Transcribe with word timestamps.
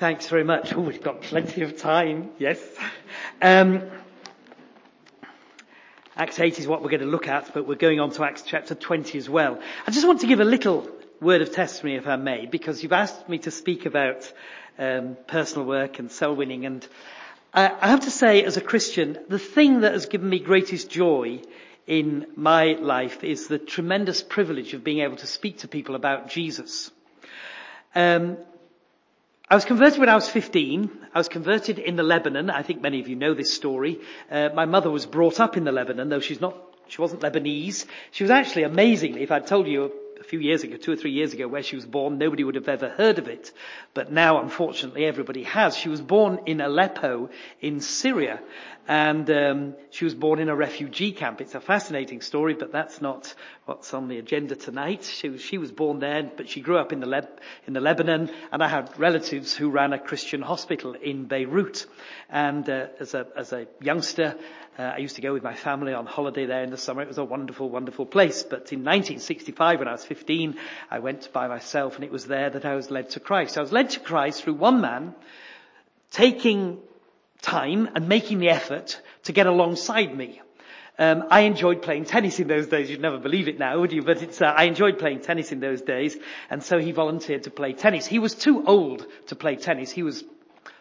Thanks 0.00 0.28
very 0.28 0.44
much. 0.44 0.72
Oh, 0.72 0.80
we've 0.80 1.02
got 1.02 1.20
plenty 1.20 1.60
of 1.60 1.76
time. 1.76 2.30
Yes. 2.38 2.58
Um, 3.42 3.82
Acts 6.16 6.40
8 6.40 6.58
is 6.58 6.66
what 6.66 6.82
we're 6.82 6.88
going 6.88 7.02
to 7.02 7.06
look 7.06 7.28
at, 7.28 7.52
but 7.52 7.68
we're 7.68 7.74
going 7.74 8.00
on 8.00 8.10
to 8.12 8.24
Acts 8.24 8.40
chapter 8.46 8.74
20 8.74 9.18
as 9.18 9.28
well. 9.28 9.60
I 9.86 9.90
just 9.90 10.06
want 10.06 10.22
to 10.22 10.26
give 10.26 10.40
a 10.40 10.44
little 10.44 10.88
word 11.20 11.42
of 11.42 11.52
testimony, 11.52 11.96
if 11.96 12.06
I 12.06 12.16
may, 12.16 12.46
because 12.46 12.82
you've 12.82 12.94
asked 12.94 13.28
me 13.28 13.36
to 13.40 13.50
speak 13.50 13.84
about 13.84 14.32
um, 14.78 15.18
personal 15.26 15.66
work 15.66 15.98
and 15.98 16.10
soul 16.10 16.34
winning, 16.34 16.64
and 16.64 16.88
I, 17.52 17.70
I 17.78 17.88
have 17.88 18.00
to 18.00 18.10
say, 18.10 18.42
as 18.42 18.56
a 18.56 18.62
Christian, 18.62 19.18
the 19.28 19.38
thing 19.38 19.82
that 19.82 19.92
has 19.92 20.06
given 20.06 20.30
me 20.30 20.38
greatest 20.38 20.88
joy 20.88 21.42
in 21.86 22.26
my 22.36 22.72
life 22.80 23.22
is 23.22 23.48
the 23.48 23.58
tremendous 23.58 24.22
privilege 24.22 24.72
of 24.72 24.82
being 24.82 25.00
able 25.00 25.16
to 25.16 25.26
speak 25.26 25.58
to 25.58 25.68
people 25.68 25.94
about 25.94 26.30
Jesus. 26.30 26.90
Um, 27.94 28.38
I 29.50 29.56
was 29.56 29.64
converted 29.64 29.98
when 29.98 30.08
I 30.08 30.14
was 30.14 30.28
15. 30.28 30.90
I 31.12 31.18
was 31.18 31.28
converted 31.28 31.80
in 31.80 31.96
the 31.96 32.04
Lebanon. 32.04 32.50
I 32.50 32.62
think 32.62 32.80
many 32.80 33.00
of 33.00 33.08
you 33.08 33.16
know 33.16 33.34
this 33.34 33.52
story. 33.52 33.98
Uh, 34.30 34.50
my 34.54 34.64
mother 34.64 34.92
was 34.92 35.06
brought 35.06 35.40
up 35.40 35.56
in 35.56 35.64
the 35.64 35.72
Lebanon, 35.72 36.08
though 36.08 36.20
she's 36.20 36.40
not, 36.40 36.56
she 36.86 37.02
wasn't 37.02 37.22
Lebanese. 37.22 37.84
She 38.12 38.22
was 38.22 38.30
actually 38.30 38.62
amazingly, 38.62 39.24
if 39.24 39.32
I'd 39.32 39.48
told 39.48 39.66
you 39.66 39.90
a 40.20 40.22
few 40.22 40.38
years 40.38 40.62
ago, 40.62 40.76
two 40.76 40.92
or 40.92 40.96
three 40.96 41.10
years 41.10 41.32
ago, 41.32 41.48
where 41.48 41.64
she 41.64 41.74
was 41.74 41.84
born, 41.84 42.16
nobody 42.16 42.44
would 42.44 42.54
have 42.54 42.68
ever 42.68 42.90
heard 42.90 43.18
of 43.18 43.26
it. 43.26 43.50
But 43.92 44.12
now, 44.12 44.40
unfortunately, 44.40 45.04
everybody 45.04 45.42
has. 45.42 45.76
She 45.76 45.88
was 45.88 46.00
born 46.00 46.42
in 46.46 46.60
Aleppo 46.60 47.30
in 47.60 47.80
Syria, 47.80 48.40
and 48.86 49.28
um, 49.30 49.74
she 49.90 50.04
was 50.04 50.14
born 50.14 50.38
in 50.38 50.48
a 50.48 50.54
refugee 50.54 51.10
camp. 51.10 51.40
It's 51.40 51.56
a 51.56 51.60
fascinating 51.60 52.20
story, 52.20 52.54
but 52.54 52.70
that's 52.70 53.00
not 53.00 53.34
what's 53.70 53.94
on 53.94 54.08
the 54.08 54.18
agenda 54.18 54.56
tonight. 54.56 55.04
She 55.04 55.28
was, 55.28 55.40
she 55.40 55.56
was 55.56 55.70
born 55.70 56.00
there, 56.00 56.28
but 56.36 56.48
she 56.48 56.60
grew 56.60 56.76
up 56.76 56.92
in 56.92 56.98
the, 56.98 57.06
Leb- 57.06 57.38
in 57.68 57.72
the 57.72 57.80
Lebanon, 57.80 58.28
and 58.50 58.62
I 58.64 58.66
had 58.66 58.98
relatives 58.98 59.54
who 59.54 59.70
ran 59.70 59.92
a 59.92 59.98
Christian 59.98 60.42
hospital 60.42 60.94
in 60.94 61.26
Beirut. 61.26 61.86
And 62.28 62.68
uh, 62.68 62.88
as 62.98 63.14
a 63.14 63.28
as 63.36 63.52
a 63.52 63.68
youngster, 63.80 64.34
uh, 64.76 64.82
I 64.82 64.96
used 64.98 65.14
to 65.14 65.22
go 65.22 65.32
with 65.32 65.44
my 65.44 65.54
family 65.54 65.94
on 65.94 66.04
holiday 66.04 66.46
there 66.46 66.64
in 66.64 66.70
the 66.70 66.76
summer. 66.76 67.02
It 67.02 67.06
was 67.06 67.18
a 67.18 67.24
wonderful, 67.24 67.70
wonderful 67.70 68.06
place. 68.06 68.42
But 68.42 68.72
in 68.72 68.80
1965, 68.80 69.78
when 69.78 69.86
I 69.86 69.92
was 69.92 70.04
15, 70.04 70.56
I 70.90 70.98
went 70.98 71.32
by 71.32 71.46
myself 71.46 71.94
and 71.94 72.02
it 72.02 72.10
was 72.10 72.26
there 72.26 72.50
that 72.50 72.64
I 72.64 72.74
was 72.74 72.90
led 72.90 73.10
to 73.10 73.20
Christ. 73.20 73.56
I 73.56 73.60
was 73.60 73.70
led 73.70 73.90
to 73.90 74.00
Christ 74.00 74.42
through 74.42 74.54
one 74.54 74.80
man 74.80 75.14
taking 76.10 76.80
time 77.40 77.88
and 77.94 78.08
making 78.08 78.40
the 78.40 78.48
effort 78.48 79.00
to 79.24 79.32
get 79.32 79.46
alongside 79.46 80.16
me. 80.16 80.40
Um, 81.00 81.24
I 81.30 81.40
enjoyed 81.40 81.80
playing 81.80 82.04
tennis 82.04 82.38
in 82.40 82.46
those 82.46 82.66
days. 82.66 82.90
You'd 82.90 83.00
never 83.00 83.18
believe 83.18 83.48
it 83.48 83.58
now, 83.58 83.80
would 83.80 83.90
you? 83.90 84.02
But 84.02 84.22
it's, 84.22 84.42
uh, 84.42 84.44
I 84.54 84.64
enjoyed 84.64 84.98
playing 84.98 85.22
tennis 85.22 85.50
in 85.50 85.58
those 85.58 85.80
days, 85.80 86.14
and 86.50 86.62
so 86.62 86.78
he 86.78 86.92
volunteered 86.92 87.44
to 87.44 87.50
play 87.50 87.72
tennis. 87.72 88.04
He 88.06 88.18
was 88.18 88.34
too 88.34 88.62
old 88.66 89.06
to 89.28 89.34
play 89.34 89.56
tennis. 89.56 89.90
He 89.90 90.02
was 90.02 90.22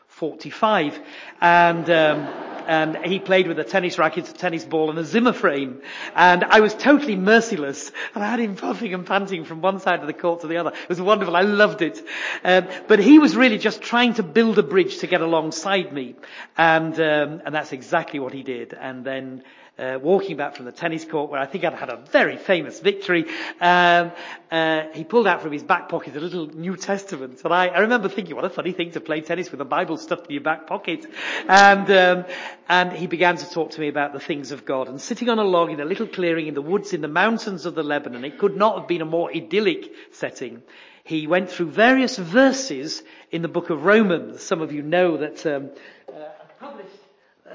45, 0.09 0.99
and 1.39 1.89
um, 1.89 2.27
and 2.67 2.97
he 3.05 3.19
played 3.19 3.47
with 3.47 3.57
a 3.59 3.63
tennis 3.63 3.97
racket, 3.97 4.27
a 4.27 4.33
tennis 4.33 4.65
ball, 4.65 4.89
and 4.89 4.99
a 4.99 5.05
Zimmer 5.05 5.31
frame. 5.31 5.81
And 6.13 6.43
I 6.43 6.59
was 6.59 6.75
totally 6.75 7.15
merciless, 7.15 7.89
and 8.13 8.21
I 8.21 8.29
had 8.29 8.41
him 8.41 8.57
puffing 8.57 8.93
and 8.93 9.05
panting 9.05 9.45
from 9.45 9.61
one 9.61 9.79
side 9.79 10.01
of 10.01 10.07
the 10.07 10.13
court 10.13 10.41
to 10.41 10.47
the 10.47 10.57
other. 10.57 10.71
It 10.71 10.89
was 10.89 10.99
wonderful. 10.99 11.37
I 11.37 11.43
loved 11.43 11.81
it. 11.81 12.05
Um, 12.43 12.67
but 12.89 12.99
he 12.99 13.19
was 13.19 13.37
really 13.37 13.57
just 13.57 13.81
trying 13.81 14.15
to 14.15 14.23
build 14.23 14.59
a 14.59 14.63
bridge 14.63 14.97
to 14.99 15.07
get 15.07 15.21
alongside 15.21 15.93
me, 15.93 16.15
and 16.57 16.93
um, 16.99 17.41
and 17.45 17.55
that's 17.55 17.71
exactly 17.71 18.19
what 18.19 18.33
he 18.33 18.43
did. 18.43 18.73
And 18.73 19.05
then 19.05 19.43
uh, 19.79 19.97
walking 20.01 20.37
back 20.37 20.55
from 20.55 20.65
the 20.65 20.71
tennis 20.71 21.05
court 21.05 21.31
where 21.31 21.39
I 21.39 21.45
think 21.45 21.63
I'd 21.63 21.73
had 21.73 21.89
a 21.89 21.97
very 22.11 22.37
famous 22.37 22.79
victory, 22.79 23.25
um, 23.61 24.11
uh, 24.51 24.83
he 24.93 25.03
pulled 25.03 25.27
out 25.27 25.41
from 25.41 25.51
his 25.51 25.63
back 25.63 25.89
pocket 25.89 26.15
a 26.15 26.19
little 26.19 26.47
New 26.47 26.75
Testament. 26.75 27.41
And 27.43 27.53
I, 27.53 27.67
I, 27.67 27.79
remember 27.79 28.09
thinking, 28.09 28.35
what 28.35 28.45
a 28.45 28.49
funny 28.49 28.73
thing 28.73 28.91
to 28.91 28.99
play 28.99 29.21
tennis 29.21 29.51
with 29.51 29.61
a 29.61 29.65
Bible 29.65 29.97
stuffed 29.97 30.27
in 30.27 30.33
your 30.33 30.43
back 30.43 30.67
pocket. 30.67 31.05
And, 31.47 31.89
um, 31.89 32.25
and 32.67 32.91
he 32.91 33.07
began 33.07 33.37
to 33.37 33.49
talk 33.49 33.71
to 33.71 33.79
me 33.79 33.87
about 33.87 34.13
the 34.13 34.19
things 34.19 34.51
of 34.51 34.65
God. 34.65 34.89
And 34.89 34.99
sitting 34.99 35.29
on 35.29 35.39
a 35.39 35.43
log 35.43 35.71
in 35.71 35.79
a 35.79 35.85
little 35.85 36.07
clearing 36.07 36.47
in 36.47 36.53
the 36.53 36.61
woods 36.61 36.93
in 36.93 37.01
the 37.01 37.07
mountains 37.07 37.65
of 37.65 37.75
the 37.75 37.83
Lebanon, 37.83 38.25
it 38.25 38.37
could 38.37 38.57
not 38.57 38.77
have 38.77 38.87
been 38.87 39.01
a 39.01 39.05
more 39.05 39.31
idyllic 39.33 39.91
setting 40.11 40.61
he 41.05 41.25
went 41.25 41.49
through 41.49 41.71
various 41.71 42.17
verses 42.19 43.01
in 43.31 43.41
the 43.41 43.47
book 43.47 43.71
of 43.71 43.83
Romans. 43.83 44.43
Some 44.43 44.61
of 44.61 44.71
you 44.71 44.83
know 44.83 45.17
that 45.17 45.43
um, 45.43 45.71
uh, 46.07 46.13
published 46.59 46.98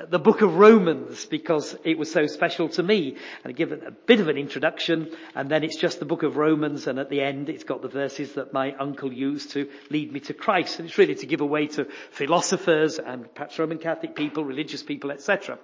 the 0.09 0.19
book 0.19 0.43
of 0.43 0.57
Romans 0.57 1.27
because 1.27 1.77
it 1.85 1.99
was 1.99 2.11
so 2.11 2.27
special 2.27 2.69
to 2.71 2.83
me. 2.83 3.17
And 3.45 3.51
I 3.51 3.53
give 3.53 3.73
it 3.73 3.83
a 3.87 3.91
bit 3.91 4.21
of 4.21 4.29
an 4.29 4.37
introduction 4.37 5.15
and 5.35 5.51
then 5.51 5.65
it's 5.65 5.77
just 5.77 5.99
the 5.99 6.05
book 6.05 6.23
of 6.23 6.37
Romans 6.37 6.87
and 6.87 6.99
at 6.99 7.11
the 7.11 7.21
end 7.21 7.49
it's 7.49 7.65
got 7.65 7.83
the 7.83 7.89
verses 7.89 8.33
that 8.35 8.53
my 8.53 8.75
uncle 8.75 9.13
used 9.13 9.53
to 9.53 9.69
lead 9.91 10.13
me 10.13 10.21
to 10.21 10.35
Christ. 10.35 10.79
And 10.79 10.89
it's 10.89 10.99
really 10.99 11.15
to 11.17 11.27
give 11.27 11.41
away 11.41 11.69
to 11.69 11.87
philosophers 12.11 12.99
and 12.99 13.33
perhaps 13.35 13.59
Roman 13.59 13.79
Catholic 13.79 14.17
people, 14.17 14.45
religious 14.45 14.83
people, 14.83 15.11
etc. 15.11 15.59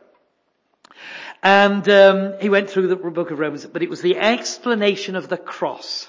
And 1.42 1.88
um, 1.88 2.34
he 2.40 2.48
went 2.50 2.70
through 2.70 2.88
the 2.88 2.96
book 2.96 3.30
of 3.30 3.38
Romans, 3.38 3.66
but 3.66 3.82
it 3.82 3.90
was 3.90 4.02
the 4.02 4.16
explanation 4.16 5.16
of 5.16 5.28
the 5.28 5.38
cross. 5.38 6.08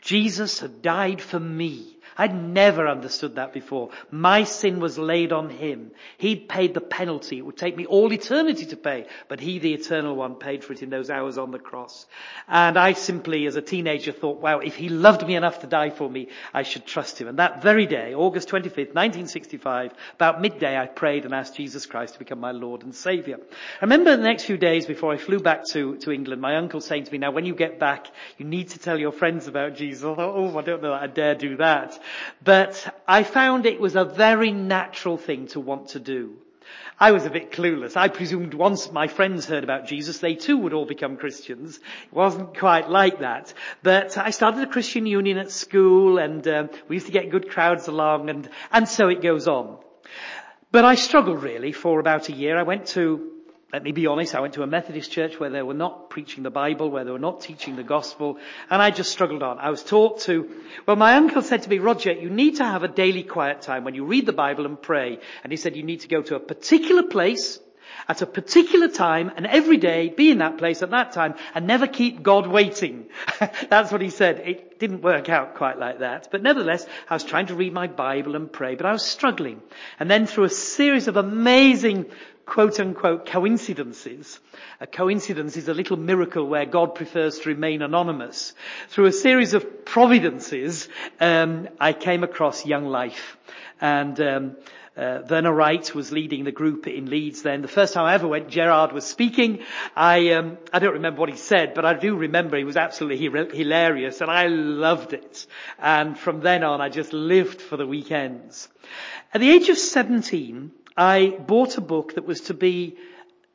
Jesus 0.00 0.60
had 0.60 0.80
died 0.82 1.20
for 1.20 1.40
me. 1.40 1.97
I'd 2.20 2.34
never 2.34 2.88
understood 2.88 3.36
that 3.36 3.52
before. 3.52 3.90
My 4.10 4.42
sin 4.42 4.80
was 4.80 4.98
laid 4.98 5.32
on 5.32 5.50
him. 5.50 5.92
He'd 6.18 6.48
paid 6.48 6.74
the 6.74 6.80
penalty. 6.80 7.38
It 7.38 7.46
would 7.46 7.56
take 7.56 7.76
me 7.76 7.86
all 7.86 8.12
eternity 8.12 8.66
to 8.66 8.76
pay, 8.76 9.06
but 9.28 9.38
he, 9.38 9.60
the 9.60 9.72
eternal 9.72 10.16
one, 10.16 10.34
paid 10.34 10.64
for 10.64 10.72
it 10.72 10.82
in 10.82 10.90
those 10.90 11.10
hours 11.10 11.38
on 11.38 11.52
the 11.52 11.60
cross. 11.60 12.06
And 12.48 12.76
I 12.76 12.94
simply, 12.94 13.46
as 13.46 13.54
a 13.54 13.62
teenager, 13.62 14.10
thought, 14.10 14.40
wow, 14.40 14.58
if 14.58 14.74
he 14.74 14.88
loved 14.88 15.24
me 15.24 15.36
enough 15.36 15.60
to 15.60 15.68
die 15.68 15.90
for 15.90 16.10
me, 16.10 16.28
I 16.52 16.64
should 16.64 16.86
trust 16.86 17.20
him. 17.20 17.28
And 17.28 17.38
that 17.38 17.62
very 17.62 17.86
day, 17.86 18.14
August 18.14 18.48
25th, 18.48 18.94
1965, 18.94 19.92
about 20.14 20.40
midday, 20.40 20.76
I 20.76 20.86
prayed 20.86 21.24
and 21.24 21.32
asked 21.32 21.54
Jesus 21.54 21.86
Christ 21.86 22.14
to 22.14 22.18
become 22.18 22.40
my 22.40 22.50
Lord 22.50 22.82
and 22.82 22.92
Saviour. 22.92 23.38
I 23.80 23.84
remember 23.84 24.16
the 24.16 24.24
next 24.24 24.44
few 24.44 24.56
days 24.56 24.86
before 24.86 25.12
I 25.12 25.18
flew 25.18 25.38
back 25.38 25.66
to, 25.68 25.96
to 25.98 26.10
England, 26.10 26.42
my 26.42 26.56
uncle 26.56 26.80
saying 26.80 27.04
to 27.04 27.12
me, 27.12 27.18
now 27.18 27.30
when 27.30 27.44
you 27.44 27.54
get 27.54 27.78
back, 27.78 28.08
you 28.38 28.44
need 28.44 28.70
to 28.70 28.80
tell 28.80 28.98
your 28.98 29.12
friends 29.12 29.46
about 29.46 29.76
Jesus. 29.76 30.02
I 30.02 30.16
thought, 30.16 30.34
oh, 30.34 30.58
I 30.58 30.62
don't 30.62 30.82
know 30.82 30.90
that 30.90 31.02
I 31.02 31.06
dare 31.06 31.36
do 31.36 31.56
that. 31.58 31.96
But 32.42 32.94
I 33.06 33.22
found 33.22 33.66
it 33.66 33.80
was 33.80 33.96
a 33.96 34.04
very 34.04 34.52
natural 34.52 35.16
thing 35.16 35.46
to 35.48 35.60
want 35.60 35.88
to 35.90 36.00
do. 36.00 36.36
I 37.00 37.12
was 37.12 37.24
a 37.24 37.30
bit 37.30 37.52
clueless. 37.52 37.96
I 37.96 38.08
presumed 38.08 38.54
once 38.54 38.90
my 38.90 39.06
friends 39.06 39.46
heard 39.46 39.62
about 39.62 39.86
Jesus, 39.86 40.18
they 40.18 40.34
too 40.34 40.58
would 40.58 40.72
all 40.72 40.84
become 40.84 41.16
Christians. 41.16 41.76
It 41.76 42.12
wasn't 42.12 42.58
quite 42.58 42.90
like 42.90 43.20
that. 43.20 43.54
But 43.82 44.18
I 44.18 44.30
started 44.30 44.62
a 44.62 44.66
Christian 44.66 45.06
union 45.06 45.38
at 45.38 45.52
school 45.52 46.18
and 46.18 46.46
um, 46.48 46.70
we 46.88 46.96
used 46.96 47.06
to 47.06 47.12
get 47.12 47.30
good 47.30 47.50
crowds 47.50 47.86
along 47.86 48.30
and, 48.30 48.50
and 48.72 48.88
so 48.88 49.08
it 49.08 49.22
goes 49.22 49.46
on. 49.46 49.78
But 50.72 50.84
I 50.84 50.96
struggled 50.96 51.42
really 51.42 51.72
for 51.72 52.00
about 52.00 52.28
a 52.28 52.32
year. 52.32 52.58
I 52.58 52.64
went 52.64 52.86
to 52.88 53.37
let 53.72 53.82
me 53.82 53.92
be 53.92 54.06
honest, 54.06 54.34
I 54.34 54.40
went 54.40 54.54
to 54.54 54.62
a 54.62 54.66
Methodist 54.66 55.12
church 55.12 55.38
where 55.38 55.50
they 55.50 55.60
were 55.60 55.74
not 55.74 56.08
preaching 56.08 56.42
the 56.42 56.50
Bible, 56.50 56.90
where 56.90 57.04
they 57.04 57.10
were 57.10 57.18
not 57.18 57.42
teaching 57.42 57.76
the 57.76 57.82
gospel, 57.82 58.38
and 58.70 58.80
I 58.80 58.90
just 58.90 59.12
struggled 59.12 59.42
on. 59.42 59.58
I 59.58 59.68
was 59.68 59.82
taught 59.82 60.20
to, 60.22 60.48
well, 60.86 60.96
my 60.96 61.16
uncle 61.16 61.42
said 61.42 61.62
to 61.62 61.68
me, 61.68 61.78
Roger, 61.78 62.12
you 62.12 62.30
need 62.30 62.56
to 62.56 62.64
have 62.64 62.82
a 62.82 62.88
daily 62.88 63.22
quiet 63.22 63.60
time 63.60 63.84
when 63.84 63.94
you 63.94 64.06
read 64.06 64.24
the 64.24 64.32
Bible 64.32 64.64
and 64.64 64.80
pray. 64.80 65.18
And 65.42 65.52
he 65.52 65.58
said 65.58 65.76
you 65.76 65.82
need 65.82 66.00
to 66.00 66.08
go 66.08 66.22
to 66.22 66.36
a 66.36 66.40
particular 66.40 67.02
place, 67.02 67.60
at 68.06 68.22
a 68.22 68.26
particular 68.26 68.88
time, 68.88 69.30
and 69.36 69.46
every 69.46 69.76
day 69.76 70.08
be 70.08 70.30
in 70.30 70.38
that 70.38 70.56
place 70.56 70.82
at 70.82 70.90
that 70.90 71.12
time, 71.12 71.34
and 71.54 71.66
never 71.66 71.86
keep 71.86 72.22
God 72.22 72.46
waiting. 72.46 73.06
That's 73.68 73.92
what 73.92 74.00
he 74.00 74.10
said. 74.10 74.40
It 74.40 74.78
didn't 74.78 75.02
work 75.02 75.28
out 75.28 75.56
quite 75.56 75.78
like 75.78 75.98
that. 75.98 76.28
But 76.30 76.42
nevertheless, 76.42 76.86
I 77.08 77.14
was 77.14 77.24
trying 77.24 77.46
to 77.46 77.54
read 77.54 77.72
my 77.72 77.86
Bible 77.86 78.36
and 78.36 78.50
pray, 78.50 78.76
but 78.76 78.86
I 78.86 78.92
was 78.92 79.04
struggling. 79.04 79.60
And 79.98 80.10
then 80.10 80.26
through 80.26 80.44
a 80.44 80.50
series 80.50 81.08
of 81.08 81.16
amazing 81.16 82.06
quote 82.48 82.80
unquote 82.80 83.26
coincidences. 83.26 84.40
A 84.80 84.86
coincidence 84.86 85.56
is 85.56 85.68
a 85.68 85.74
little 85.74 85.96
miracle 85.96 86.46
where 86.46 86.64
God 86.64 86.94
prefers 86.94 87.38
to 87.40 87.50
remain 87.50 87.82
anonymous. 87.82 88.54
Through 88.88 89.06
a 89.06 89.12
series 89.12 89.54
of 89.54 89.84
providences, 89.84 90.88
um, 91.20 91.68
I 91.78 91.92
came 91.92 92.24
across 92.24 92.64
Young 92.64 92.86
Life, 92.86 93.36
and 93.80 94.18
um, 94.20 94.56
uh, 94.96 95.52
Wright 95.52 95.94
was 95.94 96.10
leading 96.10 96.44
the 96.44 96.52
group 96.52 96.86
in 96.88 97.10
Leeds 97.10 97.42
then. 97.42 97.62
The 97.62 97.68
first 97.68 97.94
time 97.94 98.06
I 98.06 98.14
ever 98.14 98.26
went, 98.26 98.48
Gerard 98.48 98.92
was 98.92 99.04
speaking. 99.04 99.60
I, 99.94 100.30
um, 100.30 100.58
I 100.72 100.80
don't 100.80 100.94
remember 100.94 101.20
what 101.20 101.28
he 101.28 101.36
said, 101.36 101.74
but 101.74 101.84
I 101.84 101.94
do 101.94 102.16
remember 102.16 102.56
he 102.56 102.64
was 102.64 102.76
absolutely 102.76 103.18
hilarious 103.56 104.20
and 104.20 104.30
I 104.30 104.48
loved 104.48 105.12
it. 105.12 105.46
And 105.78 106.18
from 106.18 106.40
then 106.40 106.64
on, 106.64 106.80
I 106.80 106.88
just 106.88 107.12
lived 107.12 107.60
for 107.60 107.76
the 107.76 107.86
weekends. 107.86 108.68
At 109.32 109.40
the 109.40 109.50
age 109.50 109.68
of 109.68 109.78
17, 109.78 110.72
I 110.98 111.28
bought 111.28 111.78
a 111.78 111.80
book 111.80 112.16
that 112.16 112.26
was 112.26 112.40
to 112.42 112.54
be 112.54 112.96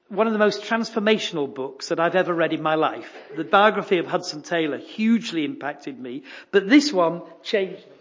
one 0.07 0.27
of 0.27 0.33
the 0.33 0.39
most 0.39 0.61
transformational 0.61 1.53
books 1.53 1.89
that 1.89 1.99
I've 1.99 2.15
ever 2.15 2.33
read 2.33 2.53
in 2.53 2.61
my 2.61 2.75
life. 2.75 3.11
The 3.35 3.43
biography 3.43 3.97
of 3.97 4.05
Hudson 4.05 4.43
Taylor 4.43 4.77
hugely 4.77 5.43
impacted 5.43 5.99
me, 5.99 6.23
but 6.51 6.69
this 6.69 6.93
one 6.93 7.21
changed 7.43 7.85
me. 7.85 7.91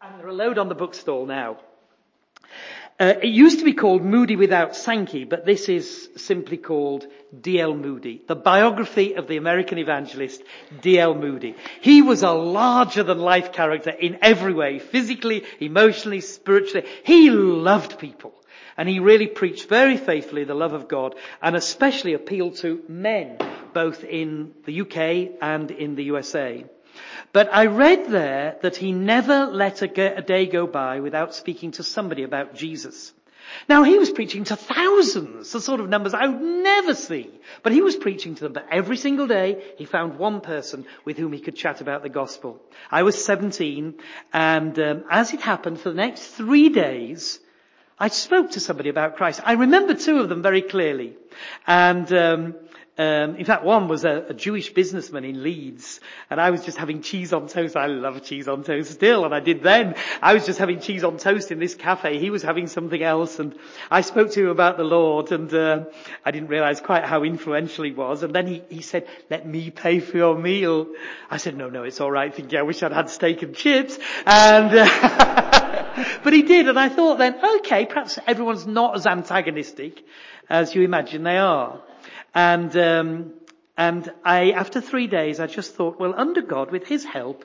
And 0.00 0.18
they're 0.18 0.26
a 0.26 0.34
load 0.34 0.58
on 0.58 0.68
the 0.68 0.74
bookstall 0.74 1.26
now. 1.26 1.58
Uh, 2.98 3.14
it 3.22 3.28
used 3.28 3.60
to 3.60 3.64
be 3.64 3.72
called 3.72 4.02
Moody 4.02 4.34
Without 4.34 4.74
Sankey, 4.74 5.22
but 5.22 5.46
this 5.46 5.68
is 5.68 6.08
simply 6.16 6.56
called 6.56 7.06
D.L. 7.40 7.74
Moody, 7.74 8.20
the 8.26 8.34
biography 8.34 9.14
of 9.14 9.28
the 9.28 9.36
American 9.36 9.78
evangelist 9.78 10.42
D.L. 10.80 11.14
Moody. 11.14 11.54
He 11.80 12.02
was 12.02 12.24
a 12.24 12.32
larger 12.32 13.04
than 13.04 13.18
life 13.18 13.52
character 13.52 13.90
in 13.90 14.18
every 14.22 14.52
way, 14.52 14.80
physically, 14.80 15.44
emotionally, 15.60 16.20
spiritually. 16.20 16.86
He 17.04 17.30
loved 17.30 18.00
people. 18.00 18.34
And 18.76 18.88
he 18.88 18.98
really 18.98 19.26
preached 19.26 19.68
very 19.68 19.96
faithfully 19.96 20.44
the 20.44 20.54
love 20.54 20.72
of 20.72 20.88
God 20.88 21.14
and 21.40 21.56
especially 21.56 22.14
appealed 22.14 22.56
to 22.56 22.82
men, 22.88 23.38
both 23.74 24.04
in 24.04 24.52
the 24.64 24.80
UK 24.80 25.38
and 25.40 25.70
in 25.70 25.94
the 25.94 26.04
USA. 26.04 26.64
But 27.32 27.48
I 27.52 27.66
read 27.66 28.10
there 28.10 28.56
that 28.62 28.76
he 28.76 28.92
never 28.92 29.46
let 29.46 29.82
a, 29.82 30.20
day 30.22 30.46
go 30.46 30.66
by 30.66 31.00
without 31.00 31.34
speaking 31.34 31.72
to 31.72 31.82
somebody 31.82 32.22
about 32.22 32.54
Jesus. 32.54 33.12
Now 33.68 33.82
he 33.82 33.98
was 33.98 34.10
preaching 34.10 34.44
to 34.44 34.56
thousands, 34.56 35.50
the 35.52 35.60
sort 35.60 35.80
of 35.80 35.88
numbers 35.88 36.14
I 36.14 36.26
would 36.26 36.40
never 36.40 36.94
see. 36.94 37.30
But 37.62 37.72
he 37.72 37.82
was 37.82 37.96
preaching 37.96 38.34
to 38.36 38.44
them. 38.44 38.52
But 38.52 38.68
every 38.70 38.96
single 38.96 39.26
day 39.26 39.74
he 39.78 39.84
found 39.84 40.18
one 40.18 40.40
person 40.40 40.86
with 41.04 41.16
whom 41.18 41.32
he 41.32 41.40
could 41.40 41.56
chat 41.56 41.80
about 41.80 42.02
the 42.02 42.08
gospel. 42.08 42.60
I 42.90 43.02
was 43.02 43.22
17 43.22 43.94
and 44.32 44.78
um, 44.78 45.04
as 45.10 45.32
it 45.32 45.40
happened 45.40 45.80
for 45.80 45.90
the 45.90 45.96
next 45.96 46.26
three 46.28 46.68
days, 46.68 47.40
I 48.02 48.08
spoke 48.08 48.50
to 48.50 48.58
somebody 48.58 48.88
about 48.88 49.14
Christ. 49.14 49.40
I 49.44 49.52
remember 49.52 49.94
two 49.94 50.18
of 50.18 50.28
them 50.28 50.42
very 50.42 50.60
clearly. 50.60 51.14
And 51.68 52.12
um, 52.12 52.54
um, 52.98 53.36
in 53.36 53.46
fact, 53.46 53.64
one 53.64 53.88
was 53.88 54.04
a, 54.04 54.26
a, 54.28 54.34
Jewish 54.34 54.74
businessman 54.74 55.24
in 55.24 55.42
Leeds, 55.42 55.98
and 56.28 56.38
I 56.38 56.50
was 56.50 56.62
just 56.62 56.76
having 56.76 57.00
cheese 57.00 57.32
on 57.32 57.48
toast. 57.48 57.74
I 57.74 57.86
love 57.86 58.22
cheese 58.22 58.48
on 58.48 58.64
toast 58.64 58.92
still, 58.92 59.24
and 59.24 59.34
I 59.34 59.40
did 59.40 59.62
then. 59.62 59.94
I 60.20 60.34
was 60.34 60.44
just 60.44 60.58
having 60.58 60.78
cheese 60.78 61.02
on 61.02 61.16
toast 61.16 61.50
in 61.50 61.58
this 61.58 61.74
cafe. 61.74 62.18
He 62.18 62.28
was 62.28 62.42
having 62.42 62.66
something 62.66 63.02
else, 63.02 63.38
and 63.38 63.54
I 63.90 64.02
spoke 64.02 64.32
to 64.32 64.42
him 64.42 64.48
about 64.50 64.76
the 64.76 64.84
Lord, 64.84 65.32
and 65.32 65.52
uh, 65.54 65.84
I 66.22 66.32
didn't 66.32 66.48
realise 66.48 66.82
quite 66.82 67.04
how 67.04 67.22
influential 67.22 67.84
he 67.84 67.92
was. 67.92 68.22
And 68.22 68.34
then 68.34 68.46
he, 68.46 68.62
he 68.68 68.82
said, 68.82 69.08
"Let 69.30 69.46
me 69.46 69.70
pay 69.70 70.00
for 70.00 70.18
your 70.18 70.36
meal." 70.36 70.88
I 71.30 71.38
said, 71.38 71.56
"No, 71.56 71.70
no, 71.70 71.84
it's 71.84 72.02
all 72.02 72.10
right." 72.10 72.34
Thinking, 72.34 72.58
I 72.58 72.62
wish 72.62 72.82
I'd 72.82 72.92
had 72.92 73.08
steak 73.08 73.40
and 73.42 73.56
chips, 73.56 73.98
and. 74.26 74.70
Uh, 74.70 76.18
but 76.24 76.34
he 76.34 76.42
did, 76.42 76.68
and 76.68 76.78
I 76.78 76.90
thought 76.90 77.16
then, 77.16 77.36
okay, 77.60 77.86
perhaps 77.86 78.18
everyone's 78.26 78.66
not 78.66 78.96
as 78.96 79.06
antagonistic 79.06 80.04
as 80.50 80.74
you 80.74 80.82
imagine 80.82 81.22
they 81.22 81.38
are. 81.38 81.80
And, 82.34 82.76
um, 82.76 83.32
and 83.76 84.12
I, 84.24 84.52
after 84.52 84.80
three 84.80 85.06
days, 85.06 85.40
I 85.40 85.46
just 85.46 85.74
thought, 85.74 85.98
well, 85.98 86.14
under 86.16 86.42
God, 86.42 86.70
with 86.70 86.86
His 86.86 87.04
help, 87.04 87.44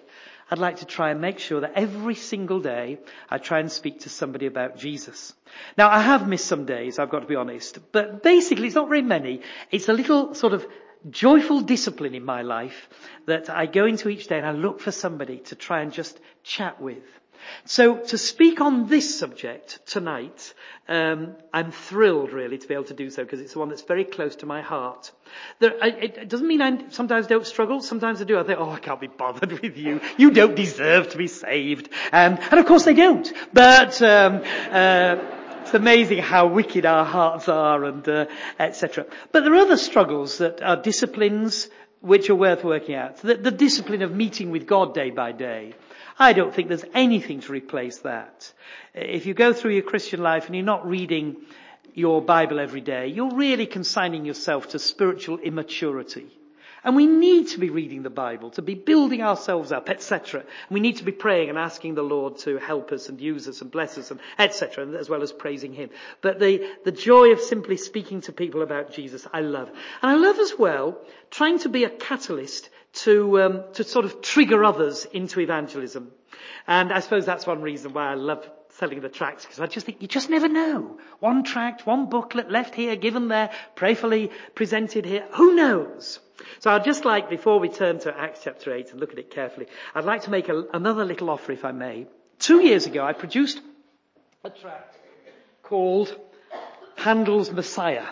I'd 0.50 0.60
like 0.60 0.78
to 0.78 0.86
try 0.86 1.12
and 1.12 1.20
make 1.20 1.40
sure 1.40 1.60
that 1.62 1.74
every 1.76 2.16
single 2.16 2.62
day 2.62 3.00
I 3.30 3.38
try 3.38 3.60
and 3.60 3.70
speak 3.70 4.02
to 4.02 4.10
somebody 4.10 4.46
about 4.46 4.78
Jesus. 4.78 5.34
Now 5.78 5.90
I 5.90 6.00
have 6.00 6.28
missed 6.28 6.46
some 6.46 6.66
days, 6.66 7.00
I've 7.00 7.10
got 7.10 7.20
to 7.20 7.28
be 7.28 7.36
honest, 7.36 7.80
but 7.92 8.24
basically 8.24 8.68
it's 8.68 8.76
not 8.76 8.88
very 8.88 9.02
many. 9.02 9.42
It's 9.72 9.90
a 9.90 9.94
little 9.94 10.34
sort 10.36 10.54
of 10.54 10.66
joyful 11.10 11.62
discipline 11.62 12.16
in 12.16 12.24
my 12.24 12.44
life 12.44 12.88
that 13.26 13.50
I 13.50 13.66
go 13.66 13.86
into 13.86 14.08
each 14.08 14.28
day 14.28 14.38
and 14.38 14.48
I 14.48 14.52
look 14.52 14.80
for 14.80 14.92
somebody 14.92 15.40
to 15.40 15.56
try 15.56 15.82
and 15.82 15.92
just 15.92 16.18
chat 16.44 16.82
with. 16.82 17.04
So 17.66 17.98
to 17.98 18.18
speak 18.18 18.62
on 18.62 18.88
this 18.88 19.18
subject 19.18 19.80
tonight, 19.86 20.54
um, 20.88 21.36
I'm 21.54 21.72
thrilled 21.72 22.32
really 22.32 22.58
to 22.58 22.68
be 22.68 22.74
able 22.74 22.86
to 22.86 22.94
do 22.94 23.10
so 23.10 23.24
because 23.24 23.42
it's 23.42 23.56
one 23.56 23.70
that's 23.70 23.82
very 23.82 24.06
close 24.06 24.38
to 24.38 24.46
my 24.46 24.62
heart. 24.62 25.12
There, 25.60 25.74
I, 25.82 25.88
it 25.88 26.30
doesn't 26.30 26.48
mean 26.48 26.62
I 26.62 26.90
sometimes 26.90 27.28
don't 27.28 27.46
struggle. 27.46 27.82
Sometimes 27.82 28.22
I 28.22 28.26
do. 28.26 28.40
I 28.40 28.44
think, 28.44 28.60
oh, 28.60 28.70
I 28.70 28.80
can't 28.80 29.02
be 29.02 29.08
bothered 29.08 29.52
with 29.62 29.78
you. 29.78 30.02
You 30.18 30.32
don't 30.32 30.56
deserve 30.56 31.10
to 31.10 31.18
be 31.18 31.28
saved. 31.28 31.90
Um, 32.12 32.38
and 32.52 32.60
of 32.60 32.66
course 32.66 32.86
they 32.86 32.94
don't. 32.94 33.32
But 33.54 34.02
um, 34.02 34.44
uh, 34.72 35.18
it's 35.62 35.74
amazing 35.74 36.20
how 36.20 36.48
wicked 36.48 36.86
our 36.86 37.04
hearts 37.04 37.50
are 37.50 37.84
and 37.84 38.08
uh, 38.08 38.26
etc. 38.58 39.06
But 39.34 39.44
there 39.44 39.54
are 39.54 39.58
other 39.58 39.78
struggles 39.78 40.38
that 40.38 40.62
are 40.62 40.82
disciplines 40.82 41.70
which 42.00 42.30
are 42.30 42.36
worth 42.36 42.64
working 42.64 42.96
out. 42.96 43.18
The, 43.18 43.36
the 43.36 43.52
discipline 43.52 44.02
of 44.02 44.16
meeting 44.16 44.52
with 44.52 44.66
God 44.66 44.94
day 44.94 45.10
by 45.10 45.34
day. 45.34 45.74
I 46.20 46.34
don't 46.34 46.54
think 46.54 46.68
there's 46.68 46.86
anything 46.94 47.42
to 47.42 47.52
replace 47.52 48.00
that. 48.00 48.52
If 48.94 49.26
you 49.26 49.34
go 49.34 49.54
through 49.54 49.74
your 49.74 49.84
Christian 49.84 50.22
life 50.22 50.48
and 50.48 50.56
you're 50.56 50.66
not 50.66 50.88
reading 50.88 51.38
your 51.94 52.22
Bible 52.22 52.60
every 52.60 52.82
day, 52.82 53.08
you're 53.08 53.36
really 53.36 53.68
consigning 53.68 54.26
yourself 54.26 54.70
to 54.70 54.80
spiritual 54.80 55.38
immaturity. 55.40 56.28
And 56.84 56.96
we 56.96 57.06
need 57.06 57.50
to 57.50 57.60
be 57.60 57.70
reading 57.70 58.04
the 58.04 58.10
Bible, 58.10 58.52
to 58.52 58.62
be 58.62 58.74
building 58.76 59.22
ourselves 59.22 59.72
up, 59.72 59.90
etc. 59.90 60.44
We 60.70 60.80
need 60.80 60.98
to 60.98 61.04
be 61.04 61.12
praying 61.12 61.50
and 61.50 61.58
asking 61.58 61.96
the 61.96 62.04
Lord 62.04 62.38
to 62.40 62.58
help 62.60 62.92
us 62.92 63.10
and 63.10 63.20
use 63.20 63.48
us 63.48 63.62
and 63.62 63.70
bless 63.70 63.98
us 63.98 64.10
and 64.10 64.20
etc. 64.40 64.88
as 64.98 65.10
well 65.10 65.22
as 65.22 65.32
praising 65.32 65.74
Him. 65.74 65.90
But 66.22 66.40
the, 66.40 66.68
the 66.86 66.92
joy 66.92 67.32
of 67.32 67.42
simply 67.42 67.78
speaking 67.78 68.22
to 68.22 68.32
people 68.32 68.62
about 68.62 68.94
Jesus, 68.94 69.28
I 69.34 69.42
love. 69.42 69.70
And 70.02 70.12
I 70.12 70.16
love 70.16 70.40
as 70.40 70.54
well 70.58 70.98
trying 71.30 71.60
to 71.60 71.70
be 71.70 71.84
a 71.84 71.90
catalyst 71.90 72.70
to, 73.04 73.42
um, 73.42 73.64
to 73.74 73.84
sort 73.84 74.06
of 74.06 74.22
trigger 74.22 74.64
others 74.64 75.06
into 75.06 75.40
evangelism. 75.40 76.12
And 76.68 76.92
I 76.92 77.00
suppose 77.00 77.26
that's 77.26 77.48
one 77.48 77.62
reason 77.62 77.94
why 77.94 78.12
I 78.12 78.16
love 78.16 78.48
selling 78.78 79.02
the 79.02 79.10
tracts 79.10 79.44
because 79.46 79.60
I 79.60 79.66
just 79.68 79.86
think 79.86 80.02
you 80.02 80.08
just 80.08 80.30
never 80.30 80.48
know. 80.48 81.00
One 81.20 81.44
tract, 81.44 81.86
one 81.86 82.10
booklet 82.10 82.52
left 82.52 82.76
here, 82.76 82.96
given 82.96 83.28
there, 83.28 83.50
prayerfully 83.76 84.32
presented 84.54 85.06
here. 85.06 85.26
Who 85.32 85.56
knows? 85.56 86.20
So 86.60 86.72
I'd 86.72 86.84
just 86.84 87.06
like, 87.06 87.30
before 87.30 87.60
we 87.60 87.70
turn 87.70 88.00
to 88.00 88.16
Acts 88.16 88.42
chapter 88.44 88.74
8 88.74 88.92
and 88.92 89.00
look 89.00 89.12
at 89.12 89.20
it 89.20 89.32
carefully, 89.32 89.68
I'd 89.96 90.06
like 90.06 90.24
to 90.24 90.30
make 90.30 90.50
a, 90.50 90.66
another 90.74 91.06
little 91.06 91.30
offer 91.30 91.52
if 91.52 91.66
I 91.66 91.72
may. 91.72 92.08
Two 92.40 92.62
years 92.62 92.86
ago 92.86 93.04
I 93.04 93.14
produced 93.14 93.62
a 94.44 94.50
tract 94.50 94.96
called 95.64 96.16
Handel's 96.96 97.52
Messiah. 97.52 98.06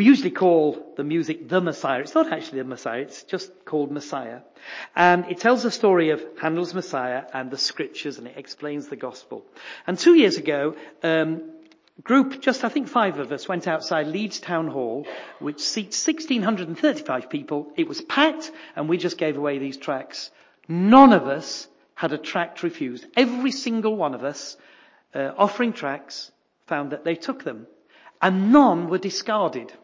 We 0.00 0.06
usually 0.06 0.30
call 0.30 0.94
the 0.96 1.04
music 1.04 1.46
the 1.46 1.60
Messiah. 1.60 2.00
It's 2.00 2.14
not 2.14 2.32
actually 2.32 2.60
the 2.60 2.68
Messiah, 2.68 3.02
it's 3.02 3.22
just 3.22 3.66
called 3.66 3.90
Messiah. 3.90 4.40
And 4.96 5.26
it 5.26 5.40
tells 5.40 5.62
the 5.62 5.70
story 5.70 6.08
of 6.08 6.24
Handel's 6.40 6.72
Messiah 6.72 7.24
and 7.34 7.50
the 7.50 7.58
scriptures 7.58 8.16
and 8.16 8.26
it 8.26 8.38
explains 8.38 8.88
the 8.88 8.96
gospel. 8.96 9.44
And 9.86 9.98
two 9.98 10.14
years 10.14 10.38
ago, 10.38 10.74
um, 11.02 11.42
group, 12.02 12.40
just 12.40 12.64
I 12.64 12.70
think 12.70 12.88
five 12.88 13.18
of 13.18 13.30
us, 13.30 13.46
went 13.46 13.68
outside 13.68 14.06
Leeds 14.06 14.40
Town 14.40 14.68
Hall, 14.68 15.06
which 15.38 15.60
seats 15.60 16.06
1,635 16.06 17.28
people. 17.28 17.70
It 17.76 17.86
was 17.86 18.00
packed 18.00 18.50
and 18.76 18.88
we 18.88 18.96
just 18.96 19.18
gave 19.18 19.36
away 19.36 19.58
these 19.58 19.76
tracts. 19.76 20.30
None 20.66 21.12
of 21.12 21.26
us 21.26 21.68
had 21.94 22.14
a 22.14 22.16
tract 22.16 22.62
refused. 22.62 23.04
Every 23.18 23.52
single 23.52 23.96
one 23.96 24.14
of 24.14 24.24
us, 24.24 24.56
uh, 25.14 25.32
offering 25.36 25.74
tracts, 25.74 26.32
found 26.68 26.92
that 26.92 27.04
they 27.04 27.16
took 27.16 27.44
them 27.44 27.66
and 28.22 28.50
none 28.50 28.88
were 28.88 28.96
discarded. 28.96 29.74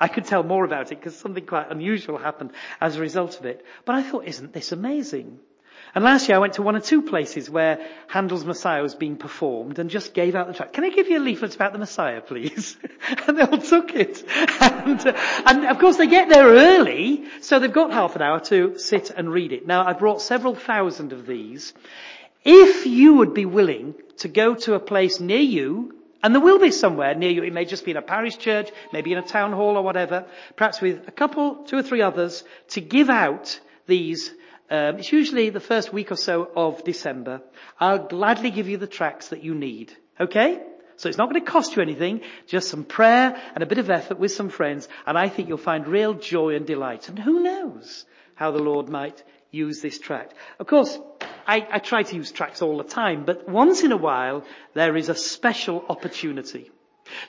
I 0.00 0.08
could 0.08 0.24
tell 0.24 0.42
more 0.42 0.64
about 0.64 0.92
it 0.92 0.98
because 0.98 1.16
something 1.16 1.44
quite 1.44 1.70
unusual 1.70 2.16
happened 2.16 2.52
as 2.80 2.96
a 2.96 3.00
result 3.00 3.38
of 3.38 3.44
it. 3.44 3.64
But 3.84 3.96
I 3.96 4.02
thought, 4.02 4.24
isn't 4.24 4.52
this 4.52 4.72
amazing? 4.72 5.38
And 5.94 6.04
last 6.04 6.28
year 6.28 6.36
I 6.36 6.40
went 6.40 6.54
to 6.54 6.62
one 6.62 6.76
or 6.76 6.80
two 6.80 7.02
places 7.02 7.50
where 7.50 7.84
Handel's 8.06 8.44
Messiah 8.44 8.82
was 8.82 8.94
being 8.94 9.16
performed 9.16 9.78
and 9.78 9.90
just 9.90 10.14
gave 10.14 10.34
out 10.34 10.46
the 10.46 10.54
tract. 10.54 10.72
Can 10.72 10.84
I 10.84 10.90
give 10.90 11.08
you 11.08 11.18
a 11.18 11.20
leaflet 11.20 11.54
about 11.54 11.72
the 11.72 11.78
Messiah, 11.78 12.20
please? 12.20 12.76
and 13.26 13.36
they 13.36 13.42
all 13.42 13.58
took 13.58 13.94
it. 13.94 14.24
And, 14.60 15.04
and, 15.46 15.66
of 15.66 15.78
course 15.78 15.96
they 15.96 16.06
get 16.06 16.28
there 16.28 16.46
early, 16.46 17.24
so 17.40 17.58
they've 17.58 17.72
got 17.72 17.92
half 17.92 18.14
an 18.14 18.22
hour 18.22 18.40
to 18.40 18.78
sit 18.78 19.10
and 19.10 19.32
read 19.32 19.52
it. 19.52 19.66
Now 19.66 19.86
I 19.86 19.92
brought 19.92 20.22
several 20.22 20.54
thousand 20.54 21.12
of 21.12 21.26
these. 21.26 21.74
If 22.44 22.86
you 22.86 23.14
would 23.14 23.34
be 23.34 23.46
willing 23.46 23.94
to 24.18 24.28
go 24.28 24.54
to 24.54 24.74
a 24.74 24.80
place 24.80 25.18
near 25.18 25.40
you 25.40 25.99
and 26.22 26.34
there 26.34 26.42
will 26.42 26.58
be 26.58 26.70
somewhere 26.70 27.14
near 27.14 27.30
you, 27.30 27.42
it 27.42 27.52
may 27.52 27.64
just 27.64 27.84
be 27.84 27.90
in 27.92 27.96
a 27.96 28.02
parish 28.02 28.36
church, 28.38 28.70
maybe 28.92 29.12
in 29.12 29.18
a 29.18 29.22
town 29.22 29.52
hall 29.52 29.76
or 29.76 29.82
whatever, 29.82 30.26
perhaps 30.56 30.80
with 30.80 31.08
a 31.08 31.12
couple, 31.12 31.64
two 31.64 31.78
or 31.78 31.82
three 31.82 32.02
others, 32.02 32.44
to 32.68 32.80
give 32.80 33.08
out 33.08 33.58
these. 33.86 34.30
Um, 34.70 34.98
it's 34.98 35.12
usually 35.12 35.50
the 35.50 35.60
first 35.60 35.92
week 35.92 36.12
or 36.12 36.16
so 36.16 36.50
of 36.54 36.84
December. 36.84 37.40
I'll 37.78 38.06
gladly 38.06 38.50
give 38.50 38.68
you 38.68 38.76
the 38.76 38.86
tracts 38.86 39.28
that 39.28 39.42
you 39.42 39.54
need. 39.54 39.92
Okay? 40.18 40.60
So 40.96 41.08
it's 41.08 41.16
not 41.16 41.30
going 41.30 41.42
to 41.42 41.50
cost 41.50 41.74
you 41.74 41.82
anything, 41.82 42.20
just 42.46 42.68
some 42.68 42.84
prayer 42.84 43.40
and 43.54 43.62
a 43.62 43.66
bit 43.66 43.78
of 43.78 43.88
effort 43.88 44.18
with 44.18 44.32
some 44.32 44.50
friends, 44.50 44.86
and 45.06 45.16
I 45.16 45.30
think 45.30 45.48
you'll 45.48 45.56
find 45.56 45.88
real 45.88 46.12
joy 46.12 46.54
and 46.54 46.66
delight. 46.66 47.08
And 47.08 47.18
who 47.18 47.40
knows 47.40 48.04
how 48.34 48.50
the 48.50 48.62
Lord 48.62 48.90
might 48.90 49.22
use 49.50 49.80
this 49.80 49.98
tract. 49.98 50.34
Of 50.58 50.66
course, 50.66 50.98
I, 51.46 51.66
I 51.70 51.78
try 51.78 52.02
to 52.02 52.16
use 52.16 52.32
tracts 52.32 52.62
all 52.62 52.78
the 52.78 52.84
time, 52.84 53.24
but 53.24 53.48
once 53.48 53.82
in 53.82 53.92
a 53.92 53.96
while 53.96 54.44
there 54.74 54.96
is 54.96 55.08
a 55.08 55.14
special 55.14 55.84
opportunity. 55.88 56.70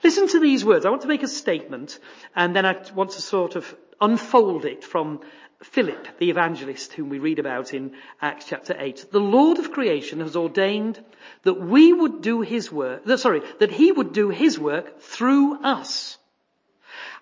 Listen 0.04 0.28
to 0.30 0.40
these 0.40 0.64
words. 0.64 0.86
I 0.86 0.90
want 0.90 1.02
to 1.04 1.08
make 1.08 1.24
a 1.24 1.28
statement 1.28 2.00
and 2.36 2.56
then 2.56 2.66
I 2.66 2.76
want 2.94 3.12
to 3.12 3.22
sort 3.22 3.56
of 3.56 3.76
unfold 4.00 4.66
it 4.66 4.84
from 4.84 5.22
Philip, 5.64 6.18
the 6.18 6.30
evangelist 6.32 6.94
whom 6.94 7.10
we 7.10 7.20
read 7.20 7.38
about 7.38 7.74
in 7.74 7.96
Acts 8.20 8.46
chapter 8.48 8.76
8. 8.78 9.08
The 9.12 9.20
Lord 9.20 9.60
of 9.60 9.72
creation 9.72 10.20
has 10.20 10.36
ordained 10.36 11.04
that 11.44 11.54
we 11.54 11.94
would 11.94 12.22
do 12.22 12.42
his 12.42 12.72
work, 12.72 13.08
sorry, 13.18 13.42
that 13.60 13.72
he 13.72 13.92
would 13.92 14.12
do 14.12 14.30
his 14.30 14.58
work 14.58 15.00
through 15.02 15.64
us. 15.64 16.18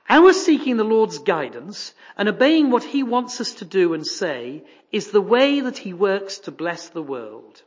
Our 0.10 0.34
seeking 0.34 0.78
the 0.78 0.84
Lord's 0.84 1.20
guidance 1.20 1.94
and 2.18 2.28
obeying 2.28 2.72
what 2.72 2.84
He 2.84 3.04
wants 3.04 3.40
us 3.40 3.54
to 3.56 3.66
do 3.66 3.94
and 3.94 4.06
say 4.06 4.64
is 4.92 5.12
the 5.12 5.22
way 5.22 5.60
that 5.62 5.78
He 5.78 5.94
works 5.94 6.40
to 6.40 6.52
bless 6.52 6.90
the 6.90 7.04
world. 7.04 7.62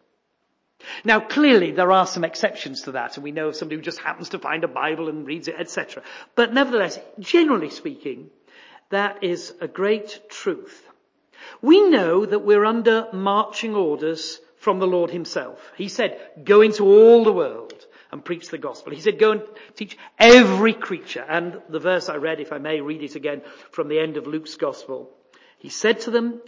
Now 1.05 1.21
clearly 1.21 1.71
there 1.71 1.93
are 1.93 2.07
some 2.07 2.25
exceptions 2.25 2.83
to 2.83 2.93
that 2.93 3.17
and 3.17 3.23
we 3.23 3.31
know 3.31 3.49
of 3.49 3.57
somebody 3.57 3.77
who 3.77 3.83
just 3.83 4.01
happens 4.01 4.31
to 4.31 4.41
find 4.41 4.65
a 4.65 4.69
Bible 4.69 5.09
and 5.09 5.25
reads 5.25 5.47
it, 5.47 5.55
etc. 5.57 6.03
But 6.35 6.53
nevertheless, 6.53 6.99
generally 7.21 7.71
speaking, 7.71 8.31
that 8.91 9.23
is 9.23 9.55
a 9.61 9.69
great 9.69 10.29
truth. 10.29 10.85
We 11.61 11.89
know 11.89 12.27
that 12.27 12.41
we're 12.41 12.65
under 12.65 13.09
marching 13.13 13.77
orders 13.77 14.41
from 14.57 14.81
the 14.81 14.87
Lord 14.89 15.11
himself. 15.11 15.61
He 15.77 15.89
said, 15.89 16.21
go 16.43 16.61
into 16.61 16.85
all 16.85 17.23
the 17.23 17.33
world 17.33 17.87
and 18.13 18.25
preach 18.25 18.51
the 18.51 18.59
gospel. 18.59 18.93
He 18.93 19.01
said, 19.01 19.19
go 19.19 19.33
and 19.33 19.43
teach 19.75 19.97
every 20.19 20.75
creature. 20.75 21.25
And 21.27 21.61
the 21.71 21.81
verse 21.81 22.09
I 22.09 22.17
read, 22.17 22.41
if 22.41 22.53
I 22.53 22.59
may 22.59 22.81
read 22.81 23.03
it 23.03 23.17
again 23.17 23.43
from 23.71 23.89
the 23.89 23.99
end 23.99 24.19
of 24.19 24.27
Luke's 24.27 24.57
gospel. 24.57 25.11
He 25.59 25.71
said 25.71 26.01
to 26.03 26.11
them, 26.11 26.41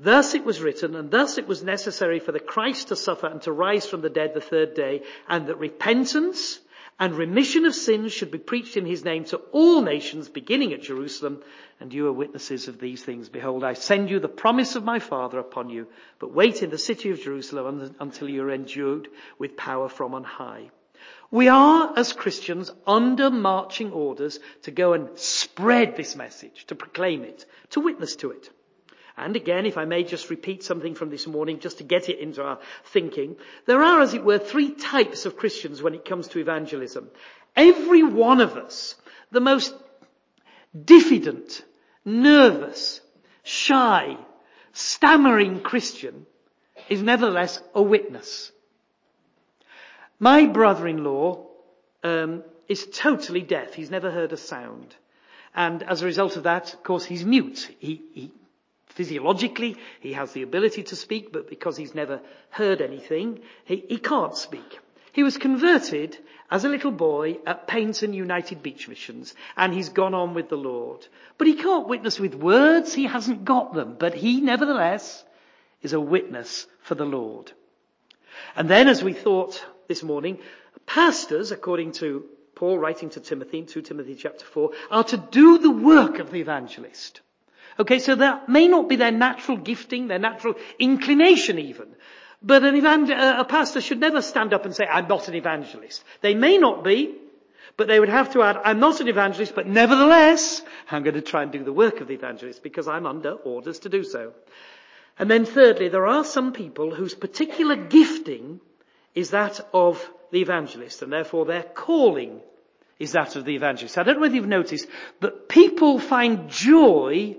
Thus 0.00 0.34
it 0.34 0.44
was 0.44 0.60
written, 0.60 0.94
and 0.94 1.10
thus 1.10 1.38
it 1.38 1.48
was 1.48 1.64
necessary 1.64 2.20
for 2.20 2.30
the 2.30 2.38
Christ 2.38 2.88
to 2.88 2.96
suffer 2.96 3.26
and 3.26 3.42
to 3.42 3.52
rise 3.52 3.84
from 3.84 4.00
the 4.00 4.08
dead 4.08 4.32
the 4.32 4.40
third 4.40 4.74
day, 4.74 5.02
and 5.28 5.48
that 5.48 5.58
repentance 5.58 6.60
and 7.00 7.14
remission 7.14 7.64
of 7.64 7.74
sins 7.74 8.12
should 8.12 8.30
be 8.30 8.38
preached 8.38 8.76
in 8.76 8.86
his 8.86 9.04
name 9.04 9.24
to 9.24 9.38
all 9.50 9.82
nations, 9.82 10.28
beginning 10.28 10.72
at 10.72 10.82
Jerusalem. 10.82 11.42
And 11.80 11.92
you 11.92 12.06
are 12.08 12.12
witnesses 12.12 12.68
of 12.68 12.78
these 12.78 13.02
things. 13.04 13.28
Behold, 13.28 13.64
I 13.64 13.74
send 13.74 14.10
you 14.10 14.20
the 14.20 14.28
promise 14.28 14.76
of 14.76 14.84
my 14.84 14.98
Father 14.98 15.38
upon 15.38 15.70
you, 15.70 15.88
but 16.18 16.32
wait 16.32 16.62
in 16.62 16.70
the 16.70 16.78
city 16.78 17.10
of 17.10 17.20
Jerusalem 17.20 17.94
until 18.00 18.28
you 18.28 18.42
are 18.42 18.52
endued 18.52 19.08
with 19.38 19.56
power 19.56 19.88
from 19.88 20.14
on 20.14 20.24
high. 20.24 20.70
We 21.30 21.48
are, 21.48 21.92
as 21.96 22.14
Christians, 22.14 22.70
under 22.86 23.30
marching 23.30 23.92
orders 23.92 24.40
to 24.62 24.70
go 24.70 24.94
and 24.94 25.18
spread 25.18 25.96
this 25.96 26.16
message, 26.16 26.66
to 26.68 26.74
proclaim 26.74 27.22
it, 27.22 27.44
to 27.70 27.80
witness 27.80 28.16
to 28.16 28.30
it. 28.30 28.50
And 29.18 29.36
again, 29.36 29.66
if 29.66 29.76
I 29.76 29.84
may 29.84 30.04
just 30.04 30.30
repeat 30.30 30.62
something 30.62 30.94
from 30.94 31.10
this 31.10 31.26
morning, 31.26 31.58
just 31.58 31.78
to 31.78 31.84
get 31.84 32.08
it 32.08 32.20
into 32.20 32.42
our 32.42 32.60
thinking, 32.84 33.36
there 33.66 33.82
are, 33.82 34.00
as 34.00 34.14
it 34.14 34.24
were, 34.24 34.38
three 34.38 34.70
types 34.70 35.26
of 35.26 35.36
Christians 35.36 35.82
when 35.82 35.94
it 35.94 36.04
comes 36.04 36.28
to 36.28 36.38
evangelism. 36.38 37.08
Every 37.56 38.04
one 38.04 38.40
of 38.40 38.56
us, 38.56 38.94
the 39.32 39.40
most 39.40 39.74
diffident, 40.84 41.64
nervous, 42.04 43.00
shy, 43.42 44.16
stammering 44.72 45.60
Christian, 45.60 46.24
is 46.88 47.02
nevertheless 47.02 47.60
a 47.74 47.82
witness. 47.82 48.52
My 50.20 50.46
brother-in-law 50.46 51.46
um, 52.02 52.42
is 52.68 52.86
totally 52.92 53.42
deaf. 53.42 53.74
He's 53.74 53.90
never 53.90 54.10
heard 54.10 54.32
a 54.32 54.36
sound. 54.36 54.94
And 55.54 55.82
as 55.82 56.02
a 56.02 56.06
result 56.06 56.36
of 56.36 56.42
that, 56.42 56.74
of 56.74 56.82
course, 56.82 57.04
he's 57.04 57.24
mute. 57.24 57.70
He, 57.78 58.02
he, 58.12 58.32
physiologically, 58.86 59.76
he 60.00 60.12
has 60.14 60.32
the 60.32 60.42
ability 60.42 60.82
to 60.84 60.96
speak, 60.96 61.32
but 61.32 61.48
because 61.48 61.76
he's 61.76 61.94
never 61.94 62.20
heard 62.50 62.80
anything, 62.80 63.40
he, 63.64 63.84
he 63.88 63.98
can't 63.98 64.36
speak. 64.36 64.80
He 65.12 65.22
was 65.22 65.38
converted 65.38 66.18
as 66.50 66.64
a 66.64 66.68
little 66.68 66.90
boy 66.90 67.38
at 67.46 67.68
Paignton 67.68 68.12
United 68.12 68.62
Beach 68.62 68.88
Missions, 68.88 69.34
and 69.56 69.72
he's 69.72 69.88
gone 69.88 70.14
on 70.14 70.34
with 70.34 70.48
the 70.48 70.56
Lord. 70.56 71.06
But 71.36 71.46
he 71.46 71.54
can't 71.54 71.88
witness 71.88 72.18
with 72.18 72.34
words, 72.34 72.92
he 72.92 73.04
hasn't 73.04 73.44
got 73.44 73.72
them, 73.72 73.96
but 73.98 74.14
he 74.14 74.40
nevertheless 74.40 75.24
is 75.82 75.92
a 75.92 76.00
witness 76.00 76.66
for 76.82 76.94
the 76.94 77.06
Lord. 77.06 77.52
And 78.56 78.68
then 78.68 78.88
as 78.88 79.02
we 79.02 79.12
thought 79.12 79.64
this 79.88 80.02
morning, 80.02 80.38
pastors, 80.86 81.50
according 81.50 81.92
to 81.92 82.24
Paul 82.54 82.78
writing 82.78 83.08
to 83.10 83.20
Timothy 83.20 83.60
in 83.60 83.66
2 83.66 83.82
Timothy 83.82 84.14
chapter 84.14 84.44
4, 84.44 84.70
are 84.90 85.04
to 85.04 85.16
do 85.16 85.58
the 85.58 85.70
work 85.70 86.18
of 86.18 86.30
the 86.30 86.40
evangelist. 86.40 87.22
Okay, 87.80 87.98
so 87.98 88.14
that 88.16 88.48
may 88.48 88.68
not 88.68 88.88
be 88.88 88.96
their 88.96 89.12
natural 89.12 89.56
gifting, 89.56 90.08
their 90.08 90.18
natural 90.18 90.54
inclination 90.78 91.58
even. 91.58 91.86
But 92.42 92.64
an 92.64 92.76
evangel- 92.76 93.16
a 93.18 93.44
pastor 93.44 93.80
should 93.80 94.00
never 94.00 94.20
stand 94.20 94.52
up 94.52 94.64
and 94.64 94.74
say, 94.74 94.86
I'm 94.86 95.08
not 95.08 95.28
an 95.28 95.34
evangelist. 95.34 96.04
They 96.20 96.34
may 96.34 96.58
not 96.58 96.84
be, 96.84 97.14
but 97.76 97.86
they 97.86 97.98
would 97.98 98.08
have 98.08 98.32
to 98.32 98.42
add, 98.42 98.58
I'm 98.64 98.80
not 98.80 99.00
an 99.00 99.08
evangelist, 99.08 99.54
but 99.54 99.66
nevertheless, 99.66 100.62
I'm 100.90 101.02
going 101.02 101.14
to 101.14 101.22
try 101.22 101.44
and 101.44 101.52
do 101.52 101.64
the 101.64 101.72
work 101.72 102.00
of 102.00 102.08
the 102.08 102.14
evangelist 102.14 102.62
because 102.62 102.88
I'm 102.88 103.06
under 103.06 103.32
orders 103.32 103.78
to 103.80 103.88
do 103.88 104.04
so. 104.04 104.34
And 105.18 105.30
then 105.30 105.46
thirdly, 105.46 105.88
there 105.88 106.06
are 106.06 106.24
some 106.24 106.52
people 106.52 106.94
whose 106.94 107.14
particular 107.14 107.76
gifting 107.76 108.60
is 109.18 109.30
that 109.30 109.60
of 109.74 110.08
the 110.30 110.40
evangelist, 110.40 111.02
and 111.02 111.12
therefore 111.12 111.44
their 111.44 111.64
calling 111.64 112.40
is 113.00 113.12
that 113.12 113.34
of 113.34 113.44
the 113.44 113.56
evangelist. 113.56 113.98
I 113.98 114.04
don't 114.04 114.14
know 114.14 114.20
whether 114.20 114.36
you've 114.36 114.46
noticed, 114.46 114.86
but 115.18 115.48
people 115.48 115.98
find 115.98 116.48
joy 116.48 117.36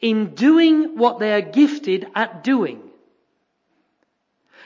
in 0.00 0.34
doing 0.34 0.96
what 0.96 1.18
they 1.18 1.34
are 1.34 1.42
gifted 1.42 2.06
at 2.14 2.42
doing. 2.42 2.80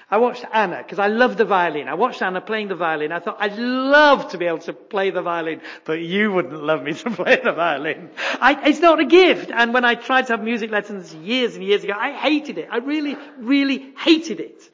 I 0.08 0.18
watched 0.18 0.44
Anna, 0.52 0.78
because 0.78 1.00
I 1.00 1.08
love 1.08 1.36
the 1.36 1.44
violin. 1.44 1.88
I 1.88 1.94
watched 1.94 2.22
Anna 2.22 2.40
playing 2.40 2.68
the 2.68 2.76
violin. 2.76 3.10
I 3.10 3.18
thought, 3.18 3.38
I'd 3.40 3.58
love 3.58 4.30
to 4.30 4.38
be 4.38 4.46
able 4.46 4.58
to 4.58 4.72
play 4.72 5.10
the 5.10 5.22
violin, 5.22 5.60
but 5.84 5.94
you 5.94 6.30
wouldn't 6.30 6.62
love 6.62 6.84
me 6.84 6.92
to 7.02 7.10
play 7.10 7.40
the 7.42 7.52
violin. 7.52 8.10
I, 8.40 8.68
it's 8.68 8.78
not 8.78 9.00
a 9.00 9.06
gift. 9.06 9.50
And 9.50 9.74
when 9.74 9.84
I 9.84 9.96
tried 9.96 10.26
to 10.28 10.34
have 10.34 10.44
music 10.44 10.70
lessons 10.70 11.12
years 11.12 11.56
and 11.56 11.64
years 11.64 11.82
ago, 11.82 11.94
I 11.98 12.12
hated 12.12 12.58
it. 12.58 12.68
I 12.70 12.76
really, 12.76 13.16
really 13.38 13.92
hated 13.98 14.38
it. 14.38 14.70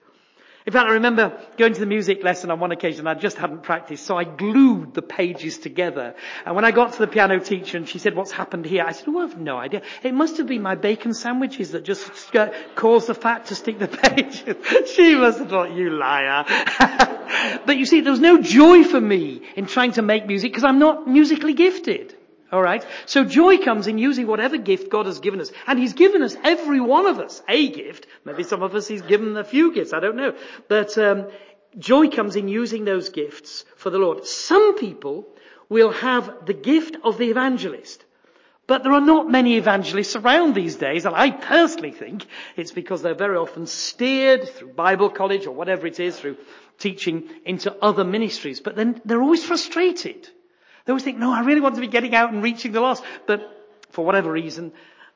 In 0.67 0.75
fact, 0.75 0.91
I 0.91 0.93
remember 0.95 1.41
going 1.57 1.73
to 1.73 1.81
the 1.81 1.87
music 1.87 2.23
lesson 2.23 2.51
on 2.51 2.61
one 2.61 2.71
occasion, 2.71 3.07
I 3.07 3.15
just 3.15 3.39
hadn't 3.39 3.63
practiced, 3.63 4.05
so 4.05 4.19
I 4.19 4.25
glued 4.25 4.93
the 4.93 5.01
pages 5.01 5.57
together. 5.57 6.15
And 6.45 6.55
when 6.55 6.67
I 6.67 6.71
got 6.71 6.93
to 6.93 6.99
the 6.99 7.07
piano 7.07 7.41
teacher 7.41 7.79
and 7.79 7.89
she 7.89 7.99
said, 7.99 8.15
what's 8.15 8.31
happened 8.31 8.67
here? 8.67 8.85
I 8.87 8.93
said, 8.93 9.07
oh, 9.09 9.21
I 9.21 9.23
have 9.23 9.39
no 9.39 9.57
idea. 9.57 9.81
It 10.03 10.13
must 10.13 10.37
have 10.37 10.47
been 10.47 10.61
my 10.61 10.75
bacon 10.75 11.15
sandwiches 11.15 11.73
that 11.73 11.85
just 11.85 12.11
caused 12.75 13.07
the 13.07 13.15
fat 13.15 13.47
to 13.47 13.55
stick 13.55 13.79
the 13.79 13.89
pages. 13.89 14.91
she 14.91 15.15
must 15.15 15.39
have 15.39 15.49
thought, 15.49 15.73
you 15.73 15.91
liar. 15.91 16.45
but 17.65 17.79
you 17.79 17.87
see, 17.87 18.03
there 18.03 18.13
was 18.13 18.21
no 18.21 18.41
joy 18.43 18.85
for 18.85 19.01
me 19.01 19.41
in 19.57 19.65
trying 19.65 19.93
to 19.93 20.03
make 20.03 20.27
music 20.27 20.53
because 20.53 20.65
I'm 20.65 20.79
not 20.79 21.09
musically 21.09 21.55
gifted. 21.55 22.17
Alright? 22.53 22.85
So 23.07 23.25
joy 23.25 23.59
comes 23.59 23.87
in 23.87 23.99
using 23.99 24.27
whatever 24.27 24.59
gift 24.59 24.91
God 24.91 25.07
has 25.07 25.21
given 25.21 25.41
us. 25.41 25.53
And 25.67 25.79
He's 25.79 25.93
given 25.93 26.23
us, 26.23 26.37
every 26.43 26.81
one 26.81 27.07
of 27.07 27.19
us, 27.19 27.43
a 27.49 27.69
gift. 27.71 28.07
Maybe 28.25 28.43
some 28.43 28.63
of 28.63 28.75
us 28.75 28.89
He's 28.89 29.03
given 29.03 29.37
a 29.37 29.45
few 29.45 29.73
gifts, 29.73 29.93
I 29.93 30.01
don't 30.01 30.17
know. 30.17 30.35
But 30.69 30.99
um, 30.99 31.29
joy 31.79 32.09
comes 32.09 32.37
in 32.37 32.49
using 32.49 32.85
those 32.85 33.11
gifts 33.11 33.65
for 33.77 33.91
the 33.91 33.99
Lord. 33.99 34.27
Some 34.27 34.79
people 34.79 35.29
will 35.69 35.93
have 35.93 36.47
the 36.47 36.55
gift 36.55 36.97
of 37.05 37.19
the 37.19 37.31
evangelist. 37.31 38.05
But 38.67 38.85
there 38.85 38.93
are 38.93 39.01
not 39.01 39.29
many 39.29 39.57
evangelists 39.57 40.15
around 40.15 40.55
these 40.55 40.77
days, 40.77 41.05
and 41.05 41.15
I 41.15 41.33
personally 41.33 41.91
think 41.91 42.25
it's 42.57 42.71
because 42.71 43.03
they're 43.03 43.15
very 43.15 43.37
often 43.37 43.67
steered 43.67 44.49
through 44.49 44.75
Bible 44.75 45.11
college 45.11 45.47
or 45.47 45.55
whatever 45.55 45.89
it 45.89 45.99
is, 45.99 46.19
through 46.19 46.37
teaching 46.79 47.29
into 47.45 47.75
other 47.83 48.05
ministries. 48.05 48.61
But 48.61 48.77
then 48.77 49.01
they're 49.05 49.23
always 49.23 49.45
frustrated 49.45 50.29
they 50.91 50.93
always 50.93 51.05
think, 51.05 51.19
no, 51.19 51.33
I 51.33 51.43
really 51.43 51.61
want 51.61 51.77
to 51.77 51.81
be 51.81 51.87
getting 51.87 52.17
out 52.17 52.33
and 52.33 52.43
reaching 52.43 52.73
the 52.73 52.81
lost. 52.81 53.05
But 53.25 53.49
for 53.91 54.05
whatever 54.05 54.33
reason, 54.33 54.73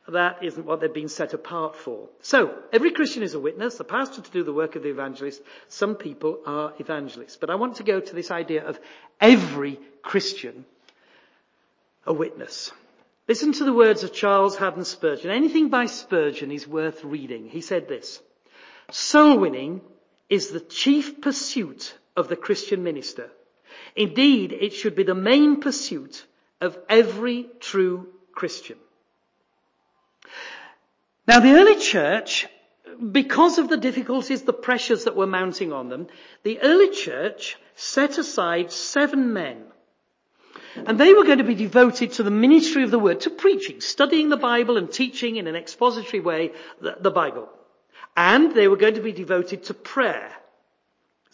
that 0.07 0.45
isn't 0.45 0.64
what 0.64 0.81
they've 0.81 0.95
been 0.95 1.09
set 1.09 1.35
apart 1.35 1.75
for. 1.75 2.09
So, 2.23 2.57
every 2.73 2.93
Christian 2.93 3.25
is 3.25 3.35
a 3.35 3.40
witness, 3.40 3.76
the 3.76 3.83
pastor 3.83 4.23
to 4.23 4.31
do 4.31 4.45
the 4.45 4.52
work 4.52 4.76
of 4.76 4.85
the 4.85 4.90
evangelist. 4.90 5.43
Some 5.66 5.97
people 5.97 6.38
are 6.47 6.73
evangelists. 6.78 7.37
But 7.37 7.50
I 7.50 7.57
want 7.57 7.75
to 7.78 7.83
go 7.83 7.99
to 7.99 8.14
this 8.14 8.31
idea 8.31 8.64
of 8.64 8.78
every 9.21 9.81
Christian 10.00 10.64
a 12.07 12.12
witness. 12.12 12.71
Listen 13.26 13.50
to 13.54 13.64
the 13.64 13.73
words 13.73 14.04
of 14.04 14.12
Charles 14.12 14.54
Haddon 14.54 14.85
Spurgeon. 14.85 15.33
Anything 15.33 15.71
by 15.71 15.87
Spurgeon 15.87 16.52
is 16.52 16.69
worth 16.69 17.02
reading. 17.02 17.49
He 17.49 17.62
said 17.62 17.88
this, 17.88 18.21
soul 18.93 19.40
winning 19.40 19.81
is 20.31 20.50
the 20.50 20.61
chief 20.61 21.21
pursuit 21.21 21.99
of 22.16 22.28
the 22.28 22.37
Christian 22.37 22.85
minister. 22.85 23.28
Indeed, 23.97 24.52
it 24.52 24.73
should 24.73 24.95
be 24.95 25.02
the 25.02 25.14
main 25.14 25.61
pursuit 25.61 26.25
of 26.61 26.78
every 26.88 27.47
true 27.61 28.09
Christian. 28.33 28.76
Now 31.26 31.40
the 31.40 31.52
early 31.52 31.76
church, 31.76 32.47
because 33.12 33.59
of 33.59 33.69
the 33.69 33.76
difficulties, 33.76 34.43
the 34.43 34.52
pressures 34.52 35.04
that 35.04 35.16
were 35.16 35.26
mounting 35.26 35.73
on 35.73 35.88
them, 35.88 36.09
the 36.43 36.61
early 36.61 36.90
church 36.90 37.57
set 37.75 38.19
aside 38.19 38.73
seven 38.73 39.33
men. 39.33 39.64
And 40.76 40.99
they 40.99 41.12
were 41.14 41.25
going 41.25 41.38
to 41.38 41.45
be 41.45 41.54
devoted 41.54 42.12
to 42.12 42.23
the 42.23 42.31
ministry 42.31 42.83
of 42.83 42.90
the 42.90 42.99
word, 42.99 43.21
to 43.21 43.31
preaching, 43.31 43.81
studying 43.81 44.28
the 44.28 44.37
Bible 44.37 44.76
and 44.76 44.90
teaching 44.90 45.37
in 45.37 45.47
an 45.47 45.54
expository 45.57 46.21
way 46.21 46.52
the, 46.81 46.97
the 47.00 47.11
Bible. 47.11 47.49
And 48.16 48.54
they 48.54 48.69
were 48.69 48.76
going 48.76 48.95
to 48.95 49.00
be 49.00 49.12
devoted 49.12 49.64
to 49.64 49.75
prayer. 49.75 50.33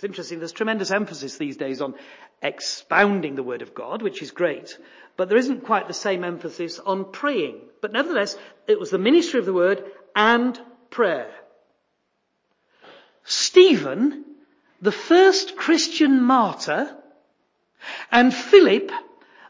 It's 0.00 0.04
interesting, 0.07 0.38
there's 0.38 0.52
tremendous 0.52 0.90
emphasis 0.90 1.37
these 1.37 1.59
days 1.59 1.83
on 1.83 1.95
expounding 2.40 3.35
the 3.35 3.42
Word 3.42 3.61
of 3.61 3.75
God, 3.75 4.00
which 4.00 4.23
is 4.23 4.30
great, 4.30 4.78
but 5.19 5.28
there 5.28 5.37
isn't 5.37 5.66
quite 5.66 5.88
the 5.88 5.92
same 5.92 6.25
emphasis 6.25 6.78
on 6.78 7.12
praying. 7.12 7.61
But 7.83 7.92
nevertheless, 7.92 8.35
it 8.66 8.80
was 8.80 8.88
the 8.88 8.97
ministry 8.97 9.40
of 9.40 9.45
the 9.45 9.52
Word 9.52 9.85
and 10.16 10.59
prayer. 10.88 11.30
Stephen, 13.25 14.25
the 14.80 14.90
first 14.90 15.57
Christian 15.57 16.23
martyr, 16.23 16.97
and 18.11 18.33
Philip, 18.33 18.90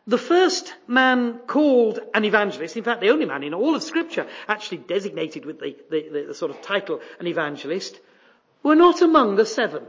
the 0.08 0.18
first 0.18 0.74
man 0.88 1.38
called 1.46 2.00
an 2.12 2.24
evangelist, 2.24 2.76
in 2.76 2.82
fact 2.82 3.00
the 3.00 3.10
only 3.10 3.26
man 3.26 3.44
in 3.44 3.54
all 3.54 3.76
of 3.76 3.84
scripture 3.84 4.26
actually 4.48 4.78
designated 4.78 5.44
with 5.44 5.60
the, 5.60 5.76
the, 5.92 6.08
the, 6.10 6.24
the 6.26 6.34
sort 6.34 6.50
of 6.50 6.60
title 6.60 7.00
an 7.20 7.28
evangelist, 7.28 8.00
were 8.64 8.74
not 8.74 9.00
among 9.00 9.36
the 9.36 9.46
seven. 9.46 9.84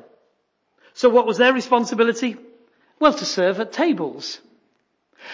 So 0.94 1.10
what 1.10 1.26
was 1.26 1.38
their 1.38 1.54
responsibility? 1.54 2.38
Well, 3.00 3.14
to 3.14 3.26
serve 3.26 3.60
at 3.60 3.72
tables. 3.72 4.40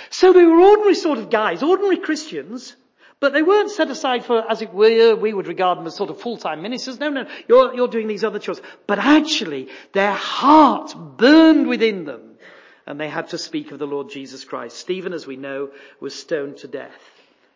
So 0.10 0.34
they 0.34 0.46
were 0.46 0.60
ordinary 0.60 0.96
sort 0.96 1.18
of 1.18 1.30
guys, 1.30 1.64
ordinary 1.64 1.98
Christians, 1.98 2.76
but 3.20 3.34
they 3.34 3.42
weren't 3.42 3.72
set 3.72 3.90
aside 3.90 4.26
for, 4.26 4.50
as 4.50 4.62
it 4.62 4.74
were, 4.74 5.16
we 5.16 5.34
would 5.34 5.48
regard 5.48 5.80
them 5.80 5.88
as 5.88 5.96
sort 5.96 6.10
of 6.10 6.22
full-time 6.22 6.62
ministers. 6.62 7.00
No, 7.00 7.10
no, 7.10 7.26
you're, 7.48 7.74
you're 7.74 7.88
doing 7.88 8.08
these 8.08 8.24
other 8.24 8.40
chores. 8.40 8.62
But 8.86 9.00
actually, 9.00 9.70
their 9.94 10.14
heart 10.14 10.94
burned 11.18 11.68
within 11.68 12.06
them, 12.06 12.38
and 12.86 13.00
they 13.00 13.10
had 13.10 13.30
to 13.30 13.38
speak 13.38 13.72
of 13.72 13.80
the 13.80 13.88
Lord 13.88 14.10
Jesus 14.10 14.44
Christ. 14.44 14.78
Stephen, 14.78 15.14
as 15.14 15.26
we 15.26 15.36
know, 15.36 15.72
was 16.00 16.14
stoned 16.14 16.58
to 16.58 16.68
death. 16.68 17.02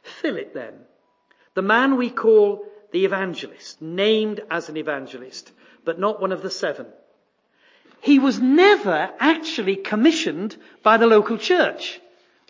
Philip 0.01 0.53
then, 0.53 0.73
the 1.53 1.61
man 1.61 1.97
we 1.97 2.09
call 2.09 2.65
the 2.91 3.05
evangelist, 3.05 3.81
named 3.81 4.41
as 4.49 4.67
an 4.67 4.77
evangelist, 4.77 5.51
but 5.85 5.99
not 5.99 6.19
one 6.19 6.31
of 6.31 6.41
the 6.41 6.49
seven. 6.49 6.87
He 8.01 8.19
was 8.19 8.39
never 8.39 9.11
actually 9.19 9.75
commissioned 9.75 10.57
by 10.83 10.97
the 10.97 11.07
local 11.07 11.37
church. 11.37 12.01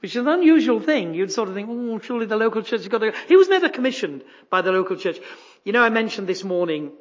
Which 0.02 0.16
is 0.16 0.22
an 0.22 0.28
unusual 0.28 0.80
thing. 0.80 1.14
You'd 1.14 1.32
sort 1.32 1.48
of 1.48 1.54
think, 1.54 1.70
oh, 1.70 2.00
surely 2.00 2.26
the 2.26 2.36
local 2.36 2.64
church 2.64 2.82
has 2.82 2.88
got 2.88 3.00
to 3.00 3.12
go. 3.12 3.18
He 3.28 3.36
was 3.36 3.50
never 3.50 3.70
commissioned 3.70 4.24
by 4.50 4.62
the 4.62 4.72
local 4.72 4.96
church. 4.96 5.20
You 5.64 5.74
know, 5.74 5.84
I 5.84 5.90
mentioned 5.90 6.28
this 6.28 6.44
morning 6.44 6.92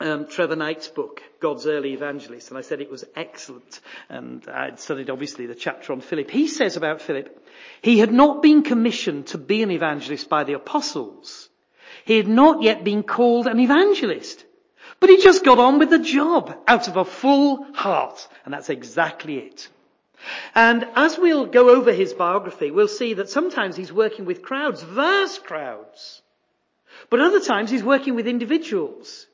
um, 0.00 0.26
Trevor 0.26 0.56
Knight's 0.56 0.88
book, 0.88 1.22
God's 1.38 1.66
Early 1.66 1.92
Evangelist, 1.92 2.48
and 2.48 2.58
I 2.58 2.62
said 2.62 2.80
it 2.80 2.90
was 2.90 3.04
excellent. 3.14 3.80
And 4.08 4.46
I'd 4.48 4.80
studied 4.80 5.10
obviously 5.10 5.46
the 5.46 5.54
chapter 5.54 5.92
on 5.92 6.00
Philip. 6.00 6.30
He 6.30 6.48
says 6.48 6.76
about 6.76 7.02
Philip, 7.02 7.46
he 7.82 7.98
had 7.98 8.12
not 8.12 8.42
been 8.42 8.62
commissioned 8.62 9.28
to 9.28 9.38
be 9.38 9.62
an 9.62 9.70
evangelist 9.70 10.28
by 10.28 10.42
the 10.42 10.54
apostles. 10.54 11.48
He 12.04 12.16
had 12.16 12.28
not 12.28 12.62
yet 12.62 12.82
been 12.82 13.04
called 13.04 13.46
an 13.46 13.60
evangelist. 13.60 14.43
But 15.04 15.10
he 15.10 15.18
just 15.18 15.44
got 15.44 15.58
on 15.58 15.78
with 15.78 15.90
the 15.90 15.98
job 15.98 16.56
out 16.66 16.88
of 16.88 16.96
a 16.96 17.04
full 17.04 17.62
heart. 17.74 18.26
And 18.46 18.54
that's 18.54 18.70
exactly 18.70 19.36
it. 19.36 19.68
And 20.54 20.88
as 20.96 21.18
we'll 21.18 21.44
go 21.44 21.68
over 21.68 21.92
his 21.92 22.14
biography, 22.14 22.70
we'll 22.70 22.88
see 22.88 23.12
that 23.12 23.28
sometimes 23.28 23.76
he's 23.76 23.92
working 23.92 24.24
with 24.24 24.40
crowds, 24.40 24.82
vast 24.82 25.44
crowds. 25.44 26.22
But 27.10 27.20
other 27.20 27.40
times 27.40 27.70
he's 27.70 27.84
working 27.84 28.14
with 28.14 28.26
individuals. 28.26 29.26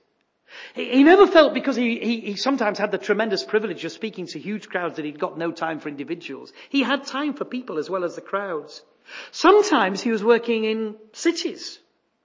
He, 0.74 0.90
he 0.90 1.04
never 1.04 1.28
felt 1.28 1.54
because 1.54 1.76
he, 1.76 2.00
he, 2.00 2.20
he 2.20 2.34
sometimes 2.34 2.76
had 2.76 2.90
the 2.90 2.98
tremendous 2.98 3.44
privilege 3.44 3.84
of 3.84 3.92
speaking 3.92 4.26
to 4.26 4.40
huge 4.40 4.68
crowds 4.68 4.96
that 4.96 5.04
he'd 5.04 5.20
got 5.20 5.38
no 5.38 5.52
time 5.52 5.78
for 5.78 5.88
individuals. 5.88 6.52
He 6.68 6.82
had 6.82 7.04
time 7.06 7.34
for 7.34 7.44
people 7.44 7.78
as 7.78 7.88
well 7.88 8.02
as 8.02 8.16
the 8.16 8.22
crowds. 8.22 8.82
Sometimes 9.30 10.00
he 10.00 10.10
was 10.10 10.24
working 10.24 10.64
in 10.64 10.96
cities 11.12 11.78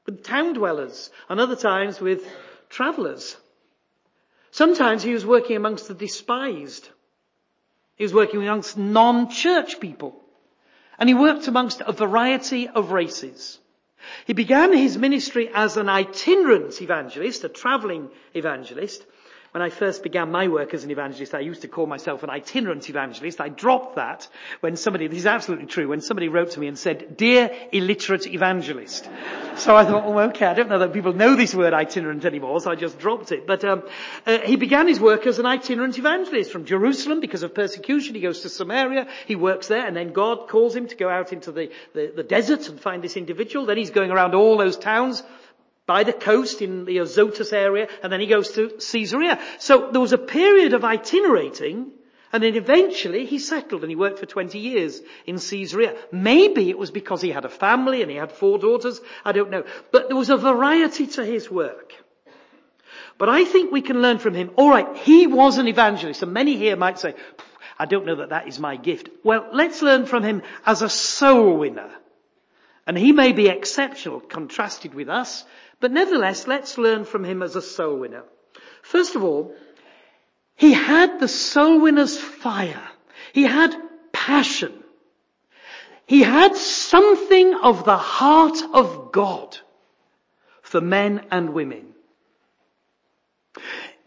with 0.07 0.23
town 0.23 0.53
dwellers 0.53 1.11
and 1.29 1.39
other 1.39 1.55
times 1.55 2.01
with 2.01 2.23
travellers. 2.69 3.37
Sometimes 4.51 5.03
he 5.03 5.13
was 5.13 5.25
working 5.25 5.55
amongst 5.55 5.87
the 5.87 5.93
despised. 5.93 6.89
He 7.95 8.03
was 8.03 8.13
working 8.13 8.41
amongst 8.41 8.77
non-church 8.77 9.79
people. 9.79 10.21
And 10.97 11.09
he 11.09 11.15
worked 11.15 11.47
amongst 11.47 11.81
a 11.81 11.91
variety 11.91 12.67
of 12.67 12.91
races. 12.91 13.59
He 14.25 14.33
began 14.33 14.71
his 14.71 14.97
ministry 14.97 15.49
as 15.53 15.77
an 15.77 15.89
itinerant 15.89 16.81
evangelist, 16.81 17.43
a 17.43 17.49
travelling 17.49 18.09
evangelist, 18.33 19.05
when 19.55 19.61
I 19.61 19.69
first 19.69 20.03
began 20.03 20.31
my 20.31 20.49
work 20.49 20.73
as 20.73 20.83
an 20.83 20.91
evangelist, 20.91 21.33
I 21.33 21.39
used 21.39 21.61
to 21.61 21.69
call 21.69 21.87
myself 21.87 22.23
an 22.23 22.29
itinerant 22.29 22.89
evangelist. 22.89 23.39
I 23.39 23.47
dropped 23.47 23.95
that 23.95 24.27
when 24.59 24.75
somebody, 24.75 25.07
this 25.07 25.19
is 25.19 25.25
absolutely 25.25 25.67
true, 25.67 25.87
when 25.87 26.01
somebody 26.01 26.27
wrote 26.27 26.51
to 26.51 26.59
me 26.59 26.67
and 26.67 26.77
said, 26.77 27.15
dear 27.15 27.49
illiterate 27.71 28.27
evangelist. 28.27 29.09
so 29.55 29.73
I 29.73 29.85
thought, 29.85 30.03
oh 30.03 30.19
okay, 30.27 30.45
I 30.45 30.55
don't 30.55 30.67
know 30.67 30.79
that 30.79 30.91
people 30.91 31.13
know 31.13 31.37
this 31.37 31.55
word 31.55 31.73
itinerant 31.73 32.25
anymore, 32.25 32.59
so 32.59 32.69
I 32.69 32.75
just 32.75 32.99
dropped 32.99 33.31
it. 33.31 33.47
But 33.47 33.63
um, 33.63 33.83
uh, 34.25 34.39
he 34.39 34.57
began 34.57 34.89
his 34.89 34.99
work 34.99 35.25
as 35.25 35.39
an 35.39 35.45
itinerant 35.45 35.97
evangelist 35.97 36.51
from 36.51 36.65
Jerusalem 36.65 37.21
because 37.21 37.43
of 37.43 37.55
persecution. 37.55 38.13
He 38.13 38.19
goes 38.19 38.41
to 38.41 38.49
Samaria, 38.49 39.07
he 39.25 39.37
works 39.37 39.69
there, 39.69 39.87
and 39.87 39.95
then 39.95 40.11
God 40.11 40.49
calls 40.49 40.75
him 40.75 40.89
to 40.89 40.97
go 40.97 41.07
out 41.07 41.31
into 41.31 41.53
the, 41.53 41.71
the, 41.93 42.11
the 42.13 42.23
desert 42.23 42.67
and 42.67 42.77
find 42.77 43.01
this 43.01 43.15
individual. 43.15 43.65
Then 43.65 43.77
he's 43.77 43.91
going 43.91 44.11
around 44.11 44.35
all 44.35 44.57
those 44.57 44.75
towns 44.75 45.23
by 45.87 46.03
the 46.03 46.13
coast 46.13 46.61
in 46.61 46.85
the 46.85 46.97
Azotus 46.97 47.53
area, 47.53 47.87
and 48.01 48.11
then 48.11 48.19
he 48.19 48.27
goes 48.27 48.51
to 48.53 48.69
Caesarea. 48.69 49.39
So 49.59 49.91
there 49.91 50.01
was 50.01 50.13
a 50.13 50.17
period 50.17 50.73
of 50.73 50.83
itinerating, 50.83 51.91
and 52.33 52.43
then 52.43 52.55
eventually 52.55 53.25
he 53.25 53.39
settled 53.39 53.83
and 53.83 53.89
he 53.89 53.95
worked 53.95 54.19
for 54.19 54.25
20 54.25 54.57
years 54.59 55.01
in 55.25 55.37
Caesarea. 55.37 55.95
Maybe 56.11 56.69
it 56.69 56.77
was 56.77 56.91
because 56.91 57.21
he 57.21 57.29
had 57.29 57.45
a 57.45 57.49
family 57.49 58.01
and 58.01 58.11
he 58.11 58.17
had 58.17 58.31
four 58.31 58.57
daughters, 58.57 58.99
I 59.23 59.31
don't 59.31 59.51
know. 59.51 59.63
But 59.91 60.07
there 60.07 60.17
was 60.17 60.29
a 60.29 60.37
variety 60.37 61.07
to 61.07 61.23
his 61.23 61.49
work. 61.49 61.93
But 63.17 63.29
I 63.29 63.45
think 63.45 63.71
we 63.71 63.81
can 63.81 64.01
learn 64.01 64.17
from 64.17 64.33
him, 64.33 64.51
alright, 64.57 64.97
he 64.97 65.27
was 65.27 65.57
an 65.57 65.67
evangelist, 65.67 66.23
and 66.23 66.33
many 66.33 66.57
here 66.57 66.75
might 66.75 66.99
say, 66.99 67.13
I 67.77 67.85
don't 67.85 68.05
know 68.05 68.15
that 68.15 68.29
that 68.29 68.47
is 68.47 68.59
my 68.59 68.75
gift. 68.75 69.09
Well, 69.23 69.47
let's 69.53 69.81
learn 69.81 70.05
from 70.05 70.23
him 70.23 70.41
as 70.65 70.81
a 70.81 70.89
soul 70.89 71.57
winner. 71.57 71.89
And 72.87 72.97
he 72.97 73.11
may 73.13 73.31
be 73.31 73.47
exceptional, 73.47 74.19
contrasted 74.19 74.93
with 74.93 75.09
us, 75.09 75.43
but 75.79 75.91
nevertheless, 75.91 76.47
let's 76.47 76.77
learn 76.77 77.05
from 77.05 77.23
him 77.23 77.41
as 77.41 77.55
a 77.55 77.61
soul 77.61 77.97
winner. 77.99 78.23
First 78.81 79.15
of 79.15 79.23
all, 79.23 79.53
he 80.55 80.73
had 80.73 81.19
the 81.19 81.27
soul 81.27 81.81
winner's 81.81 82.17
fire. 82.17 82.87
He 83.33 83.43
had 83.43 83.75
passion. 84.13 84.83
He 86.05 86.21
had 86.21 86.55
something 86.55 87.55
of 87.55 87.83
the 87.83 87.97
heart 87.97 88.57
of 88.73 89.11
God 89.11 89.57
for 90.61 90.81
men 90.81 91.25
and 91.31 91.53
women. 91.53 91.93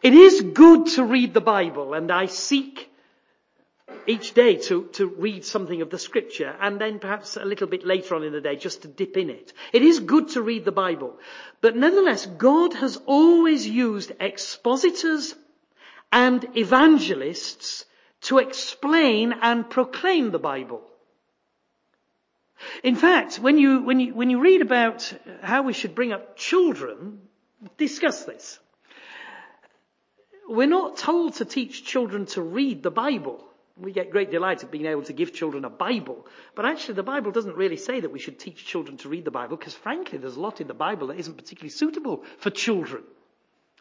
It 0.02 0.14
is 0.14 0.40
good 0.40 0.87
to 0.94 1.04
read 1.04 1.35
the 1.35 1.40
Bible 1.40 1.94
and 1.94 2.11
I 2.11 2.26
seek 2.26 2.88
each 4.07 4.33
day 4.33 4.57
to, 4.57 4.85
to 4.92 5.07
read 5.07 5.44
something 5.44 5.83
of 5.83 5.90
the 5.90 5.98
scripture 5.98 6.55
and 6.61 6.81
then 6.81 6.98
perhaps 6.98 7.37
a 7.37 7.44
little 7.44 7.66
bit 7.66 7.85
later 7.87 8.14
on 8.14 8.24
in 8.24 8.33
the 8.33 8.40
day 8.40 8.57
just 8.57 8.83
to 8.83 8.88
dip 8.88 9.16
in 9.16 9.31
it. 9.31 9.53
It 9.72 9.83
is 9.83 10.01
good 10.01 10.31
to 10.31 10.42
read 10.42 10.64
the 10.64 10.72
Bible. 10.72 11.18
But 11.61 11.77
nevertheless, 11.77 12.27
God 12.27 12.74
has 12.74 12.96
always 13.07 13.66
used 13.66 14.12
expositors 14.18 15.35
and 16.11 16.57
evangelists 16.57 17.85
to 18.22 18.38
explain 18.38 19.35
and 19.42 19.68
proclaim 19.68 20.31
the 20.31 20.38
Bible. 20.38 20.83
In 22.83 22.96
fact, 22.96 23.37
when 23.37 23.59
you, 23.59 23.83
when 23.83 24.01
you, 24.01 24.14
when 24.14 24.31
you 24.31 24.40
read 24.40 24.62
about 24.62 25.12
how 25.42 25.62
we 25.62 25.72
should 25.72 25.94
bring 25.94 26.12
up 26.12 26.37
children, 26.37 27.20
discuss 27.77 28.24
this. 28.24 28.59
We're 30.48 30.66
not 30.66 30.96
told 30.96 31.35
to 31.35 31.44
teach 31.44 31.85
children 31.85 32.27
to 32.27 32.42
read 32.42 32.83
the 32.83 32.90
Bible. 32.90 33.44
We 33.81 33.93
get 33.93 34.11
great 34.11 34.31
delight 34.31 34.64
at 34.64 34.71
being 34.71 34.87
able 34.87 35.03
to 35.05 35.12
give 35.12 35.33
children 35.33 35.64
a 35.64 35.71
Bible. 35.71 36.27
But 36.55 36.67
actually 36.67 36.95
the 36.95 37.03
Bible 37.03 37.31
doesn't 37.31 37.57
really 37.57 37.77
say 37.77 38.01
that 38.01 38.11
we 38.11 38.19
should 38.19 38.38
teach 38.38 38.67
children 38.67 38.97
to 38.99 39.09
read 39.09 39.25
the 39.25 39.31
Bible 39.31 39.57
because 39.57 39.75
frankly 39.75 40.19
there's 40.19 40.37
a 40.37 40.41
lot 40.41 40.61
in 40.61 40.67
the 40.67 40.75
Bible 40.75 41.09
that 41.09 41.19
isn't 41.19 41.37
particularly 41.37 41.71
suitable 41.71 42.25
for 42.38 42.51
children. 42.51 43.05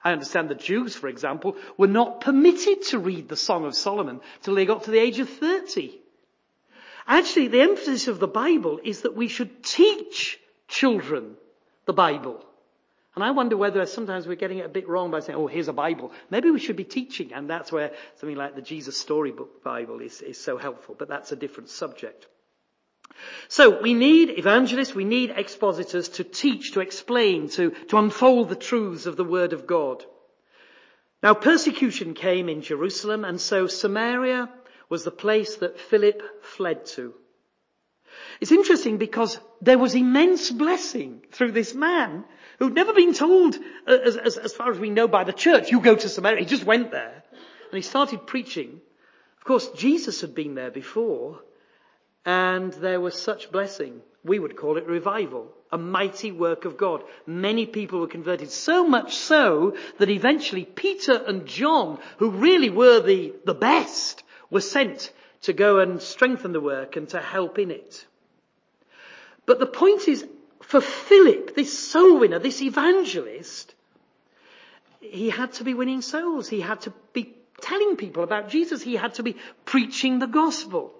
I 0.03 0.11
understand 0.11 0.49
the 0.49 0.55
Jews, 0.55 0.95
for 0.95 1.07
example, 1.07 1.55
were 1.77 1.87
not 1.87 2.21
permitted 2.21 2.83
to 2.83 2.99
read 2.99 3.27
the 3.27 3.35
Song 3.35 3.65
of 3.65 3.75
Solomon 3.75 4.21
till 4.43 4.55
they 4.55 4.65
got 4.65 4.83
to 4.83 4.91
the 4.91 4.99
age 4.99 5.19
of 5.19 5.29
30. 5.29 5.99
Actually, 7.07 7.47
the 7.47 7.61
emphasis 7.61 8.07
of 8.07 8.19
the 8.19 8.27
Bible 8.27 8.79
is 8.83 9.01
that 9.01 9.15
we 9.15 9.27
should 9.27 9.63
teach 9.63 10.39
children 10.67 11.35
the 11.85 11.93
Bible. 11.93 12.45
And 13.17 13.23
I 13.23 13.31
wonder 13.31 13.57
whether 13.57 13.83
sometimes 13.87 14.27
we're 14.27 14.35
getting 14.35 14.59
it 14.59 14.67
a 14.67 14.69
bit 14.69 14.87
wrong 14.87 15.09
by 15.09 15.21
saying, 15.21 15.39
oh, 15.39 15.47
here's 15.47 15.69
a 15.69 15.73
Bible. 15.73 16.11
Maybe 16.29 16.51
we 16.51 16.59
should 16.59 16.75
be 16.75 16.83
teaching, 16.83 17.33
and 17.33 17.49
that's 17.49 17.71
where 17.71 17.93
something 18.17 18.37
like 18.37 18.53
the 18.53 18.61
Jesus 18.61 18.95
Storybook 18.95 19.63
Bible 19.63 20.01
is, 20.01 20.21
is 20.21 20.39
so 20.39 20.59
helpful, 20.59 20.95
but 20.95 21.07
that's 21.07 21.31
a 21.31 21.35
different 21.35 21.69
subject. 21.69 22.27
So 23.47 23.81
we 23.81 23.95
need 23.95 24.37
evangelists, 24.37 24.93
we 24.93 25.03
need 25.03 25.33
expositors 25.35 26.09
to 26.09 26.23
teach, 26.23 26.73
to 26.73 26.81
explain, 26.81 27.49
to, 27.49 27.71
to 27.87 27.97
unfold 27.97 28.49
the 28.49 28.55
truths 28.55 29.07
of 29.07 29.17
the 29.17 29.23
Word 29.23 29.51
of 29.51 29.65
God. 29.65 30.05
Now 31.23 31.33
persecution 31.33 32.13
came 32.13 32.49
in 32.49 32.61
Jerusalem, 32.61 33.25
and 33.25 33.41
so 33.41 33.65
Samaria 33.65 34.47
was 34.89 35.03
the 35.03 35.09
place 35.09 35.55
that 35.55 35.79
Philip 35.79 36.21
fled 36.43 36.85
to. 36.97 37.15
It's 38.41 38.51
interesting 38.51 38.97
because 38.97 39.39
there 39.59 39.79
was 39.79 39.95
immense 39.95 40.51
blessing 40.51 41.23
through 41.31 41.53
this 41.53 41.73
man 41.73 42.23
who'd 42.59 42.73
never 42.73 42.93
been 42.93 43.13
told, 43.13 43.55
uh, 43.87 43.97
as, 44.05 44.17
as, 44.17 44.37
as 44.37 44.53
far 44.53 44.71
as 44.71 44.79
we 44.79 44.89
know 44.89 45.07
by 45.07 45.23
the 45.23 45.33
church, 45.33 45.71
you 45.71 45.79
go 45.79 45.95
to 45.95 46.09
Samaria. 46.09 46.39
He 46.39 46.45
just 46.45 46.63
went 46.63 46.91
there 46.91 47.23
and 47.31 47.73
he 47.75 47.81
started 47.81 48.25
preaching. 48.27 48.81
Of 49.37 49.43
course, 49.43 49.69
Jesus 49.69 50.21
had 50.21 50.33
been 50.33 50.55
there 50.55 50.71
before 50.71 51.39
and 52.25 52.73
there 52.73 52.99
was 52.99 53.19
such 53.21 53.51
blessing. 53.51 54.01
We 54.23 54.39
would 54.39 54.57
call 54.57 54.77
it 54.77 54.85
revival, 54.85 55.53
a 55.71 55.77
mighty 55.77 56.31
work 56.31 56.65
of 56.65 56.77
God. 56.77 57.03
Many 57.25 57.65
people 57.65 58.01
were 58.01 58.07
converted, 58.07 58.51
so 58.51 58.85
much 58.85 59.15
so 59.15 59.77
that 59.99 60.09
eventually 60.09 60.65
Peter 60.65 61.13
and 61.13 61.45
John, 61.45 61.99
who 62.17 62.31
really 62.31 62.69
were 62.69 62.99
the, 62.99 63.33
the 63.45 63.53
best, 63.53 64.23
were 64.49 64.61
sent 64.61 65.13
to 65.43 65.53
go 65.53 65.79
and 65.79 66.01
strengthen 66.01 66.51
the 66.51 66.59
work 66.59 66.95
and 66.97 67.07
to 67.09 67.21
help 67.21 67.59
in 67.59 67.71
it. 67.71 68.05
But 69.45 69.59
the 69.59 69.65
point 69.65 70.07
is, 70.09 70.25
for 70.67 70.81
Philip, 70.81 71.55
this 71.55 71.79
soul 71.79 72.19
winner, 72.19 72.39
this 72.39 72.61
evangelist, 72.61 73.73
he 74.99 75.29
had 75.29 75.53
to 75.53 75.63
be 75.63 75.73
winning 75.73 76.01
souls. 76.01 76.49
He 76.49 76.59
had 76.59 76.81
to 76.81 76.93
be 77.13 77.33
telling 77.61 77.95
people 77.95 78.21
about 78.21 78.49
Jesus. 78.49 78.81
He 78.81 78.97
had 78.97 79.13
to 79.13 79.23
be 79.23 79.37
preaching 79.63 80.19
the 80.19 80.27
gospel. 80.27 80.93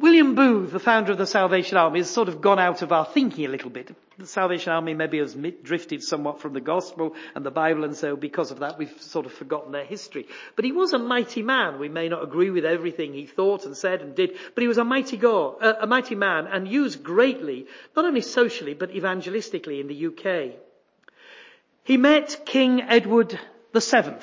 William 0.00 0.34
Booth, 0.34 0.72
the 0.72 0.80
founder 0.80 1.12
of 1.12 1.18
the 1.18 1.26
Salvation 1.26 1.76
Army, 1.76 2.00
has 2.00 2.08
sort 2.08 2.28
of 2.28 2.40
gone 2.40 2.58
out 2.58 2.80
of 2.80 2.90
our 2.90 3.04
thinking 3.04 3.44
a 3.44 3.50
little 3.50 3.68
bit. 3.68 3.94
The 4.16 4.26
Salvation 4.26 4.72
Army 4.72 4.94
maybe 4.94 5.18
has 5.18 5.36
drifted 5.62 6.02
somewhat 6.02 6.40
from 6.40 6.54
the 6.54 6.60
gospel 6.60 7.14
and 7.34 7.44
the 7.44 7.50
Bible 7.50 7.84
and 7.84 7.94
so 7.94 8.16
because 8.16 8.50
of 8.50 8.60
that 8.60 8.78
we've 8.78 9.02
sort 9.02 9.26
of 9.26 9.32
forgotten 9.32 9.72
their 9.72 9.84
history. 9.84 10.26
But 10.56 10.64
he 10.64 10.72
was 10.72 10.94
a 10.94 10.98
mighty 10.98 11.42
man. 11.42 11.78
We 11.78 11.90
may 11.90 12.08
not 12.08 12.22
agree 12.22 12.48
with 12.48 12.64
everything 12.64 13.12
he 13.12 13.26
thought 13.26 13.66
and 13.66 13.76
said 13.76 14.00
and 14.00 14.14
did, 14.14 14.38
but 14.54 14.62
he 14.62 14.68
was 14.68 14.78
a 14.78 14.84
mighty 14.84 15.18
God, 15.18 15.56
uh, 15.60 15.74
a 15.80 15.86
mighty 15.86 16.14
man 16.14 16.46
and 16.46 16.66
used 16.66 17.02
greatly, 17.02 17.66
not 17.94 18.06
only 18.06 18.22
socially 18.22 18.72
but 18.72 18.92
evangelistically 18.92 19.80
in 19.80 19.88
the 19.88 20.06
UK. 20.06 20.54
He 21.84 21.98
met 21.98 22.46
King 22.46 22.80
Edward 22.80 23.38
VII. 23.74 24.14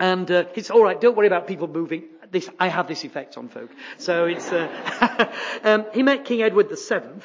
And 0.00 0.30
uh, 0.30 0.44
it's 0.54 0.70
all 0.70 0.82
right. 0.82 1.00
Don't 1.00 1.16
worry 1.16 1.28
about 1.28 1.46
people 1.46 1.68
moving. 1.68 2.04
This, 2.34 2.50
I 2.58 2.66
have 2.66 2.88
this 2.88 3.04
effect 3.04 3.38
on 3.38 3.48
folk. 3.48 3.70
So 3.96 4.24
it's. 4.26 4.50
Uh, 4.50 5.32
um, 5.62 5.86
he 5.94 6.02
met 6.02 6.24
King 6.24 6.42
Edward 6.42 6.68
VII, 6.68 7.22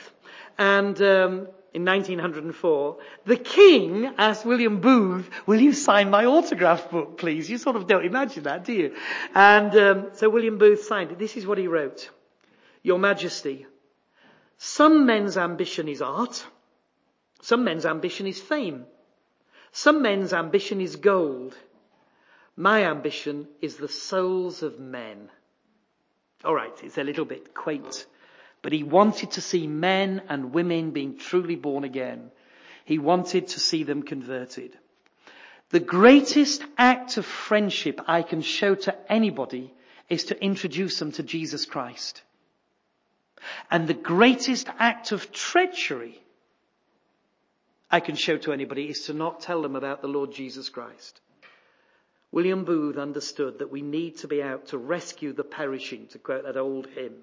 and 0.59 1.01
um, 1.01 1.47
in 1.73 1.83
1904, 1.83 2.97
the 3.25 3.35
king 3.35 4.13
asked 4.19 4.45
William 4.45 4.81
Booth, 4.81 5.27
"Will 5.47 5.59
you 5.59 5.73
sign 5.73 6.11
my 6.11 6.25
autograph 6.25 6.91
book, 6.91 7.17
please?" 7.17 7.49
You 7.49 7.57
sort 7.57 7.75
of 7.75 7.87
don't 7.87 8.05
imagine 8.05 8.43
that, 8.43 8.65
do 8.65 8.73
you? 8.73 8.95
And 9.33 9.75
um, 9.75 10.09
so 10.13 10.29
William 10.29 10.59
Booth 10.59 10.83
signed 10.83 11.11
it. 11.11 11.17
This 11.17 11.35
is 11.37 11.47
what 11.47 11.57
he 11.57 11.65
wrote: 11.65 12.11
"Your 12.83 12.99
Majesty, 12.99 13.65
some 14.59 15.07
men's 15.07 15.37
ambition 15.37 15.87
is 15.87 16.03
art. 16.03 16.45
Some 17.41 17.63
men's 17.63 17.87
ambition 17.87 18.27
is 18.27 18.39
fame. 18.39 18.85
Some 19.71 20.03
men's 20.03 20.33
ambition 20.33 20.81
is 20.81 20.97
gold." 20.97 21.57
My 22.59 22.83
ambition 22.83 23.47
is 23.61 23.77
the 23.77 23.87
souls 23.87 24.63
of 24.63 24.81
men. 24.81 25.29
Alright, 26.43 26.83
it's 26.83 26.97
a 26.97 27.05
little 27.05 27.23
bit 27.23 27.53
quaint, 27.53 28.05
but 28.61 28.73
he 28.73 28.83
wanted 28.83 29.31
to 29.31 29.41
see 29.41 29.65
men 29.65 30.23
and 30.27 30.53
women 30.53 30.91
being 30.91 31.17
truly 31.17 31.55
born 31.55 31.85
again. 31.85 32.31
He 32.83 32.99
wanted 32.99 33.47
to 33.47 33.61
see 33.61 33.83
them 33.83 34.03
converted. 34.03 34.77
The 35.69 35.79
greatest 35.79 36.61
act 36.77 37.15
of 37.15 37.25
friendship 37.25 38.01
I 38.07 38.23
can 38.23 38.41
show 38.41 38.75
to 38.75 39.09
anybody 39.09 39.73
is 40.09 40.25
to 40.25 40.43
introduce 40.43 40.99
them 40.99 41.13
to 41.13 41.23
Jesus 41.23 41.65
Christ. 41.65 42.23
And 43.71 43.87
the 43.87 43.93
greatest 43.93 44.67
act 44.79 45.13
of 45.13 45.31
treachery 45.31 46.21
I 47.89 48.01
can 48.01 48.17
show 48.17 48.35
to 48.39 48.51
anybody 48.51 48.89
is 48.89 49.03
to 49.03 49.13
not 49.13 49.39
tell 49.39 49.61
them 49.61 49.77
about 49.77 50.01
the 50.01 50.09
Lord 50.09 50.33
Jesus 50.33 50.67
Christ. 50.67 51.21
William 52.31 52.63
Booth 52.63 52.97
understood 52.97 53.59
that 53.59 53.71
we 53.71 53.81
need 53.81 54.17
to 54.17 54.27
be 54.27 54.41
out 54.43 54.67
to 54.67 54.77
rescue 54.77 55.33
the 55.33 55.43
perishing, 55.43 56.07
to 56.07 56.19
quote 56.19 56.43
that 56.43 56.57
old 56.57 56.87
hymn. 56.87 57.15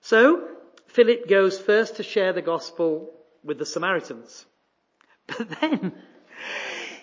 So, 0.00 0.48
Philip 0.86 1.28
goes 1.28 1.58
first 1.58 1.96
to 1.96 2.02
share 2.02 2.32
the 2.32 2.42
gospel 2.42 3.12
with 3.44 3.58
the 3.58 3.66
Samaritans. 3.66 4.46
But 5.26 5.60
then, 5.60 5.92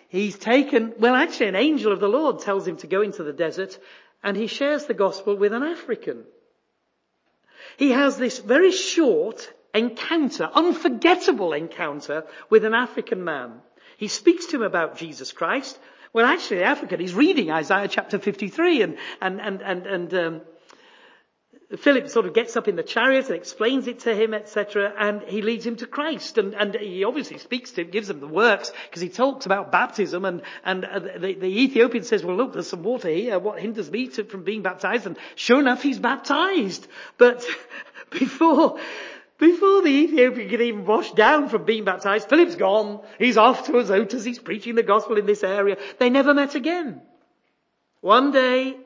he's 0.07 0.37
taken, 0.37 0.93
well 0.97 1.13
actually 1.13 1.47
an 1.47 1.55
angel 1.55 1.91
of 1.91 1.99
the 1.99 2.07
Lord 2.07 2.39
tells 2.39 2.65
him 2.65 2.77
to 2.77 2.87
go 2.87 3.01
into 3.01 3.23
the 3.23 3.33
desert 3.33 3.77
and 4.23 4.37
he 4.37 4.47
shares 4.47 4.85
the 4.85 4.93
gospel 4.93 5.35
with 5.35 5.51
an 5.51 5.63
African. 5.63 6.23
He 7.77 7.91
has 7.91 8.17
this 8.17 8.39
very 8.39 8.71
short 8.71 9.51
encounter, 9.73 10.49
unforgettable 10.53 11.53
encounter 11.53 12.25
with 12.49 12.63
an 12.63 12.73
African 12.73 13.23
man. 13.23 13.61
He 13.97 14.07
speaks 14.07 14.45
to 14.47 14.57
him 14.57 14.63
about 14.63 14.97
Jesus 14.97 15.31
Christ, 15.31 15.77
well, 16.13 16.25
actually, 16.25 16.57
the 16.57 16.65
African, 16.65 16.99
he's 16.99 17.13
reading 17.13 17.51
Isaiah 17.51 17.87
chapter 17.87 18.19
53 18.19 18.83
and, 18.83 18.97
and, 19.19 19.41
and, 19.41 19.61
and, 19.61 19.87
and 19.87 20.13
um, 20.13 20.41
Philip 21.77 22.07
sort 22.09 22.27
of 22.27 22.35
gets 22.35 22.55
up 22.55 22.67
in 22.67 22.75
the 22.75 22.83
chariot 22.83 23.27
and 23.27 23.35
explains 23.35 23.87
it 23.87 24.01
to 24.01 24.13
him, 24.13 24.33
etc., 24.35 24.93
and 24.97 25.23
he 25.23 25.41
leads 25.41 25.65
him 25.65 25.75
to 25.77 25.87
Christ. 25.87 26.37
And, 26.37 26.53
and 26.53 26.75
he 26.75 27.03
obviously 27.03 27.39
speaks 27.39 27.71
to 27.71 27.81
him, 27.81 27.89
gives 27.89 28.09
him 28.09 28.19
the 28.19 28.27
works, 28.27 28.71
because 28.85 29.01
he 29.01 29.09
talks 29.09 29.47
about 29.47 29.71
baptism. 29.71 30.23
And, 30.23 30.43
and 30.63 30.85
uh, 30.85 30.99
the, 30.99 31.33
the, 31.33 31.63
Ethiopian 31.63 32.03
says, 32.03 32.23
well, 32.23 32.35
look, 32.35 32.53
there's 32.53 32.67
some 32.67 32.83
water 32.83 33.09
here. 33.09 33.39
What 33.39 33.59
hinders 33.59 33.89
me 33.89 34.09
to, 34.09 34.23
from 34.23 34.43
being 34.43 34.61
baptized? 34.61 35.07
And 35.07 35.17
sure 35.35 35.59
enough, 35.59 35.81
he's 35.81 35.97
baptized. 35.97 36.87
But 37.17 37.43
before 38.11 38.79
before 39.43 39.81
the 39.81 39.89
Ethiopian 39.89 40.49
can 40.49 40.61
even 40.61 40.85
wash 40.85 41.11
down 41.11 41.49
from 41.49 41.65
being 41.65 41.83
baptized, 41.83 42.29
Philip's 42.29 42.55
gone. 42.55 43.01
He's 43.19 43.35
off 43.35 43.65
to 43.65 43.73
Azotus. 43.73 44.23
He's 44.23 44.39
preaching 44.39 44.75
the 44.75 44.83
gospel 44.83 45.17
in 45.17 45.25
this 45.25 45.43
area. 45.43 45.77
They 45.99 46.09
never 46.09 46.33
met 46.33 46.55
again. 46.55 47.01
One 47.99 48.31
day, 48.31 48.77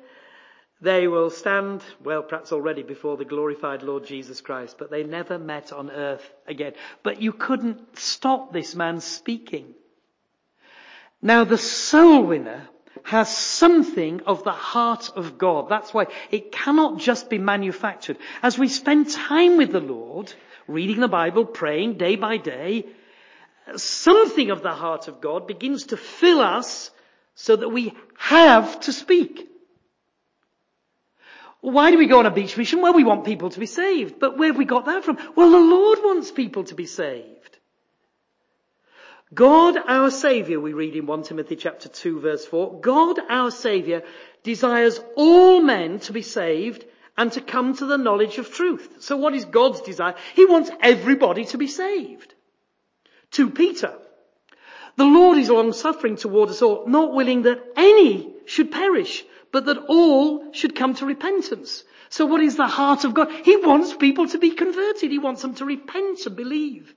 they 0.82 1.08
will 1.08 1.30
stand, 1.30 1.84
well, 2.04 2.24
perhaps 2.24 2.52
already 2.52 2.82
before 2.82 3.18
the 3.18 3.26
glorified 3.26 3.84
Lord 3.84 4.06
Jesus 4.06 4.42
Christ, 4.42 4.78
but 4.80 4.90
they 4.90 5.04
never 5.04 5.38
met 5.38 5.72
on 5.72 5.92
earth 5.92 6.28
again. 6.48 6.74
But 7.04 7.22
you 7.22 7.34
couldn't 7.34 7.98
stop 7.98 8.52
this 8.52 8.74
man 8.74 9.00
speaking. 9.00 9.76
Now 11.22 11.44
the 11.44 11.60
soul 11.60 12.24
winner 12.24 12.68
has 13.08 13.34
something 13.36 14.20
of 14.26 14.44
the 14.44 14.52
heart 14.52 15.12
of 15.16 15.38
God. 15.38 15.70
That's 15.70 15.94
why 15.94 16.08
it 16.30 16.52
cannot 16.52 17.00
just 17.00 17.30
be 17.30 17.38
manufactured. 17.38 18.18
As 18.44 18.60
we 18.60 18.68
spend 18.68 19.10
time 19.10 19.56
with 19.56 19.72
the 19.72 19.80
Lord, 19.80 20.34
reading 20.68 21.00
the 21.00 21.08
Bible, 21.08 21.46
praying 21.46 21.98
day 21.98 22.18
by 22.18 22.36
day, 22.36 22.86
something 23.78 24.52
of 24.52 24.62
the 24.62 24.74
heart 24.74 25.08
of 25.08 25.22
God 25.22 25.48
begins 25.48 25.86
to 25.86 25.96
fill 25.96 26.42
us 26.42 26.92
so 27.34 27.56
that 27.56 27.70
we 27.70 27.94
have 28.18 28.78
to 28.82 28.92
speak. 28.92 29.48
Why 31.62 31.92
do 31.92 31.98
we 31.98 32.08
go 32.08 32.20
on 32.20 32.26
a 32.26 32.32
beach 32.32 32.58
mission? 32.58 32.82
Well, 32.82 32.94
we 32.94 33.06
want 33.06 33.24
people 33.24 33.52
to 33.52 33.60
be 33.60 33.68
saved. 33.68 34.20
But 34.20 34.38
where 34.38 34.50
have 34.50 34.58
we 34.58 34.66
got 34.66 34.86
that 34.88 35.06
from? 35.06 35.18
Well, 35.34 35.52
the 35.52 35.58
Lord 35.58 36.00
wants 36.04 36.30
people 36.30 36.66
to 36.66 36.76
be 36.76 36.86
saved. 36.86 37.37
God 39.34 39.76
our 39.76 40.10
Saviour, 40.10 40.62
we 40.62 40.72
read 40.72 40.96
in 40.96 41.06
1 41.06 41.24
Timothy 41.24 41.58
chapter 41.58 41.90
2 41.90 42.22
verse 42.22 42.46
4, 42.46 42.80
God 42.80 43.20
our 43.30 43.52
Saviour 43.52 44.04
desires 44.44 45.02
all 45.18 45.62
men 45.62 46.00
to 46.02 46.14
be 46.14 46.22
saved 46.22 46.86
and 47.18 47.32
to 47.34 47.42
come 47.42 47.76
to 47.76 47.86
the 47.86 47.98
knowledge 47.98 48.38
of 48.38 48.54
truth. 48.54 48.98
So 49.00 49.18
what 49.18 49.34
is 49.34 49.44
God's 49.44 49.82
desire? 49.82 50.16
He 50.34 50.46
wants 50.46 50.72
everybody 50.80 51.44
to 51.46 51.58
be 51.58 51.68
saved. 51.68 52.34
To 53.32 53.50
Peter, 53.50 53.94
the 54.96 55.06
Lord 55.06 55.38
is 55.38 55.50
long 55.50 55.74
suffering 55.74 56.16
toward 56.16 56.50
us 56.50 56.62
all, 56.62 56.88
not 56.88 57.14
willing 57.14 57.42
that 57.42 57.62
any 57.76 58.34
should 58.46 58.72
perish, 58.72 59.26
but 59.52 59.66
that 59.66 59.78
all 59.90 60.54
should 60.54 60.76
come 60.76 60.94
to 60.96 61.06
repentance. 61.06 61.84
So 62.10 62.26
what 62.26 62.42
is 62.42 62.56
the 62.56 62.68
heart 62.68 63.04
of 63.04 63.14
God? 63.14 63.30
He 63.44 63.58
wants 63.58 63.94
people 63.94 64.30
to 64.30 64.38
be 64.38 64.52
converted. 64.52 65.12
He 65.12 65.20
wants 65.20 65.42
them 65.42 65.56
to 65.56 65.66
repent 65.66 66.26
and 66.26 66.36
believe. 66.36 66.96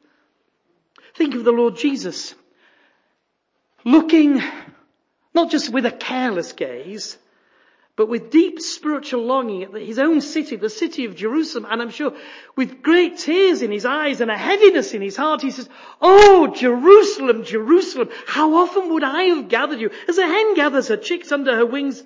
Think 1.20 1.35
of 1.35 1.44
the 1.44 1.52
Lord 1.52 1.76
Jesus 1.76 2.35
looking 3.85 4.42
not 5.35 5.50
just 5.50 5.68
with 5.68 5.85
a 5.85 5.90
careless 5.90 6.54
gaze, 6.54 7.18
but 7.94 8.09
with 8.09 8.30
deep 8.30 8.59
spiritual 8.59 9.26
longing 9.26 9.64
at 9.64 9.74
his 9.74 9.98
own 9.98 10.22
city, 10.22 10.56
the 10.56 10.70
city 10.70 11.04
of 11.04 11.14
Jerusalem, 11.14 11.66
and 11.68 11.83
I'm 11.83 11.90
sure 11.90 12.16
with 12.56 12.80
great 12.80 13.18
tears 13.18 13.61
in 13.61 13.70
his 13.70 13.85
eyes 13.85 14.22
and 14.22 14.30
a 14.30 14.38
heaviness 14.38 14.94
in 14.94 15.02
his 15.02 15.14
heart, 15.14 15.42
he 15.42 15.50
says, 15.50 15.68
Oh, 16.00 16.54
Jerusalem, 16.56 17.44
Jerusalem, 17.44 18.09
how 18.26 18.54
often 18.54 18.88
would 18.94 19.04
I 19.04 19.24
have 19.24 19.50
gathered 19.50 19.78
you 19.83 19.90
as 20.09 20.16
a 20.16 20.26
hen 20.26 20.54
gathers 20.54 20.88
her 20.88 20.96
chicks 20.96 21.33
under 21.33 21.54
her 21.54 21.66
wings? 21.66 22.02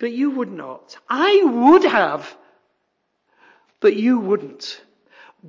But 0.00 0.10
you 0.10 0.30
would 0.30 0.50
not. 0.50 0.98
I 1.08 1.40
would 1.44 1.84
have, 1.84 2.36
but 3.78 3.94
you 3.94 4.18
wouldn't. 4.18 4.82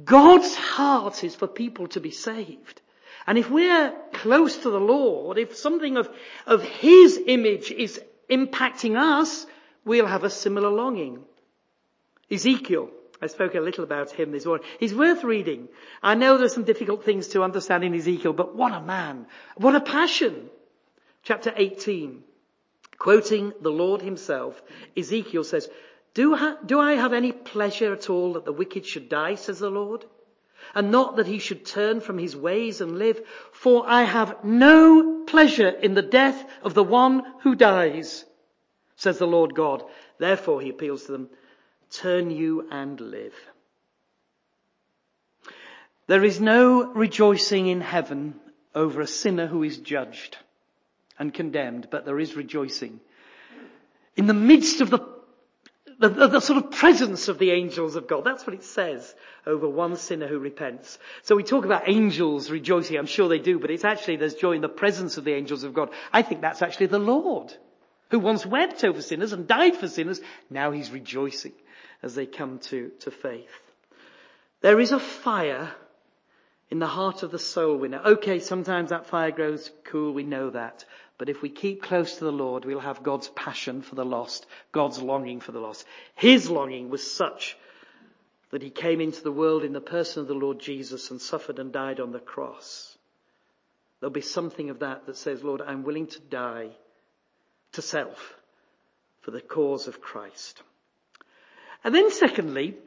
God's 0.04 0.56
heart 0.56 1.24
is 1.24 1.36
for 1.36 1.48
people 1.48 1.88
to 1.90 2.00
be 2.00 2.12
saved. 2.12 2.82
And 3.26 3.38
if 3.38 3.50
we're 3.50 3.94
close 4.14 4.58
to 4.58 4.70
the 4.70 4.80
Lord, 4.80 5.38
if 5.38 5.56
something 5.56 5.98
of, 5.98 6.10
of 6.46 6.64
His 6.64 7.20
image 7.26 7.72
is 7.72 8.02
impacting 8.30 8.98
us, 8.98 9.46
we'll 9.86 10.08
have 10.08 10.24
a 10.24 10.30
similar 10.30 10.70
longing. 10.70 11.24
Ezekiel, 12.32 12.90
I 13.22 13.28
spoke 13.28 13.56
a 13.56 13.60
little 13.60 13.84
about 13.84 14.12
him 14.12 14.32
this 14.32 14.46
morning. 14.46 14.66
He's 14.80 14.94
worth 14.94 15.24
reading. 15.24 15.68
I 16.02 16.16
know 16.16 16.38
there's 16.38 16.54
some 16.54 16.64
difficult 16.64 17.04
things 17.04 17.30
to 17.30 17.44
understand 17.44 17.84
in 17.84 17.94
Ezekiel, 17.94 18.34
but 18.34 18.56
what 18.56 18.72
a 18.74 18.82
man. 18.82 19.26
What 19.58 19.76
a 19.76 19.82
passion. 19.82 20.50
Chapter 21.24 21.54
18. 21.56 22.24
Quoting 22.98 23.54
the 23.62 23.72
Lord 23.72 24.02
himself, 24.02 24.62
Ezekiel 24.96 25.44
says, 25.44 25.70
do, 26.14 26.36
ha- 26.36 26.58
do 26.66 26.80
I 26.80 26.94
have 26.94 27.14
any 27.14 27.32
pleasure 27.32 27.94
at 27.94 28.10
all 28.10 28.34
that 28.34 28.46
the 28.46 28.54
wicked 28.54 28.86
should 28.86 29.10
die, 29.10 29.36
says 29.36 29.60
the 29.60 29.70
Lord? 29.70 30.06
And 30.76 30.92
not 30.92 31.16
that 31.16 31.28
he 31.28 31.40
should 31.40 31.66
turn 31.66 32.02
from 32.02 32.18
his 32.18 32.36
ways 32.36 32.82
and 32.82 33.00
live? 33.00 33.22
For 33.52 33.84
I 33.88 34.04
have 34.04 34.44
no 34.44 35.24
pleasure 35.26 35.70
in 35.70 35.94
the 35.94 36.02
death 36.02 36.44
of 36.62 36.74
the 36.74 36.84
one 36.84 37.24
who 37.42 37.56
dies, 37.56 38.26
says 38.96 39.18
the 39.18 39.28
Lord 39.28 39.56
God. 39.56 39.84
Therefore, 40.18 40.62
he 40.62 40.70
appeals 40.70 41.06
to 41.06 41.14
them, 41.14 41.30
turn 41.92 42.30
you 42.32 42.68
and 42.70 43.00
live. 43.00 43.34
There 46.08 46.24
is 46.24 46.40
no 46.42 46.92
rejoicing 46.94 47.68
in 47.68 47.82
heaven 47.82 48.40
over 48.76 49.02
a 49.02 49.08
sinner 49.08 49.48
who 49.48 49.64
is 49.64 49.78
judged. 49.78 50.38
and 51.20 51.34
condemned, 51.34 51.90
but 51.92 52.06
there 52.06 52.20
is 52.20 52.36
rejoicing. 52.36 53.02
In 54.16 54.26
the 54.26 54.34
midst 54.34 54.80
of 54.80 54.90
the, 54.90 55.00
the, 56.00 56.10
the, 56.10 56.28
the, 56.28 56.40
sort 56.40 56.64
of 56.64 56.72
presence 56.72 57.28
of 57.28 57.38
the 57.38 57.52
angels 57.52 57.96
of 57.96 58.08
God. 58.08 58.24
That's 58.24 58.48
what 58.48 58.54
it 58.54 58.64
says 58.64 59.14
over 59.46 59.68
one 59.68 59.98
sinner 59.98 60.28
who 60.28 60.40
repents. 60.40 60.98
So 61.24 61.36
we 61.36 61.44
talk 61.44 61.66
about 61.66 61.90
angels 61.90 62.50
rejoicing. 62.50 62.98
I'm 62.98 63.06
sure 63.06 63.28
they 63.28 63.40
do, 63.40 63.60
but 63.60 63.70
it's 63.70 63.84
actually 63.84 64.16
there's 64.16 64.36
joy 64.36 64.54
in 64.54 64.62
the 64.62 64.70
presence 64.70 65.18
of 65.18 65.26
the 65.26 65.34
angels 65.34 65.64
of 65.64 65.74
God. 65.74 65.90
I 66.14 66.22
think 66.22 66.42
that's 66.42 66.62
actually 66.62 66.88
the 66.88 67.00
Lord 67.00 67.54
who 68.12 68.20
once 68.20 68.46
wept 68.46 68.84
over 68.84 69.02
sinners 69.02 69.34
and 69.34 69.48
died 69.48 69.76
for 69.76 69.88
sinners. 69.88 70.22
Now 70.50 70.72
he's 70.72 70.90
rejoicing 70.90 71.54
as 72.02 72.16
they 72.16 72.26
come 72.26 72.60
to, 72.60 72.92
to 73.02 73.12
faith. 73.12 73.52
There 74.62 74.80
is 74.80 74.92
a 74.92 75.00
fire 75.00 75.72
in 76.70 76.80
the 76.80 76.88
heart 76.88 77.24
of 77.24 77.32
the 77.32 77.40
soul 77.40 77.78
winner. 77.78 78.02
Okay, 78.06 78.40
sometimes 78.40 78.90
that 78.90 79.08
fire 79.08 79.32
grows 79.32 79.70
cool, 79.84 80.14
we 80.14 80.24
know 80.24 80.50
that. 80.52 80.86
But 81.20 81.30
if 81.30 81.42
we 81.42 81.50
keep 81.50 81.84
close 81.84 82.16
to 82.16 82.24
the 82.24 82.32
Lord, 82.32 82.64
we'll 82.64 82.80
have 82.80 83.04
God's 83.04 83.28
passion 83.28 83.82
for 83.82 83.94
the 83.94 84.06
lost, 84.06 84.48
God's 84.72 85.02
longing 85.02 85.42
for 85.42 85.52
the 85.52 85.60
lost. 85.60 85.86
His 86.16 86.50
longing 86.50 86.90
was 86.90 87.12
such 87.12 87.58
that 88.52 88.64
he 88.64 88.70
came 88.70 89.02
into 89.02 89.22
the 89.22 89.32
world 89.32 89.66
in 89.66 89.74
the 89.74 89.82
person 89.82 90.22
of 90.22 90.28
the 90.28 90.34
Lord 90.34 90.60
Jesus 90.60 91.12
and 91.12 91.22
suffered 91.22 91.60
and 91.60 91.74
died 91.74 92.00
on 92.00 92.14
the 92.14 92.20
cross. 92.20 92.98
There'll 94.00 94.14
be 94.14 94.22
something 94.22 94.70
of 94.70 94.80
that 94.80 95.06
that 95.08 95.18
says, 95.18 95.44
Lord, 95.44 95.62
I'm 95.62 95.84
willing 95.84 96.08
to 96.08 96.20
die 96.22 96.70
to 97.74 97.82
self 97.82 98.34
for 99.22 99.32
the 99.32 99.42
cause 99.42 99.90
of 99.90 100.00
Christ. 100.00 100.64
And 101.84 101.94
then 101.94 102.12
secondly, 102.12 102.78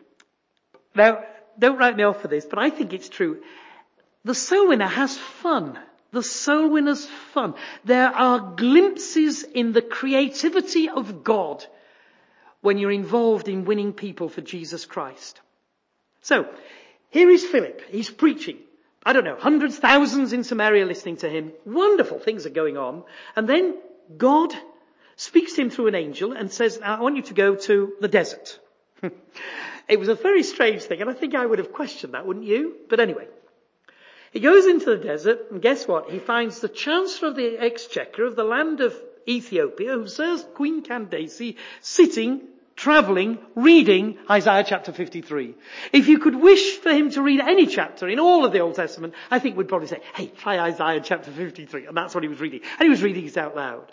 now 0.95 1.23
don't 1.59 1.79
write 1.79 1.97
me 1.99 2.05
off 2.05 2.23
for 2.23 2.29
this, 2.29 2.47
but 2.47 2.59
I 2.59 2.71
think 2.71 2.95
it's 2.95 3.11
true. 3.11 3.43
The 4.25 4.35
soul 4.35 4.69
winner 4.69 4.87
has 4.87 5.19
fun. 5.19 5.79
The 6.13 6.23
soul 6.23 6.69
winner's 6.69 7.07
fun. 7.33 7.55
There 7.85 8.09
are 8.09 8.55
glimpses 8.55 9.43
in 9.43 9.73
the 9.73 9.83
creativity 9.83 10.89
of 10.89 11.25
God 11.25 11.65
when 12.61 12.79
you're 12.79 12.93
involved 12.93 13.49
in 13.49 13.65
winning 13.65 13.93
people 13.93 14.29
for 14.29 14.43
Jesus 14.43 14.85
Christ. 14.85 15.41
So, 16.21 16.49
here 17.11 17.31
is 17.31 17.45
Philip. 17.45 17.83
He's 17.91 18.11
preaching. 18.11 18.59
I 19.05 19.13
don't 19.13 19.25
know, 19.25 19.37
hundreds, 19.37 19.79
thousands 19.79 20.33
in 20.33 20.45
Samaria 20.45 20.87
listening 20.87 21.17
to 21.19 21.29
him. 21.29 21.53
Wonderful 21.65 22.21
things 22.21 22.47
are 22.47 22.51
going 22.51 22.77
on. 22.77 23.03
And 23.35 23.49
then 23.49 23.79
God 24.17 24.55
speaks 25.17 25.55
to 25.55 25.63
him 25.63 25.71
through 25.71 25.89
an 25.89 25.95
angel 25.95 26.33
and 26.33 26.53
says, 26.53 26.81
I 26.83 27.01
want 27.01 27.17
you 27.17 27.23
to 27.23 27.35
go 27.35 27.57
to 27.57 27.95
the 28.01 28.09
desert. 28.09 28.61
it 29.89 29.99
was 29.99 30.09
a 30.09 30.15
very 30.15 30.43
strange 30.43 30.83
thing, 30.83 31.01
and 31.01 31.11
I 31.11 31.15
think 31.15 31.35
I 31.35 31.45
would 31.45 31.59
have 31.59 31.73
questioned 31.73 32.15
that, 32.15 32.27
wouldn't 32.27 32.47
you? 32.47 32.77
But 32.89 33.01
anyway. 33.01 33.27
He 34.33 34.41
goes 34.41 34.67
into 34.67 34.87
the 34.87 34.97
desert, 34.97 35.51
and 35.51 35.61
guess 35.61 35.87
what? 35.87 36.11
He 36.11 36.19
finds 36.19 36.61
the 36.61 36.69
Chancellor 36.69 37.29
of 37.29 37.37
the 37.37 37.59
Exchequer 37.59 38.25
of 38.25 38.35
the 38.35 38.45
land 38.45 38.81
of 38.81 38.99
Ethiopia, 39.29 39.93
who 39.93 40.09
serves 40.09 40.45
Queen 40.55 40.83
Candace, 40.83 41.55
sitting, 41.83 42.41
travelling, 42.75 43.39
reading 43.55 44.17
Isaiah 44.31 44.65
chapter 44.67 44.91
53. 44.91 45.55
If 45.93 46.09
you 46.09 46.19
could 46.19 46.35
wish 46.35 46.79
for 46.79 46.91
him 46.91 47.11
to 47.11 47.23
read 47.23 47.41
any 47.41 47.67
chapter 47.67 48.09
in 48.09 48.19
all 48.19 48.47
of 48.47 48.53
the 48.53 48.61
Old 48.61 48.75
Testament, 48.75 49.13
I 49.31 49.39
think 49.39 49.57
we'd 49.57 49.69
probably 49.69 49.89
say, 49.89 50.01
hey, 50.15 50.29
try 50.29 50.59
Isaiah 50.59 51.03
chapter 51.05 51.31
53. 51.31 51.87
And 51.87 51.97
that's 51.97 52.15
what 52.15 52.25
he 52.25 52.29
was 52.29 52.41
reading. 52.41 52.61
And 52.79 52.87
he 52.87 52.89
was 52.89 53.03
reading 53.03 53.27
it 53.27 53.37
out 53.37 53.55
loud. 53.55 53.93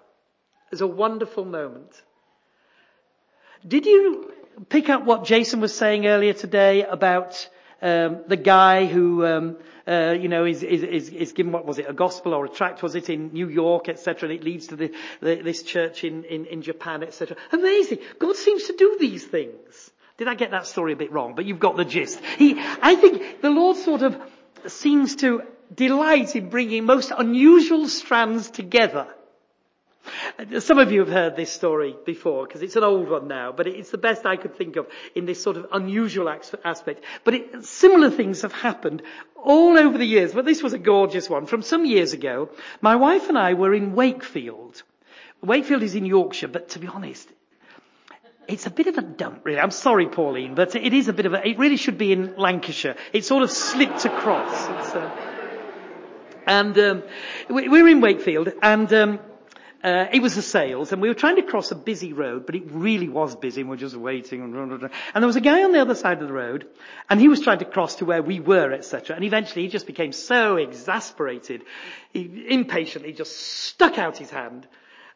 It's 0.72 0.82
a 0.82 0.88
wonderful 0.88 1.44
moment. 1.44 1.92
Did 3.68 3.86
you 3.86 4.32
pick 4.70 4.88
up 4.88 5.04
what 5.04 5.26
Jason 5.26 5.60
was 5.60 5.76
saying 5.76 6.08
earlier 6.08 6.34
today 6.34 6.84
about 6.84 7.50
um, 7.82 8.24
the 8.28 8.38
guy 8.38 8.86
who, 8.86 9.26
um, 9.26 9.58
uh, 9.90 10.12
you 10.12 10.28
know, 10.28 10.46
is, 10.46 10.62
is, 10.62 11.10
is, 11.10 11.32
given 11.32 11.52
what 11.52 11.66
was 11.66 11.80
it, 11.80 11.90
a 11.90 11.94
gospel 11.94 12.34
or 12.34 12.46
a 12.46 12.50
tract? 12.50 12.84
Was 12.84 12.94
it 12.94 13.10
in 13.10 13.34
New 13.34 13.50
York, 13.50 13.90
etc. 13.90 14.30
And 14.30 14.38
it 14.38 14.44
leads 14.44 14.68
to 14.68 14.76
the, 14.76 14.94
the, 15.20 15.36
this 15.36 15.64
church 15.64 16.04
in, 16.04 16.26
in, 16.26 16.46
in 16.46 16.62
Japan, 16.62 17.02
etc. 17.02 17.36
Amazing. 17.52 17.98
God 18.20 18.36
seems 18.36 18.66
to 18.66 18.76
do 18.78 18.98
these 19.00 19.26
things. 19.26 19.92
Did 20.18 20.28
I 20.28 20.36
get 20.36 20.52
that 20.52 20.68
story 20.68 20.94
a 20.94 20.96
bit 20.96 21.12
wrong? 21.12 21.34
But 21.34 21.46
you've 21.46 21.60
got 21.60 21.76
the 21.76 21.86
gist. 21.86 22.20
He, 22.38 22.56
I 22.60 22.96
think 22.96 23.42
the 23.42 23.50
Lord 23.50 23.78
sort 23.78 24.04
of 24.04 24.16
seems 24.68 25.16
to 25.18 25.42
delight 25.74 26.36
in 26.36 26.50
bringing 26.50 26.86
most 26.86 27.12
unusual 27.18 27.88
strands 27.88 28.52
together 28.52 29.08
some 30.60 30.80
of 30.80 30.92
you 30.92 31.00
have 31.00 31.10
heard 31.10 31.36
this 31.36 31.52
story 31.52 31.96
before 32.06 32.46
because 32.46 32.62
it's 32.62 32.76
an 32.76 32.84
old 32.84 33.10
one 33.10 33.28
now, 33.28 33.52
but 33.52 33.68
it's 33.68 33.92
the 33.92 33.98
best 33.98 34.26
I 34.26 34.36
could 34.36 34.56
think 34.56 34.76
of 34.76 34.88
in 35.16 35.26
this 35.26 35.42
sort 35.42 35.58
of 35.58 35.68
unusual 35.72 36.30
aspect. 36.30 37.04
But 37.24 37.34
it, 37.34 37.66
similar 37.66 38.10
things 38.10 38.42
have 38.42 38.54
happened 38.54 39.02
all 39.36 39.78
over 39.78 39.98
the 39.98 40.06
years, 40.06 40.34
but 40.34 40.46
this 40.46 40.62
was 40.64 40.74
a 40.74 40.80
gorgeous 40.80 41.30
one. 41.30 41.46
From 41.46 41.62
some 41.62 41.86
years 41.86 42.14
ago, 42.14 42.50
my 42.82 42.96
wife 42.96 43.30
and 43.30 43.38
I 43.38 43.54
were 43.54 43.74
in 43.74 43.94
Wakefield. 43.94 44.84
Wakefield 45.42 45.84
is 45.84 45.96
in 45.96 46.06
Yorkshire, 46.06 46.50
but 46.50 46.70
to 46.70 46.80
be 46.80 46.88
honest, 46.88 47.30
it's 48.48 48.66
a 48.66 48.72
bit 48.72 48.88
of 48.88 48.98
a 48.98 49.02
dump, 49.02 49.46
really. 49.46 49.60
I'm 49.60 49.72
sorry, 49.72 50.08
Pauline, 50.08 50.56
but 50.56 50.76
it 50.76 50.94
is 50.94 51.08
a 51.08 51.14
bit 51.14 51.26
of 51.26 51.34
a, 51.34 51.48
it 51.48 51.60
really 51.60 51.78
should 51.78 51.98
be 51.98 52.12
in 52.12 52.36
Lancashire. 52.36 52.96
It 53.14 53.24
sort 53.24 53.44
of 53.44 53.52
slipped 53.52 54.06
across. 54.06 54.68
Uh, 54.68 55.12
and 56.48 56.78
um, 56.80 57.04
we, 57.48 57.70
we, 57.70 57.84
were 57.84 57.90
in 57.90 58.02
Wakefield, 58.02 58.52
and 58.62 58.92
um, 58.92 59.20
uh, 59.84 60.08
it 60.12 60.22
was 60.22 60.36
the 60.36 60.42
sales, 60.42 60.92
and 60.92 61.02
we 61.02 61.08
were 61.08 61.14
trying 61.14 61.38
to 61.38 61.42
cross 61.42 61.72
a 61.72 61.76
busy 61.76 62.12
road, 62.12 62.46
but 62.46 62.56
it 62.56 62.64
really 62.68 63.08
was 63.08 63.36
busy, 63.36 63.62
and 63.62 63.70
we 63.70 63.76
are 63.76 63.80
just 63.80 63.96
waiting. 63.96 64.42
And, 64.42 64.56
and 64.56 64.92
there 65.16 65.26
was 65.28 65.38
a 65.38 65.42
guy 65.42 65.64
on 65.64 65.72
the 65.72 65.80
other 65.80 65.96
side 65.96 66.22
of 66.22 66.28
the 66.28 66.34
road, 66.34 66.68
and 67.10 67.20
he 67.20 67.30
was 67.30 67.40
trying 67.40 67.60
to 67.60 67.66
cross 67.66 67.96
to 67.96 68.06
where 68.06 68.22
we 68.22 68.40
were, 68.42 68.74
etc. 68.74 69.16
And 69.16 69.24
eventually, 69.24 69.64
he 69.64 69.70
just 69.70 69.88
became 69.88 70.12
so 70.12 70.58
exasperated, 70.58 71.64
he 72.12 72.46
impatiently 72.50 73.14
just 73.14 73.38
stuck 73.38 73.98
out 73.98 74.18
his 74.18 74.30
hand 74.30 74.68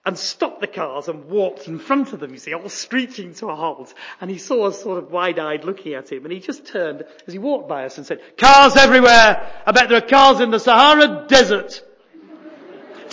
and 0.05 0.17
stopped 0.17 0.59
the 0.61 0.67
cars 0.67 1.07
and 1.07 1.25
walked 1.25 1.67
in 1.67 1.79
front 1.79 2.13
of 2.13 2.19
them, 2.19 2.31
you 2.31 2.37
see, 2.37 2.53
all 2.53 2.67
screeching 2.69 3.33
to 3.33 3.47
a 3.47 3.55
halt. 3.55 3.93
And 4.19 4.29
he 4.29 4.37
saw 4.37 4.67
us 4.67 4.81
sort 4.81 5.01
of 5.01 5.11
wide-eyed 5.11 5.63
looking 5.63 5.93
at 5.93 6.11
him, 6.11 6.23
and 6.23 6.33
he 6.33 6.39
just 6.39 6.65
turned 6.65 7.03
as 7.27 7.33
he 7.33 7.39
walked 7.39 7.67
by 7.67 7.85
us 7.85 7.97
and 7.97 8.07
said, 8.07 8.21
"Cars 8.37 8.77
everywhere! 8.77 9.63
I 9.65 9.71
bet 9.71 9.89
there 9.89 9.97
are 9.97 10.07
cars 10.07 10.39
in 10.39 10.51
the 10.51 10.59
Sahara 10.59 11.25
Desert." 11.27 11.83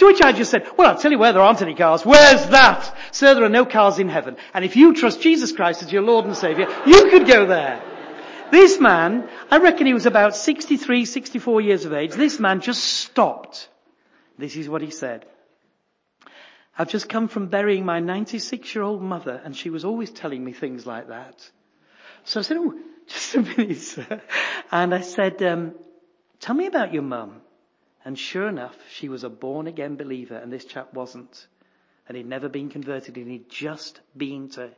To 0.00 0.06
which 0.06 0.22
I 0.22 0.32
just 0.32 0.50
said, 0.50 0.66
well, 0.78 0.88
I'll 0.88 0.98
tell 0.98 1.12
you 1.12 1.18
where 1.18 1.34
there 1.34 1.42
aren't 1.42 1.60
any 1.60 1.74
cars. 1.74 2.06
Where's 2.06 2.46
that? 2.46 2.96
Sir, 3.12 3.34
there 3.34 3.44
are 3.44 3.50
no 3.50 3.66
cars 3.66 3.98
in 3.98 4.08
heaven. 4.08 4.38
And 4.54 4.64
if 4.64 4.74
you 4.74 4.94
trust 4.94 5.20
Jesus 5.20 5.52
Christ 5.52 5.82
as 5.82 5.92
your 5.92 6.00
Lord 6.00 6.24
and 6.24 6.34
Savior, 6.34 6.68
you 6.86 7.10
could 7.10 7.26
go 7.26 7.44
there. 7.44 7.82
This 8.50 8.80
man, 8.80 9.28
I 9.50 9.58
reckon 9.58 9.86
he 9.86 9.92
was 9.92 10.06
about 10.06 10.34
63, 10.34 11.04
64 11.04 11.60
years 11.60 11.84
of 11.84 11.92
age. 11.92 12.12
This 12.12 12.40
man 12.40 12.62
just 12.62 12.82
stopped. 12.82 13.68
This 14.38 14.56
is 14.56 14.70
what 14.70 14.80
he 14.80 14.90
said. 14.90 15.26
I've 16.78 16.88
just 16.88 17.10
come 17.10 17.28
from 17.28 17.48
burying 17.48 17.84
my 17.84 18.00
96 18.00 18.74
year 18.74 18.82
old 18.82 19.02
mother 19.02 19.38
and 19.44 19.54
she 19.54 19.68
was 19.68 19.84
always 19.84 20.10
telling 20.10 20.42
me 20.42 20.54
things 20.54 20.86
like 20.86 21.08
that. 21.08 21.46
So 22.24 22.40
I 22.40 22.42
said, 22.42 22.56
oh, 22.56 22.74
just 23.06 23.34
a 23.34 23.42
minute, 23.42 23.82
sir. 23.82 24.22
And 24.72 24.94
I 24.94 25.02
said, 25.02 25.42
um, 25.42 25.74
tell 26.38 26.54
me 26.54 26.64
about 26.68 26.94
your 26.94 27.02
mum. 27.02 27.42
And 28.04 28.18
sure 28.18 28.48
enough, 28.48 28.76
she 28.90 29.08
was 29.08 29.24
a 29.24 29.28
born 29.28 29.66
again 29.66 29.96
believer 29.96 30.36
and 30.36 30.52
this 30.52 30.64
chap 30.64 30.94
wasn't. 30.94 31.46
And 32.08 32.16
he'd 32.16 32.26
never 32.26 32.48
been 32.48 32.70
converted 32.70 33.16
and 33.16 33.30
he'd 33.30 33.50
just 33.50 34.00
been 34.16 34.48
to 34.50 34.70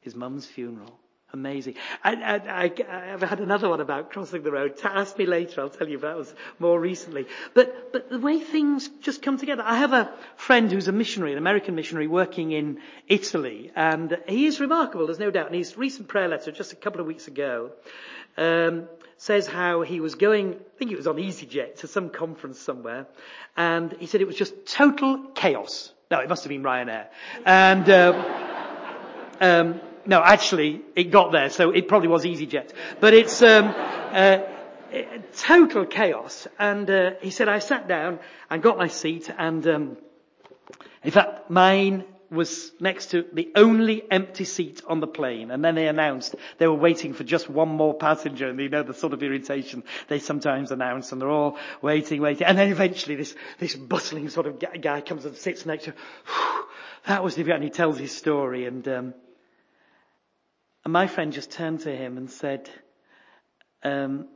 his 0.00 0.14
mum's 0.14 0.46
funeral. 0.46 0.98
Amazing. 1.32 1.74
I, 2.02 2.72
have 2.88 3.22
had 3.22 3.38
another 3.38 3.68
one 3.68 3.80
about 3.80 4.10
crossing 4.10 4.42
the 4.42 4.50
road. 4.50 4.80
Ask 4.82 5.16
me 5.16 5.26
later, 5.26 5.60
I'll 5.60 5.70
tell 5.70 5.88
you 5.88 5.98
that 5.98 6.16
was 6.16 6.34
more 6.58 6.80
recently. 6.80 7.26
But, 7.54 7.92
but 7.92 8.10
the 8.10 8.18
way 8.18 8.40
things 8.40 8.88
just 9.00 9.22
come 9.22 9.38
together. 9.38 9.62
I 9.64 9.76
have 9.76 9.92
a 9.92 10.12
friend 10.34 10.72
who's 10.72 10.88
a 10.88 10.92
missionary, 10.92 11.30
an 11.30 11.38
American 11.38 11.76
missionary 11.76 12.08
working 12.08 12.50
in 12.50 12.80
Italy, 13.06 13.70
and 13.76 14.18
he 14.26 14.46
is 14.46 14.58
remarkable, 14.58 15.06
there's 15.06 15.20
no 15.20 15.30
doubt. 15.30 15.46
And 15.46 15.54
his 15.54 15.78
recent 15.78 16.08
prayer 16.08 16.26
letter, 16.26 16.50
just 16.50 16.72
a 16.72 16.76
couple 16.76 17.00
of 17.00 17.06
weeks 17.06 17.28
ago, 17.28 17.70
um, 18.36 18.88
says 19.16 19.46
how 19.46 19.82
he 19.82 20.00
was 20.00 20.14
going, 20.14 20.54
I 20.54 20.78
think 20.78 20.92
it 20.92 20.96
was 20.96 21.06
on 21.06 21.16
EasyJet 21.16 21.80
to 21.80 21.86
some 21.86 22.10
conference 22.10 22.58
somewhere, 22.58 23.06
and 23.56 23.92
he 23.98 24.06
said 24.06 24.20
it 24.20 24.26
was 24.26 24.36
just 24.36 24.66
total 24.66 25.24
chaos. 25.34 25.92
No, 26.10 26.18
it 26.20 26.28
must 26.28 26.42
have 26.44 26.48
been 26.48 26.62
Ryanair. 26.62 27.06
And, 27.44 27.88
um, 27.90 28.24
um, 29.40 29.80
no, 30.06 30.22
actually, 30.22 30.82
it 30.96 31.10
got 31.10 31.32
there, 31.32 31.50
so 31.50 31.70
it 31.70 31.86
probably 31.86 32.08
was 32.08 32.24
EasyJet. 32.24 32.72
But 32.98 33.14
it's 33.14 33.42
um, 33.42 33.66
uh, 33.66 34.38
total 35.36 35.86
chaos. 35.86 36.48
And 36.58 36.90
uh, 36.90 37.10
he 37.20 37.30
said, 37.30 37.48
I 37.48 37.58
sat 37.58 37.86
down 37.86 38.18
and 38.48 38.62
got 38.62 38.78
my 38.78 38.88
seat, 38.88 39.30
and 39.36 39.66
um, 39.66 39.96
in 41.04 41.10
fact, 41.10 41.50
mine 41.50 42.04
was 42.30 42.72
next 42.80 43.10
to 43.10 43.24
the 43.32 43.50
only 43.56 44.02
empty 44.10 44.44
seat 44.44 44.82
on 44.86 45.00
the 45.00 45.06
plane. 45.06 45.50
And 45.50 45.64
then 45.64 45.74
they 45.74 45.88
announced 45.88 46.34
they 46.58 46.66
were 46.66 46.74
waiting 46.74 47.12
for 47.12 47.24
just 47.24 47.50
one 47.50 47.68
more 47.68 47.94
passenger. 47.94 48.48
And 48.48 48.58
you 48.60 48.68
know 48.68 48.82
the 48.82 48.94
sort 48.94 49.12
of 49.12 49.22
irritation 49.22 49.82
they 50.08 50.18
sometimes 50.18 50.70
announce. 50.70 51.12
And 51.12 51.20
they're 51.20 51.30
all 51.30 51.58
waiting, 51.82 52.20
waiting. 52.20 52.46
And 52.46 52.56
then 52.56 52.70
eventually 52.70 53.16
this, 53.16 53.34
this 53.58 53.74
bustling 53.74 54.28
sort 54.28 54.46
of 54.46 54.58
guy 54.80 55.00
comes 55.00 55.24
and 55.24 55.36
sits 55.36 55.66
next 55.66 55.84
to, 55.84 55.94
Whew, 56.26 56.64
that 57.06 57.24
was 57.24 57.34
the 57.34 57.42
event. 57.42 57.56
And 57.56 57.64
he 57.64 57.70
tells 57.70 57.98
his 57.98 58.16
story. 58.16 58.66
And, 58.66 58.86
um, 58.86 59.14
and 60.84 60.92
my 60.92 61.06
friend 61.06 61.32
just 61.32 61.50
turned 61.50 61.80
to 61.80 61.94
him 61.94 62.16
and 62.16 62.30
said, 62.30 62.70
um, 63.82 64.28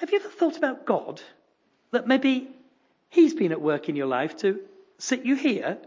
have 0.00 0.12
you 0.12 0.18
ever 0.20 0.28
thought 0.28 0.56
about 0.56 0.86
God? 0.86 1.20
That 1.90 2.06
maybe 2.06 2.48
He's 3.08 3.34
been 3.34 3.52
at 3.52 3.60
work 3.60 3.88
in 3.88 3.96
your 3.96 4.06
life 4.06 4.36
to 4.38 4.60
sit 4.98 5.24
you 5.24 5.34
here? 5.34 5.78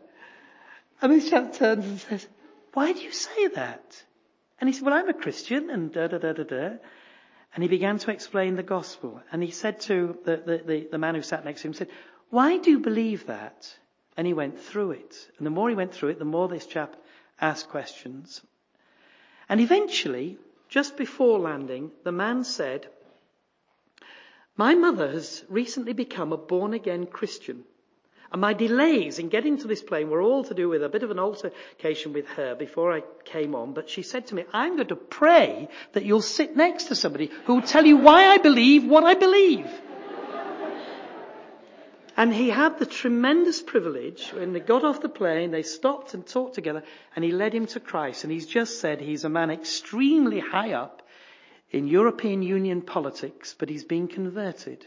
And 1.02 1.12
this 1.12 1.30
chap 1.30 1.54
turns 1.54 1.86
and 1.86 2.00
says, 2.00 2.28
why 2.74 2.94
do 2.94 3.00
you 3.00 3.12
say 3.12 3.48
that? 3.48 4.04
And 4.60 4.70
he 4.70 4.74
said, 4.74 4.86
well, 4.86 4.94
I'm 4.94 5.10
a 5.10 5.14
Christian 5.14 5.70
and 5.70 5.92
da 5.92 6.08
da 6.08 6.20
da 6.20 6.34
da 6.34 6.44
da. 6.44 6.70
And 7.54 7.64
he 7.64 7.68
began 7.68 7.98
to 7.98 8.12
explain 8.12 8.56
the 8.56 8.64
gospel. 8.64 9.22
And 9.32 9.44
he 9.44 9.52
said 9.52 9.82
to 9.82 10.18
the, 10.24 10.38
the, 10.38 10.64
the, 10.66 10.88
the 10.92 10.98
man 10.98 11.16
who 11.16 11.22
sat 11.22 11.44
next 11.44 11.62
to 11.62 11.68
him, 11.68 11.74
said, 11.74 11.90
why 12.30 12.58
do 12.58 12.72
you 12.72 12.80
believe 12.80 13.26
that? 13.28 13.74
And 14.16 14.28
he 14.28 14.34
went 14.34 14.60
through 14.60 14.92
it. 14.92 15.16
And 15.38 15.46
the 15.46 15.52
more 15.52 15.70
he 15.70 15.76
went 15.76 15.94
through 15.94 16.10
it, 16.10 16.20
the 16.20 16.26
more 16.26 16.48
this 16.48 16.66
chap 16.66 16.96
asked 17.40 17.70
questions. 17.70 18.42
And 19.50 19.60
eventually, 19.60 20.38
just 20.70 20.96
before 20.96 21.40
landing, 21.40 21.92
the 22.04 22.12
man 22.12 22.44
said, 22.44 22.88
my 24.56 24.76
mother 24.76 25.10
has 25.12 25.44
recently 25.50 25.94
become 25.94 26.32
a 26.32 26.38
born 26.38 26.74
again 26.74 27.08
Christian. 27.08 27.64
And 28.32 28.40
my 28.40 28.54
delays 28.54 29.20
in 29.20 29.28
getting 29.28 29.58
to 29.58 29.68
this 29.68 29.84
plane 29.84 30.10
were 30.10 30.22
all 30.22 30.46
to 30.46 30.54
do 30.54 30.70
with 30.70 30.84
a 30.84 30.90
bit 30.90 31.04
of 31.04 31.12
an 31.12 31.20
altercation 31.20 32.14
with 32.14 32.28
her 32.30 32.56
before 32.56 32.94
I 32.94 33.04
came 33.26 33.56
on. 33.56 33.74
But 33.74 33.90
she 33.90 34.04
said 34.04 34.28
to 34.28 34.36
me, 34.36 34.46
I'm 34.54 34.78
going 34.78 34.88
to 34.88 34.96
pray 34.96 35.68
that 35.92 36.06
you'll 36.06 36.22
sit 36.22 36.56
next 36.56 36.86
to 36.86 36.96
somebody 36.96 37.30
who 37.46 37.56
will 37.56 37.62
tell 37.62 37.86
you 37.86 37.98
why 37.98 38.28
I 38.28 38.38
believe 38.38 38.86
what 38.86 39.04
I 39.04 39.16
believe. 39.16 39.68
and 42.16 42.34
he 42.34 42.50
had 42.50 42.80
the 42.80 42.86
tremendous 42.86 43.62
privilege 43.62 44.30
when 44.30 44.54
they 44.54 44.62
got 44.62 44.86
off 44.86 45.02
the 45.02 45.10
plane, 45.10 45.52
they 45.52 45.64
stopped 45.64 46.14
and 46.14 46.26
talked 46.26 46.56
together 46.56 46.84
and 47.14 47.26
he 47.26 47.32
led 47.32 47.54
him 47.54 47.66
to 47.68 47.82
Christ. 47.82 48.24
And 48.24 48.32
he's 48.32 48.48
just 48.48 48.80
said 48.80 49.02
he's 49.02 49.26
a 49.26 49.30
man 49.30 49.52
extremely 49.52 50.40
high 50.40 50.72
up 50.72 51.02
in 51.70 51.90
European 51.90 52.44
Union 52.44 52.82
politics, 52.82 53.56
but 53.60 53.68
he's 53.68 53.84
been 53.84 54.08
converted. 54.08 54.86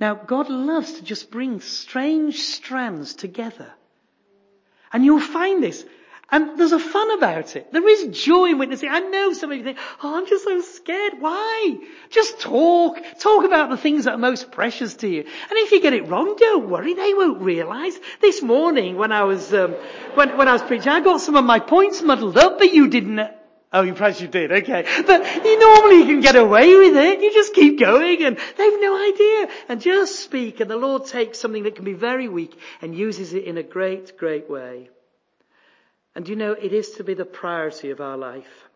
Now, 0.00 0.14
God 0.14 0.50
loves 0.50 0.94
to 0.94 1.02
just 1.02 1.30
bring 1.30 1.60
strange 1.60 2.38
strands 2.38 3.14
together. 3.14 3.72
And 4.92 5.04
you'll 5.04 5.20
find 5.20 5.62
this. 5.62 5.84
And 6.30 6.58
there's 6.58 6.72
a 6.72 6.78
fun 6.78 7.10
about 7.16 7.56
it. 7.56 7.72
There 7.72 7.88
is 7.88 8.18
joy 8.18 8.50
in 8.50 8.58
witnessing. 8.58 8.90
I 8.90 9.00
know 9.00 9.32
some 9.32 9.50
of 9.50 9.56
you 9.56 9.64
think, 9.64 9.78
oh, 10.02 10.18
I'm 10.18 10.26
just 10.26 10.44
so 10.44 10.60
scared. 10.60 11.14
Why? 11.20 11.78
Just 12.10 12.40
talk. 12.40 12.98
Talk 13.18 13.44
about 13.46 13.70
the 13.70 13.78
things 13.78 14.04
that 14.04 14.12
are 14.12 14.18
most 14.18 14.50
precious 14.52 14.94
to 14.96 15.08
you. 15.08 15.20
And 15.20 15.52
if 15.52 15.72
you 15.72 15.80
get 15.80 15.94
it 15.94 16.06
wrong, 16.06 16.36
don't 16.36 16.68
worry. 16.68 16.92
They 16.92 17.14
won't 17.14 17.40
realize. 17.40 17.98
This 18.20 18.42
morning 18.42 18.96
when 18.96 19.10
I 19.10 19.24
was, 19.24 19.54
um, 19.54 19.72
when, 20.14 20.36
when 20.36 20.48
I 20.48 20.52
was 20.52 20.62
preaching, 20.62 20.90
I 20.90 21.00
got 21.00 21.22
some 21.22 21.34
of 21.34 21.46
my 21.46 21.60
points 21.60 22.02
muddled 22.02 22.36
up, 22.36 22.58
but 22.58 22.74
you 22.74 22.88
didn't 22.88 23.20
Oh, 23.70 23.82
you 23.82 23.92
perhaps 23.92 24.20
you 24.20 24.28
did, 24.28 24.50
okay. 24.50 24.86
But 25.06 25.44
you 25.44 25.58
normally 25.58 26.06
can 26.06 26.20
get 26.20 26.36
away 26.36 26.74
with 26.74 26.96
it. 26.96 27.20
You 27.20 27.32
just 27.34 27.52
keep 27.52 27.78
going 27.78 28.24
and 28.24 28.38
they've 28.56 28.80
no 28.80 29.08
idea. 29.12 29.48
And 29.68 29.80
just 29.80 30.20
speak 30.20 30.60
and 30.60 30.70
the 30.70 30.76
Lord 30.76 31.06
takes 31.06 31.38
something 31.38 31.64
that 31.64 31.76
can 31.76 31.84
be 31.84 31.92
very 31.92 32.28
weak 32.28 32.58
and 32.80 32.96
uses 32.96 33.34
it 33.34 33.44
in 33.44 33.58
a 33.58 33.62
great, 33.62 34.16
great 34.16 34.48
way. 34.48 34.88
And 36.14 36.26
you 36.26 36.34
know, 36.34 36.52
it 36.52 36.72
is 36.72 36.92
to 36.92 37.04
be 37.04 37.12
the 37.12 37.26
priority 37.26 37.90
of 37.90 38.00
our 38.00 38.16
life. 38.16 38.68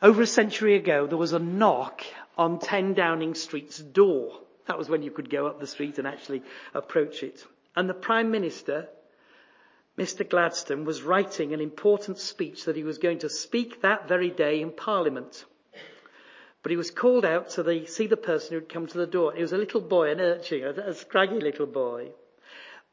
Over 0.00 0.22
a 0.22 0.26
century 0.26 0.76
ago, 0.76 1.06
there 1.06 1.18
was 1.18 1.34
a 1.34 1.38
knock 1.38 2.02
on 2.38 2.58
10 2.58 2.94
Downing 2.94 3.34
Street's 3.34 3.78
door. 3.78 4.40
That 4.66 4.78
was 4.78 4.88
when 4.88 5.02
you 5.02 5.10
could 5.10 5.30
go 5.30 5.46
up 5.46 5.60
the 5.60 5.66
street 5.66 5.98
and 5.98 6.06
actually 6.06 6.42
approach 6.74 7.22
it. 7.22 7.44
And 7.76 7.88
the 7.88 7.94
Prime 7.94 8.30
Minister 8.30 8.88
Mr. 9.98 10.28
Gladstone 10.28 10.84
was 10.84 11.02
writing 11.02 11.54
an 11.54 11.60
important 11.60 12.18
speech 12.18 12.64
that 12.64 12.76
he 12.76 12.82
was 12.82 12.98
going 12.98 13.18
to 13.20 13.30
speak 13.30 13.80
that 13.80 14.08
very 14.08 14.30
day 14.30 14.60
in 14.60 14.70
Parliament. 14.70 15.44
But 16.62 16.70
he 16.70 16.76
was 16.76 16.90
called 16.90 17.24
out 17.24 17.50
to 17.50 17.62
the, 17.62 17.86
see 17.86 18.06
the 18.06 18.16
person 18.16 18.50
who 18.50 18.56
had 18.56 18.68
come 18.68 18.86
to 18.88 18.98
the 18.98 19.06
door. 19.06 19.32
He 19.32 19.40
was 19.40 19.52
a 19.52 19.58
little 19.58 19.80
boy, 19.80 20.10
an 20.10 20.20
urchin, 20.20 20.64
a, 20.64 20.90
a 20.90 20.94
scraggy 20.94 21.40
little 21.40 21.66
boy. 21.66 22.10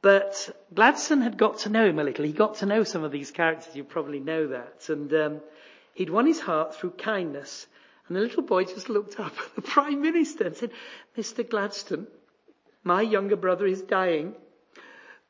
But 0.01 0.55
Gladstone 0.73 1.21
had 1.21 1.37
got 1.37 1.59
to 1.59 1.69
know 1.69 1.85
him 1.85 1.97
a 1.97 2.03
little. 2.03 2.25
He 2.25 2.33
got 2.33 2.55
to 2.57 2.65
know 2.65 2.83
some 2.83 3.03
of 3.03 3.11
these 3.11 3.31
characters. 3.31 3.75
You 3.75 3.83
probably 3.83 4.19
know 4.19 4.47
that. 4.47 4.89
And 4.89 5.13
um, 5.13 5.41
he'd 5.93 6.09
won 6.09 6.27
his 6.27 6.39
heart 6.39 6.75
through 6.75 6.91
kindness. 6.91 7.67
And 8.07 8.15
the 8.15 8.21
little 8.21 8.43
boy 8.43 8.65
just 8.65 8.89
looked 8.89 9.19
up 9.19 9.33
at 9.37 9.55
the 9.55 9.61
Prime 9.73 10.01
Minister 10.01 10.45
and 10.45 10.55
said, 10.55 10.71
Mr. 11.17 11.49
Gladstone, 11.49 12.07
my 12.83 13.01
younger 13.01 13.37
brother 13.37 13.65
is 13.65 13.81
dying. 13.81 14.35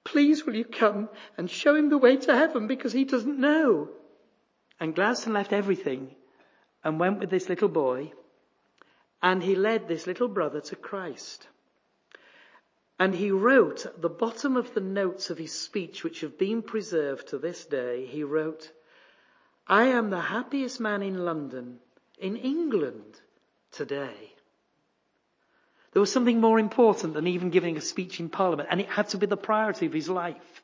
Please 0.03 0.45
will 0.45 0.55
you 0.55 0.65
come 0.65 1.09
and 1.37 1.49
show 1.49 1.75
him 1.75 1.89
the 1.89 1.97
way 1.97 2.17
to 2.17 2.35
heaven 2.35 2.67
because 2.67 2.93
he 2.93 3.05
doesn't 3.05 3.39
know. 3.39 3.89
And 4.79 4.95
Gladstone 4.95 5.33
left 5.33 5.53
everything 5.53 6.15
and 6.83 6.99
went 6.99 7.19
with 7.19 7.29
this 7.29 7.49
little 7.49 7.69
boy 7.69 8.11
and 9.23 9.41
he 9.41 9.55
led 9.55 9.87
this 9.87 10.05
little 10.05 10.27
brother 10.27 10.59
to 10.59 10.75
Christ. 10.75 11.47
And 12.99 13.15
he 13.15 13.31
wrote 13.31 13.85
at 13.85 14.01
the 14.01 14.09
bottom 14.09 14.57
of 14.57 14.73
the 14.73 14.81
notes 14.81 15.29
of 15.29 15.37
his 15.37 15.53
speech, 15.53 16.03
which 16.03 16.21
have 16.21 16.37
been 16.37 16.61
preserved 16.61 17.29
to 17.29 17.37
this 17.37 17.65
day, 17.65 18.05
he 18.05 18.23
wrote, 18.23 18.69
I 19.65 19.85
am 19.85 20.09
the 20.09 20.19
happiest 20.19 20.81
man 20.81 21.01
in 21.01 21.23
London, 21.23 21.79
in 22.19 22.35
England 22.35 23.19
today. 23.71 24.32
There 25.93 25.99
was 25.99 26.11
something 26.11 26.41
more 26.41 26.59
important 26.59 27.13
than 27.13 27.27
even 27.27 27.49
giving 27.49 27.77
a 27.77 27.81
speech 27.81 28.19
in 28.19 28.29
Parliament, 28.29 28.69
and 28.71 28.81
it 28.81 28.89
had 28.89 29.09
to 29.09 29.17
be 29.17 29.27
the 29.27 29.37
priority 29.37 29.85
of 29.85 29.93
his 29.93 30.09
life. 30.09 30.63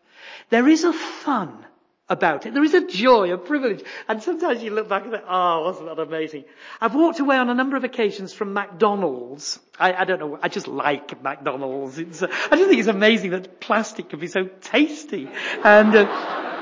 There 0.50 0.68
is 0.68 0.84
a 0.84 0.94
fun 0.94 1.66
about 2.10 2.48
it. 2.48 2.54
There 2.56 2.64
is 2.64 2.74
a 2.74 2.88
joy, 2.88 3.32
a 3.32 3.38
privilege. 3.38 3.84
And 4.08 4.22
sometimes 4.24 4.64
you 4.64 4.72
look 4.72 4.90
back 4.90 5.04
and 5.04 5.12
think, 5.12 5.24
oh, 5.30 5.66
wasn't 5.66 5.96
that 5.96 6.00
amazing? 6.02 6.46
I've 6.82 6.96
walked 6.96 7.20
away 7.20 7.38
on 7.38 7.50
a 7.50 7.54
number 7.54 7.78
of 7.78 7.84
occasions 7.84 8.34
from 8.34 8.54
McDonald's. 8.54 9.60
I, 9.80 9.94
I 9.94 10.06
don't 10.06 10.20
know, 10.20 10.40
I 10.42 10.50
just 10.50 10.68
like 10.68 11.22
McDonald's. 11.22 12.00
It's, 12.00 12.24
uh, 12.24 12.28
I 12.52 12.56
just 12.56 12.68
think 12.70 12.80
it's 12.80 12.88
amazing 12.88 13.32
that 13.32 13.60
plastic 13.60 14.10
can 14.10 14.20
be 14.20 14.28
so 14.28 14.50
tasty. 14.62 15.30
And, 15.64 15.96
uh, 15.96 16.56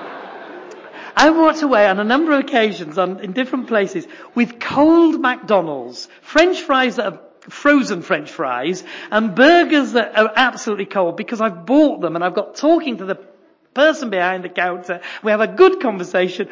I 1.20 1.32
walked 1.32 1.64
away 1.64 1.88
on 1.88 2.00
a 2.00 2.04
number 2.04 2.34
of 2.34 2.42
occasions 2.42 3.00
on, 3.00 3.22
in 3.22 3.32
different 3.32 3.68
places 3.68 4.06
with 4.36 4.60
cold 4.60 5.20
McDonald's, 5.20 6.08
French 6.22 6.62
fries 6.62 6.98
that 6.98 7.14
are 7.14 7.20
frozen 7.50 8.02
French 8.02 8.32
fries 8.32 8.84
and 9.12 9.36
burgers 9.36 9.94
that 9.94 10.18
are 10.18 10.32
absolutely 10.36 10.86
cold 10.86 11.18
because 11.18 11.42
I've 11.42 11.66
bought 11.66 12.02
them 12.02 12.16
and 12.16 12.24
I've 12.24 12.36
got 12.36 12.56
talking 12.56 12.98
to 12.98 13.06
the 13.06 13.16
person 13.74 14.10
behind 14.10 14.44
the 14.44 14.50
counter. 14.50 15.02
We 15.24 15.32
have 15.32 15.42
a 15.42 15.48
good 15.48 15.80
conversation. 15.80 16.50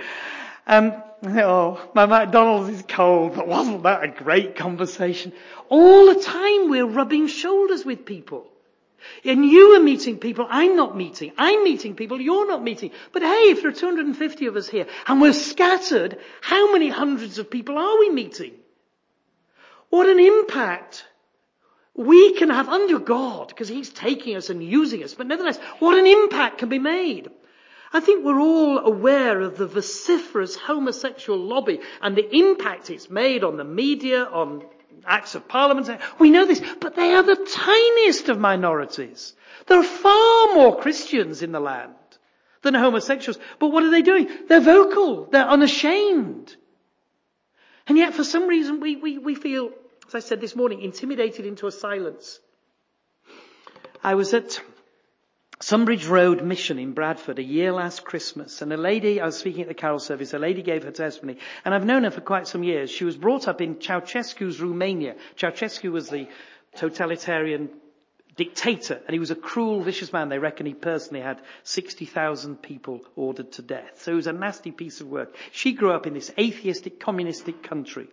Um, 0.67 0.93
oh, 1.23 1.89
my 1.93 2.05
McDonald's 2.05 2.69
is 2.69 2.83
cold, 2.87 3.35
but 3.35 3.47
wasn't 3.47 3.83
that 3.83 4.03
a 4.03 4.07
great 4.07 4.55
conversation? 4.55 5.33
All 5.69 6.13
the 6.13 6.21
time 6.21 6.69
we're 6.69 6.85
rubbing 6.85 7.27
shoulders 7.27 7.83
with 7.85 8.05
people. 8.05 8.47
And 9.23 9.45
you 9.45 9.75
are 9.75 9.79
meeting 9.79 10.17
people 10.17 10.47
I'm 10.49 10.75
not 10.75 10.97
meeting. 10.97 11.31
I'm 11.37 11.63
meeting 11.63 11.95
people 11.95 12.19
you're 12.19 12.47
not 12.47 12.63
meeting. 12.63 12.91
But 13.11 13.21
hey, 13.21 13.51
if 13.51 13.61
there 13.61 13.69
are 13.69 13.73
250 13.73 14.47
of 14.47 14.55
us 14.55 14.67
here 14.67 14.87
and 15.05 15.21
we're 15.21 15.33
scattered, 15.33 16.19
how 16.41 16.71
many 16.71 16.89
hundreds 16.89 17.37
of 17.37 17.51
people 17.51 17.77
are 17.77 17.99
we 17.99 18.09
meeting? 18.09 18.53
What 19.95 20.09
an 20.09 20.19
impact 20.19 21.05
we 21.93 22.33
can 22.33 22.49
have 22.49 22.67
under 22.67 22.99
God, 22.99 23.47
because 23.47 23.69
He's 23.69 23.89
taking 23.89 24.35
us 24.35 24.49
and 24.49 24.61
using 24.61 25.01
us, 25.05 25.13
but 25.13 25.25
nevertheless, 25.25 25.57
what 25.79 25.97
an 25.97 26.05
impact 26.05 26.57
can 26.57 26.67
be 26.67 26.79
made. 26.79 27.29
I 27.93 28.01
think 28.01 28.25
we're 28.25 28.41
all 28.41 28.79
aware 28.79 29.39
of 29.39 29.55
the 29.57 29.67
vociferous 29.67 30.57
homosexual 30.57 31.39
lobby 31.39 31.79
and 32.01 32.13
the 32.13 32.29
impact 32.35 32.89
it's 32.89 33.09
made 33.09 33.45
on 33.45 33.55
the 33.55 33.63
media, 33.63 34.25
on 34.25 34.65
acts 35.05 35.33
of 35.33 35.47
parliament. 35.47 35.89
We 36.19 36.29
know 36.29 36.45
this, 36.45 36.61
but 36.81 36.97
they 36.97 37.13
are 37.13 37.23
the 37.23 37.47
tiniest 37.49 38.27
of 38.27 38.37
minorities. 38.37 39.33
There 39.67 39.79
are 39.79 39.83
far 39.83 40.55
more 40.55 40.77
Christians 40.77 41.41
in 41.41 41.53
the 41.53 41.61
land 41.61 41.93
than 42.63 42.73
homosexuals. 42.73 43.39
But 43.59 43.69
what 43.69 43.83
are 43.83 43.91
they 43.91 44.01
doing? 44.01 44.27
They're 44.49 44.59
vocal. 44.59 45.27
They're 45.31 45.47
unashamed. 45.47 46.53
And 47.87 47.97
yet 47.97 48.13
for 48.13 48.25
some 48.25 48.47
reason 48.47 48.81
we, 48.81 48.97
we, 48.97 49.17
we 49.19 49.35
feel 49.35 49.71
as 50.07 50.15
I 50.15 50.19
said 50.19 50.41
this 50.41 50.55
morning, 50.55 50.81
intimidated 50.81 51.45
into 51.45 51.67
a 51.67 51.71
silence. 51.71 52.39
I 54.03 54.15
was 54.15 54.33
at 54.33 54.61
Sunbridge 55.59 56.07
Road 56.07 56.43
Mission 56.43 56.77
in 56.77 56.93
Bradford 56.93 57.39
a 57.39 57.43
year 57.43 57.71
last 57.71 58.03
Christmas, 58.03 58.61
and 58.61 58.71
a 58.71 58.77
lady, 58.77 59.19
I 59.19 59.25
was 59.25 59.37
speaking 59.37 59.61
at 59.63 59.67
the 59.67 59.73
carol 59.73 59.99
service, 59.99 60.33
a 60.33 60.39
lady 60.39 60.61
gave 60.61 60.83
her 60.83 60.91
testimony, 60.91 61.39
and 61.63 61.73
I've 61.73 61.85
known 61.85 62.03
her 62.03 62.11
for 62.11 62.21
quite 62.21 62.47
some 62.47 62.63
years. 62.63 62.91
She 62.91 63.05
was 63.05 63.17
brought 63.17 63.47
up 63.47 63.61
in 63.61 63.75
Ceausescu's 63.75 64.61
Romania. 64.61 65.15
Ceausescu 65.37 65.91
was 65.91 66.09
the 66.09 66.27
totalitarian 66.75 67.69
dictator, 68.35 69.01
and 69.07 69.13
he 69.13 69.19
was 69.19 69.31
a 69.31 69.35
cruel, 69.35 69.81
vicious 69.81 70.11
man. 70.13 70.29
They 70.29 70.39
reckon 70.39 70.65
he 70.65 70.73
personally 70.73 71.23
had 71.23 71.41
60,000 71.63 72.61
people 72.61 73.01
ordered 73.15 73.53
to 73.53 73.61
death. 73.61 74.01
So 74.01 74.11
it 74.11 74.15
was 74.15 74.27
a 74.27 74.33
nasty 74.33 74.71
piece 74.71 75.01
of 75.01 75.07
work. 75.07 75.35
She 75.51 75.73
grew 75.73 75.93
up 75.93 76.05
in 76.05 76.13
this 76.13 76.31
atheistic, 76.37 76.99
communistic 76.99 77.63
country. 77.63 78.07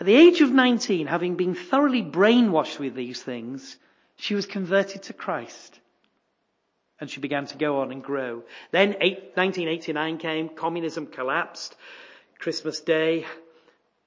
At 0.00 0.06
the 0.06 0.16
age 0.16 0.40
of 0.40 0.52
19, 0.52 1.06
having 1.06 1.36
been 1.36 1.54
thoroughly 1.54 2.02
brainwashed 2.02 2.78
with 2.78 2.94
these 2.94 3.22
things, 3.22 3.76
she 4.16 4.34
was 4.34 4.46
converted 4.46 5.04
to 5.04 5.12
Christ. 5.12 5.80
And 7.00 7.10
she 7.10 7.20
began 7.20 7.46
to 7.46 7.58
go 7.58 7.80
on 7.80 7.92
and 7.92 8.02
grow. 8.02 8.44
Then 8.70 8.90
1989 8.90 10.18
came, 10.18 10.48
communism 10.48 11.06
collapsed, 11.06 11.76
Christmas 12.38 12.80
Day, 12.80 13.26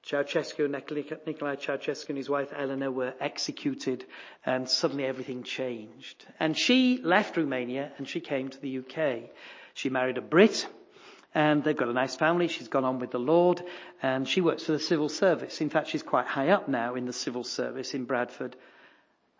Ceausescu, 0.04 0.68
Nicolae 0.68 1.60
Ceausescu 1.60 2.08
and 2.08 2.18
his 2.18 2.30
wife 2.30 2.52
Eleanor 2.56 2.90
were 2.90 3.14
executed 3.20 4.06
and 4.46 4.68
suddenly 4.68 5.04
everything 5.04 5.42
changed. 5.42 6.24
And 6.40 6.56
she 6.56 7.00
left 7.02 7.36
Romania 7.36 7.92
and 7.98 8.08
she 8.08 8.20
came 8.20 8.48
to 8.48 8.60
the 8.60 8.78
UK. 8.78 9.30
She 9.74 9.90
married 9.90 10.16
a 10.16 10.22
Brit 10.22 10.66
and 11.34 11.62
they've 11.62 11.76
got 11.76 11.88
a 11.88 11.92
nice 11.92 12.16
family. 12.16 12.48
She's 12.48 12.68
gone 12.68 12.84
on 12.84 12.98
with 12.98 13.10
the 13.10 13.18
Lord 13.18 13.62
and 14.02 14.28
she 14.28 14.40
works 14.40 14.64
for 14.64 14.72
the 14.72 14.78
civil 14.78 15.08
service. 15.08 15.60
In 15.60 15.70
fact, 15.70 15.88
she's 15.88 16.02
quite 16.02 16.26
high 16.26 16.48
up 16.48 16.68
now 16.68 16.94
in 16.94 17.06
the 17.06 17.12
civil 17.12 17.44
service 17.44 17.94
in 17.94 18.04
Bradford. 18.04 18.56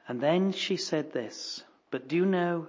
And 0.07 0.21
then 0.21 0.53
she 0.53 0.77
said 0.77 1.13
this, 1.13 1.63
but 1.91 2.09
do 2.09 2.17
you 2.17 2.27
know 2.27 2.69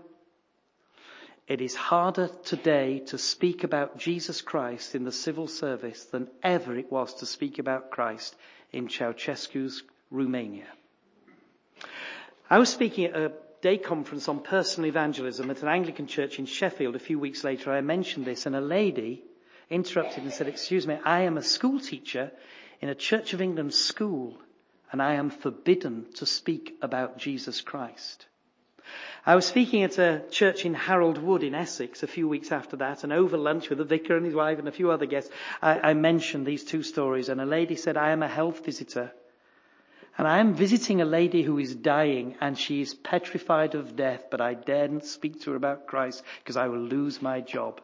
it 1.47 1.61
is 1.61 1.73
harder 1.73 2.29
today 2.45 2.99
to 3.07 3.17
speak 3.17 3.63
about 3.63 3.97
Jesus 3.97 4.41
Christ 4.41 4.93
in 4.93 5.03
the 5.03 5.11
civil 5.11 5.47
service 5.47 6.05
than 6.05 6.29
ever 6.43 6.77
it 6.77 6.91
was 6.91 7.15
to 7.15 7.25
speak 7.25 7.57
about 7.57 7.89
Christ 7.89 8.35
in 8.71 8.87
Ceausescu's 8.87 9.81
Romania. 10.11 10.67
I 12.49 12.59
was 12.59 12.69
speaking 12.69 13.05
at 13.05 13.15
a 13.15 13.31
day 13.61 13.77
conference 13.77 14.27
on 14.27 14.39
personal 14.39 14.87
evangelism 14.87 15.49
at 15.49 15.61
an 15.61 15.67
Anglican 15.67 16.07
church 16.07 16.39
in 16.39 16.45
Sheffield 16.45 16.95
a 16.95 16.99
few 16.99 17.19
weeks 17.19 17.43
later. 17.43 17.71
I 17.71 17.81
mentioned 17.81 18.25
this 18.25 18.45
and 18.45 18.55
a 18.55 18.61
lady 18.61 19.23
interrupted 19.69 20.23
and 20.23 20.33
said, 20.33 20.47
excuse 20.47 20.87
me, 20.87 20.97
I 21.03 21.21
am 21.21 21.37
a 21.37 21.43
school 21.43 21.79
teacher 21.79 22.31
in 22.81 22.89
a 22.89 22.95
Church 22.95 23.33
of 23.33 23.41
England 23.41 23.73
school 23.73 24.37
and 24.91 25.01
I 25.01 25.15
am 25.15 25.29
forbidden 25.29 26.05
to 26.15 26.25
speak 26.25 26.77
about 26.81 27.17
Jesus 27.17 27.61
Christ. 27.61 28.25
I 29.25 29.35
was 29.35 29.45
speaking 29.45 29.83
at 29.83 29.99
a 29.99 30.23
church 30.31 30.65
in 30.65 30.73
Harold 30.73 31.17
Wood 31.19 31.43
in 31.43 31.53
Essex 31.53 32.01
a 32.01 32.07
few 32.07 32.27
weeks 32.27 32.51
after 32.51 32.77
that, 32.77 33.03
and 33.03 33.13
over 33.13 33.37
lunch 33.37 33.69
with 33.69 33.77
the 33.77 33.83
vicar 33.83 34.17
and 34.17 34.25
his 34.25 34.33
wife 34.33 34.57
and 34.57 34.67
a 34.67 34.71
few 34.71 34.89
other 34.89 35.05
guests, 35.05 35.29
I, 35.61 35.91
I 35.91 35.93
mentioned 35.93 36.47
these 36.47 36.63
two 36.63 36.81
stories, 36.81 37.29
and 37.29 37.39
a 37.39 37.45
lady 37.45 37.75
said, 37.75 37.97
I 37.97 38.09
am 38.11 38.23
a 38.23 38.27
health 38.27 38.65
visitor. 38.65 39.11
And 40.19 40.27
I 40.27 40.39
am 40.39 40.53
visiting 40.53 40.99
a 40.99 41.05
lady 41.05 41.43
who 41.43 41.59
is 41.59 41.73
dying 41.73 42.35
and 42.41 42.59
she 42.59 42.81
is 42.81 42.93
petrified 42.93 43.73
of 43.73 43.95
death, 43.95 44.25
but 44.29 44.41
I 44.41 44.53
daren't 44.53 45.05
speak 45.05 45.39
to 45.43 45.51
her 45.51 45.55
about 45.55 45.87
Christ 45.87 46.23
because 46.39 46.57
I 46.57 46.67
will 46.67 46.81
lose 46.81 47.21
my 47.21 47.39
job. 47.39 47.79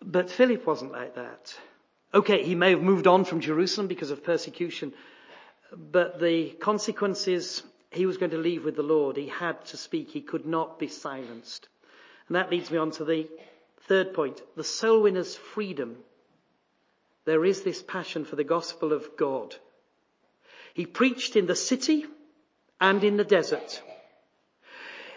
But 0.00 0.30
Philip 0.30 0.64
wasn't 0.64 0.92
like 0.92 1.16
that. 1.16 1.58
Okay, 2.14 2.44
he 2.44 2.54
may 2.54 2.70
have 2.70 2.82
moved 2.82 3.08
on 3.08 3.24
from 3.24 3.40
Jerusalem 3.40 3.88
because 3.88 4.12
of 4.12 4.22
persecution, 4.22 4.92
but 5.72 6.20
the 6.20 6.50
consequences 6.50 7.64
he 7.90 8.06
was 8.06 8.16
going 8.16 8.30
to 8.30 8.38
leave 8.38 8.64
with 8.64 8.76
the 8.76 8.84
Lord. 8.84 9.16
He 9.16 9.26
had 9.26 9.64
to 9.66 9.76
speak. 9.76 10.10
He 10.10 10.20
could 10.20 10.46
not 10.46 10.78
be 10.78 10.86
silenced. 10.86 11.66
And 12.28 12.36
that 12.36 12.48
leads 12.48 12.70
me 12.70 12.78
on 12.78 12.92
to 12.92 13.04
the 13.04 13.28
third 13.88 14.14
point. 14.14 14.40
The 14.54 14.62
soul 14.62 15.02
winner's 15.02 15.34
freedom. 15.34 15.96
There 17.24 17.44
is 17.44 17.62
this 17.62 17.82
passion 17.82 18.24
for 18.24 18.36
the 18.36 18.44
gospel 18.44 18.92
of 18.92 19.16
God. 19.16 19.54
He 20.74 20.86
preached 20.86 21.36
in 21.36 21.46
the 21.46 21.56
city 21.56 22.04
and 22.80 23.02
in 23.04 23.16
the 23.16 23.24
desert. 23.24 23.82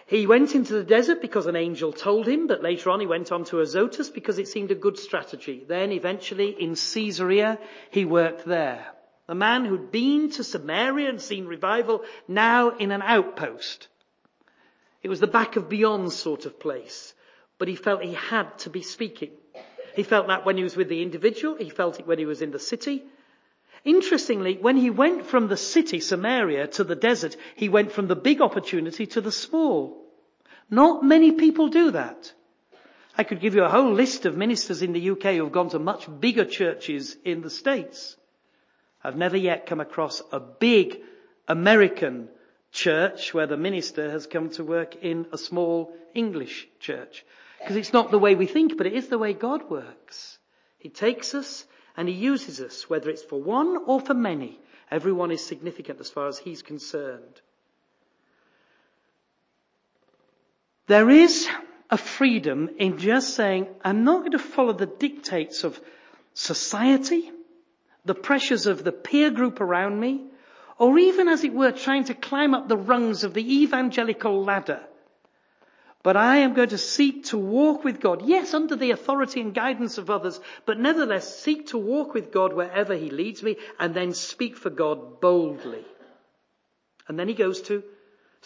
He 0.06 0.26
went 0.26 0.56
into 0.56 0.74
the 0.74 0.86
desert 0.86 1.22
because 1.22 1.48
an 1.48 1.58
angel 1.58 1.92
told 1.92 2.28
him, 2.28 2.48
but 2.48 2.64
later 2.64 2.90
on 2.92 3.02
he 3.02 3.06
went 3.06 3.34
on 3.34 3.44
to 3.46 3.60
Azotus 3.60 4.10
because 4.10 4.40
it 4.40 4.48
seemed 4.48 4.72
a 4.72 4.76
good 4.76 4.98
strategy. 4.98 5.66
Then 5.68 5.92
eventually 5.92 6.50
in 6.52 6.76
Caesarea, 6.76 7.60
he 7.92 8.06
worked 8.06 8.46
there. 8.46 8.88
A 9.28 9.36
man 9.36 9.66
who'd 9.66 9.92
been 9.92 10.30
to 10.32 10.46
Samaria 10.46 11.10
and 11.10 11.22
seen 11.22 11.46
revival, 11.46 12.06
now 12.26 12.70
in 12.70 12.92
an 12.92 13.02
outpost. 13.02 13.90
It 15.04 15.10
was 15.10 15.20
the 15.20 15.28
back 15.28 15.58
of 15.58 15.68
beyond 15.68 16.14
sort 16.14 16.46
of 16.46 16.58
place, 16.58 17.14
but 17.58 17.68
he 17.68 17.76
felt 17.76 18.02
he 18.02 18.14
had 18.14 18.58
to 18.60 18.70
be 18.70 18.84
speaking. 18.84 19.32
He 19.98 20.04
felt 20.04 20.28
that 20.28 20.46
when 20.46 20.58
he 20.58 20.64
was 20.64 20.76
with 20.76 20.90
the 20.90 21.02
individual, 21.02 21.56
he 21.56 21.72
felt 21.72 22.00
it 22.00 22.06
when 22.06 22.20
he 22.20 22.28
was 22.28 22.44
in 22.44 22.52
the 22.52 22.60
city. 22.60 23.04
Interestingly, 23.84 24.56
when 24.56 24.78
he 24.78 24.92
went 24.92 25.26
from 25.26 25.48
the 25.48 25.58
city, 25.58 26.00
Samaria, 26.00 26.68
to 26.68 26.84
the 26.84 26.96
desert, 26.96 27.36
he 27.56 27.68
went 27.68 27.92
from 27.92 28.08
the 28.08 28.16
big 28.16 28.40
opportunity 28.40 29.08
to 29.08 29.22
the 29.22 29.32
small. 29.32 29.98
Not 30.70 31.04
many 31.04 31.32
people 31.32 31.70
do 31.70 31.90
that. 31.90 32.32
I 33.18 33.24
could 33.24 33.42
give 33.42 33.56
you 33.56 33.64
a 33.64 33.70
whole 33.70 33.92
list 33.92 34.28
of 34.28 34.38
ministers 34.38 34.84
in 34.84 34.94
the 34.94 35.10
UK 35.10 35.24
who 35.34 35.46
have 35.46 35.52
gone 35.52 35.70
to 35.72 35.80
much 35.80 36.08
bigger 36.20 36.46
churches 36.46 37.18
in 37.26 37.42
the 37.42 37.50
States. 37.50 38.18
I've 39.04 39.18
never 39.18 39.36
yet 39.36 39.66
come 39.66 39.80
across 39.80 40.22
a 40.32 40.40
big 40.40 41.00
American 41.48 42.30
church 42.72 43.34
where 43.34 43.48
the 43.48 43.58
minister 43.58 44.12
has 44.12 44.28
come 44.28 44.52
to 44.52 44.64
work 44.64 44.96
in 45.02 45.26
a 45.32 45.40
small 45.40 45.92
English 46.14 46.68
church. 46.80 47.26
Because 47.60 47.76
it's 47.76 47.94
not 47.94 48.12
the 48.12 48.20
way 48.20 48.36
we 48.36 48.46
think, 48.46 48.78
but 48.78 48.88
it 48.88 48.94
is 48.94 49.08
the 49.08 49.18
way 49.18 49.34
God 49.34 49.70
works. 49.70 50.38
He 50.78 50.90
takes 50.90 51.34
us 51.34 51.66
and 51.96 52.08
He 52.08 52.14
uses 52.14 52.62
us, 52.62 52.90
whether 52.90 53.10
it's 53.10 53.24
for 53.24 53.42
one 53.42 53.78
or 53.86 54.00
for 54.00 54.14
many. 54.14 54.60
Everyone 54.92 55.32
is 55.32 55.46
significant 55.46 56.00
as 56.00 56.10
far 56.10 56.28
as 56.28 56.38
He's 56.38 56.62
concerned. 56.62 57.42
There 60.88 61.10
is 61.10 61.48
a 61.90 61.98
freedom 61.98 62.70
in 62.78 62.98
just 62.98 63.34
saying, 63.34 63.68
I'm 63.84 64.04
not 64.04 64.20
going 64.20 64.32
to 64.32 64.40
follow 64.40 64.74
the 64.74 64.86
dictates 64.86 65.64
of 65.64 65.80
society 66.34 67.32
the 68.08 68.16
pressures 68.16 68.66
of 68.66 68.84
the 68.84 68.92
peer 68.92 69.30
group 69.30 69.62
around 69.62 70.00
me, 70.00 70.26
or 70.80 70.98
even 70.98 71.28
as 71.28 71.44
it 71.44 71.54
were 71.54 71.72
trying 71.72 72.06
to 72.06 72.14
climb 72.14 72.54
up 72.54 72.68
the 72.68 72.78
rungs 72.78 73.24
of 73.24 73.34
the 73.34 73.62
evangelical 73.64 74.44
ladder. 74.44 74.82
But 76.04 76.16
I 76.16 76.38
am 76.38 76.54
going 76.54 76.70
to 76.70 76.78
seek 76.78 77.26
to 77.26 77.38
walk 77.38 77.84
with 77.84 78.00
God. 78.00 78.22
Yes, 78.26 78.54
under 78.54 78.76
the 78.76 78.92
authority 78.92 79.42
and 79.42 79.54
guidance 79.54 79.98
of 79.98 80.10
others, 80.10 80.40
but 80.66 80.80
nevertheless 80.80 81.40
seek 81.40 81.68
to 81.68 81.78
walk 81.78 82.14
with 82.14 82.32
God 82.32 82.54
wherever 82.54 82.96
He 82.96 83.10
leads 83.10 83.44
me 83.44 83.58
and 83.80 83.94
then 83.94 84.14
speak 84.14 84.56
for 84.56 84.70
God 84.70 85.20
boldly. 85.20 85.84
And 87.08 87.18
then 87.18 87.28
he 87.28 87.34
goes 87.34 87.62
to 87.64 87.84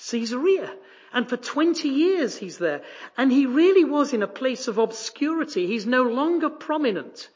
Caesarea. 0.10 0.72
And 1.14 1.28
for 1.28 1.36
20 1.36 1.89
years 1.89 2.38
he's 2.38 2.58
there. 2.58 2.84
And 3.18 3.32
he 3.32 3.45
really 3.45 3.84
was 3.84 4.14
in 4.14 4.24
a 4.24 4.28
place 4.28 4.68
of 4.68 4.78
obscurity. 4.78 5.68
He's 5.68 5.86
no 5.86 6.04
longer 6.04 6.49
prominent 6.49 7.30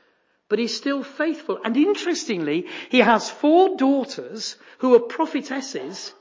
but 0.47 0.59
he's 0.59 0.76
still 0.76 1.03
faithful. 1.03 1.59
And 1.63 1.76
interestingly, 1.76 2.68
he 2.89 2.99
has 2.99 3.30
four 3.30 3.78
daughters 3.78 4.55
who 4.80 4.95
are 4.95 4.99
prophetesses, 4.99 6.13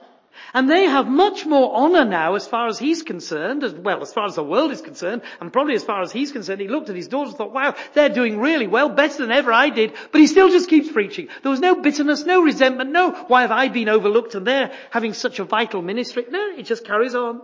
and 0.52 0.70
they 0.70 0.84
have 0.84 1.08
much 1.08 1.46
more 1.46 1.74
honor 1.74 2.04
now 2.04 2.34
as 2.34 2.46
far 2.46 2.68
as 2.68 2.78
he's 2.78 3.02
concerned, 3.02 3.64
as 3.64 3.72
well, 3.72 4.02
as 4.02 4.12
far 4.12 4.26
as 4.26 4.34
the 4.34 4.42
world 4.42 4.72
is 4.72 4.80
concerned, 4.80 5.22
and 5.40 5.52
probably 5.52 5.74
as 5.74 5.84
far 5.84 6.02
as 6.02 6.12
he's 6.12 6.32
concerned. 6.32 6.60
He 6.60 6.68
looked 6.68 6.90
at 6.90 6.96
his 6.96 7.08
daughters 7.08 7.30
and 7.30 7.38
thought, 7.38 7.52
wow, 7.52 7.74
they're 7.94 8.08
doing 8.08 8.38
really 8.38 8.66
well, 8.66 8.88
better 8.88 9.18
than 9.18 9.32
ever 9.32 9.52
I 9.52 9.70
did, 9.70 9.92
but 10.12 10.20
he 10.20 10.26
still 10.26 10.50
just 10.50 10.68
keeps 10.68 10.90
preaching. 10.90 11.28
There 11.42 11.50
was 11.50 11.60
no 11.60 11.80
bitterness, 11.80 12.24
no 12.24 12.42
resentment, 12.42 12.90
no, 12.90 13.12
why 13.28 13.42
have 13.42 13.52
I 13.52 13.68
been 13.68 13.88
overlooked 13.88 14.34
and 14.34 14.46
they're 14.46 14.72
having 14.90 15.14
such 15.14 15.38
a 15.38 15.44
vital 15.44 15.82
ministry? 15.82 16.26
No, 16.28 16.50
it 16.56 16.64
just 16.64 16.84
carries 16.84 17.14
on. 17.14 17.42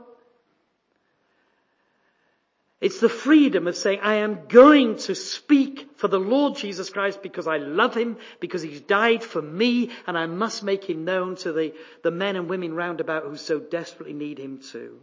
It's 2.81 3.01
the 3.01 3.11
freedom 3.11 3.66
of 3.66 3.76
saying, 3.76 4.01
I 4.03 4.16
am 4.16 4.47
going 4.49 4.97
to 4.99 5.14
speak 5.14 5.91
for 5.97 6.09
the 6.09 6.18
Lord 6.18 6.57
Jesus 6.57 6.89
Christ 6.89 7.22
because 7.22 7.47
I 7.47 7.59
love 7.59 7.95
Him, 7.95 8.16
because 8.41 8.62
He's 8.62 8.81
died 8.81 9.22
for 9.22 9.43
me, 9.43 9.91
and 10.07 10.16
I 10.16 10.26
must 10.26 10.62
make 10.62 10.89
Him 10.89 11.05
known 11.05 11.37
to 11.37 11.53
the, 11.53 11.74
the 12.03 12.11
men 12.11 12.37
and 12.37 12.49
women 12.49 12.74
round 12.74 13.01
about 13.01 13.24
who 13.24 13.37
so 13.37 13.61
desperately 13.61 14.14
need 14.14 14.39
Him 14.39 14.61
too. 14.61 14.99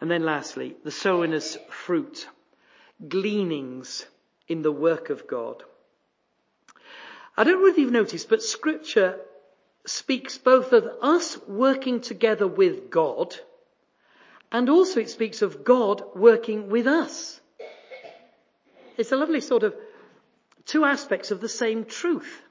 And 0.00 0.08
then 0.08 0.24
lastly, 0.24 0.76
the 0.84 0.92
sower's 0.92 1.58
fruit. 1.70 2.28
Gleanings 3.08 4.06
in 4.48 4.62
the 4.62 4.72
work 4.72 5.10
of 5.10 5.26
God. 5.26 5.62
I 7.36 7.44
don't 7.44 7.60
know 7.60 7.68
if 7.68 7.78
you've 7.78 7.92
noticed, 7.92 8.28
but 8.28 8.42
scripture 8.42 9.18
speaks 9.86 10.38
both 10.38 10.72
of 10.72 10.88
us 11.02 11.38
working 11.46 12.00
together 12.00 12.46
with 12.46 12.90
God, 12.90 13.36
and 14.52 14.68
also 14.68 15.00
it 15.00 15.10
speaks 15.10 15.42
of 15.42 15.64
God 15.64 16.02
working 16.14 16.68
with 16.68 16.86
us. 16.86 17.40
It's 18.96 19.12
a 19.12 19.16
lovely 19.16 19.40
sort 19.40 19.62
of 19.62 19.74
two 20.64 20.84
aspects 20.84 21.30
of 21.30 21.40
the 21.40 21.48
same 21.48 21.84
truth. 21.84 22.42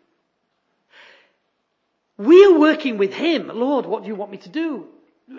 We 2.18 2.46
are 2.46 2.58
working 2.58 2.98
with 2.98 3.14
Him. 3.14 3.52
Lord, 3.54 3.86
what 3.86 4.04
do 4.04 4.08
you 4.08 4.16
want 4.16 4.32
me 4.32 4.38
to 4.38 4.50
do? 4.50 4.88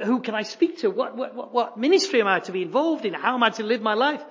Who 0.05 0.21
can 0.21 0.35
I 0.35 0.43
speak 0.43 0.79
to? 0.79 0.91
What, 0.91 1.17
what, 1.17 1.53
what, 1.53 1.79
ministry 1.79 2.21
am 2.21 2.27
I 2.27 2.41
to 2.41 2.53
be 2.53 2.63
involved 2.63 3.07
in? 3.07 3.15
How 3.15 3.35
am 3.35 3.43
I 3.43 3.51
to 3.51 3.63
live 3.63 3.81
my 3.81 3.95
life? 3.95 4.23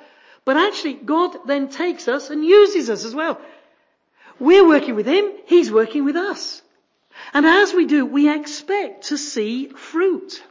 But 0.43 0.57
actually, 0.57 0.93
God 0.93 1.35
then 1.47 1.69
takes 1.69 2.07
us 2.07 2.29
and 2.29 2.45
uses 2.45 2.89
us 2.89 3.05
as 3.05 3.15
well. 3.15 3.39
We're 4.39 4.67
working 4.67 4.95
with 4.95 5.07
Him. 5.07 5.31
He's 5.45 5.71
working 5.71 6.05
with 6.05 6.17
us. 6.17 6.61
And 7.33 7.45
as 7.45 7.73
we 7.73 7.85
do, 7.85 8.05
we 8.05 8.29
expect 8.29 9.05
to 9.05 9.17
see 9.17 9.67
fruit. 9.69 10.43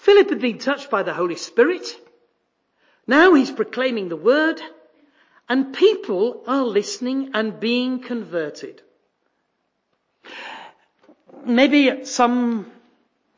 Philip 0.00 0.30
had 0.30 0.40
been 0.40 0.56
touched 0.56 0.90
by 0.90 1.02
the 1.02 1.12
Holy 1.12 1.36
Spirit. 1.36 1.84
Now 3.06 3.34
he's 3.34 3.50
proclaiming 3.50 4.08
the 4.08 4.16
word 4.16 4.62
and 5.46 5.74
people 5.74 6.42
are 6.46 6.64
listening 6.64 7.32
and 7.34 7.60
being 7.60 8.00
converted. 8.00 8.80
Maybe 11.44 12.06
some 12.06 12.72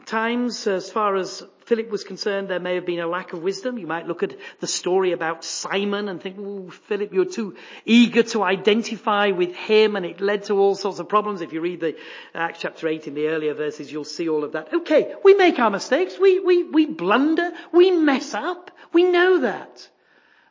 times 0.06 0.68
as 0.68 0.88
far 0.88 1.16
as 1.16 1.42
Philip 1.72 1.88
was 1.88 2.04
concerned 2.04 2.48
there 2.48 2.60
may 2.60 2.74
have 2.74 2.84
been 2.84 3.00
a 3.00 3.06
lack 3.06 3.32
of 3.32 3.42
wisdom. 3.42 3.78
You 3.78 3.86
might 3.86 4.06
look 4.06 4.22
at 4.22 4.36
the 4.60 4.66
story 4.66 5.12
about 5.12 5.42
Simon 5.42 6.10
and 6.10 6.20
think, 6.20 6.36
oh, 6.38 6.68
Philip, 6.68 7.14
you're 7.14 7.24
too 7.24 7.56
eager 7.86 8.22
to 8.24 8.42
identify 8.42 9.30
with 9.30 9.54
him 9.54 9.96
and 9.96 10.04
it 10.04 10.20
led 10.20 10.44
to 10.44 10.58
all 10.58 10.74
sorts 10.74 10.98
of 10.98 11.08
problems. 11.08 11.40
If 11.40 11.54
you 11.54 11.62
read 11.62 11.80
the 11.80 11.96
Acts 12.34 12.58
chapter 12.60 12.88
8 12.88 13.08
in 13.08 13.14
the 13.14 13.28
earlier 13.28 13.54
verses, 13.54 13.90
you'll 13.90 14.04
see 14.04 14.28
all 14.28 14.44
of 14.44 14.52
that. 14.52 14.74
Okay, 14.74 15.14
we 15.24 15.32
make 15.32 15.58
our 15.58 15.70
mistakes. 15.70 16.18
We, 16.20 16.40
we, 16.40 16.64
we 16.64 16.84
blunder. 16.84 17.52
We 17.72 17.90
mess 17.90 18.34
up. 18.34 18.70
We 18.92 19.04
know 19.04 19.40
that. 19.40 19.88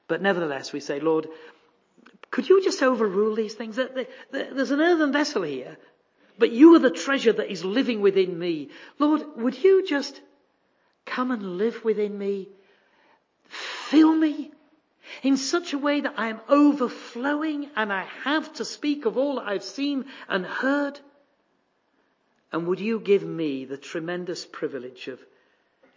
But 0.07 0.23
nevertheless, 0.23 0.73
we 0.73 0.79
say, 0.79 1.01
Lord, 1.01 1.27
could 2.31 2.49
you 2.49 2.63
just 2.63 2.81
overrule 2.81 3.35
these 3.35 3.53
things? 3.53 3.75
There's 3.75 4.71
an 4.71 4.81
earthen 4.81 5.11
vessel 5.11 5.43
here, 5.43 5.77
but 6.39 6.49
you 6.49 6.73
are 6.73 6.79
the 6.79 6.89
treasure 6.89 7.33
that 7.33 7.51
is 7.51 7.63
living 7.63 8.01
within 8.01 8.39
me. 8.39 8.69
Lord, 8.97 9.21
would 9.35 9.63
you 9.63 9.85
just 9.85 10.19
Come 11.05 11.31
and 11.31 11.57
live 11.57 11.83
within 11.83 12.17
me. 12.17 12.49
Fill 13.49 14.15
me 14.15 14.51
in 15.23 15.37
such 15.37 15.73
a 15.73 15.77
way 15.77 16.01
that 16.01 16.13
I 16.17 16.27
am 16.29 16.41
overflowing 16.47 17.69
and 17.75 17.91
I 17.91 18.03
have 18.23 18.53
to 18.53 18.65
speak 18.65 19.05
of 19.05 19.17
all 19.17 19.39
I've 19.39 19.63
seen 19.63 20.05
and 20.27 20.45
heard. 20.45 20.99
And 22.51 22.67
would 22.67 22.79
you 22.79 22.99
give 22.99 23.23
me 23.23 23.65
the 23.65 23.77
tremendous 23.77 24.45
privilege 24.45 25.07
of 25.07 25.19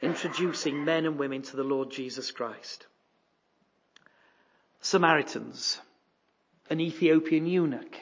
introducing 0.02 0.84
men 0.84 1.06
and 1.06 1.18
women 1.18 1.42
to 1.42 1.56
the 1.56 1.64
Lord 1.64 1.90
Jesus 1.90 2.30
Christ? 2.30 2.86
Samaritans, 4.80 5.80
an 6.68 6.80
Ethiopian 6.80 7.46
eunuch, 7.46 7.96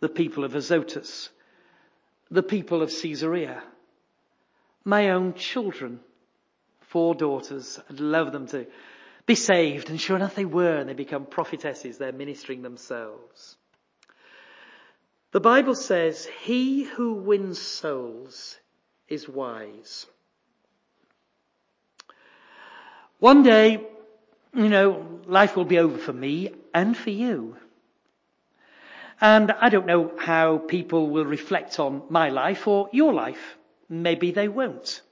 the 0.00 0.08
people 0.08 0.44
of 0.44 0.54
Azotus, 0.54 1.28
the 2.30 2.42
people 2.42 2.82
of 2.82 2.90
Caesarea, 2.90 3.62
my 4.84 5.10
own 5.10 5.34
children, 5.34 6.00
four 6.80 7.14
daughters. 7.14 7.80
I'd 7.88 8.00
love 8.00 8.32
them 8.32 8.46
to 8.48 8.66
be 9.26 9.34
saved. 9.34 9.90
And 9.90 10.00
sure 10.00 10.16
enough, 10.16 10.34
they 10.34 10.44
were, 10.44 10.76
and 10.76 10.88
they 10.88 10.94
become 10.94 11.26
prophetesses. 11.26 11.98
They're 11.98 12.12
ministering 12.12 12.62
themselves. 12.62 13.56
The 15.32 15.40
Bible 15.40 15.74
says, 15.74 16.28
he 16.42 16.84
who 16.84 17.14
wins 17.14 17.60
souls 17.60 18.58
is 19.08 19.28
wise. 19.28 20.06
One 23.18 23.42
day, 23.42 23.86
you 24.54 24.68
know, 24.68 25.20
life 25.26 25.56
will 25.56 25.64
be 25.64 25.78
over 25.78 25.96
for 25.96 26.12
me 26.12 26.50
and 26.74 26.96
for 26.96 27.10
you. 27.10 27.56
And 29.20 29.52
I 29.52 29.68
don't 29.68 29.86
know 29.86 30.12
how 30.18 30.58
people 30.58 31.08
will 31.08 31.24
reflect 31.24 31.78
on 31.78 32.02
my 32.10 32.30
life 32.30 32.66
or 32.66 32.88
your 32.92 33.14
life. 33.14 33.56
Maybe 33.92 34.30
they 34.30 34.48
won't. 34.48 35.02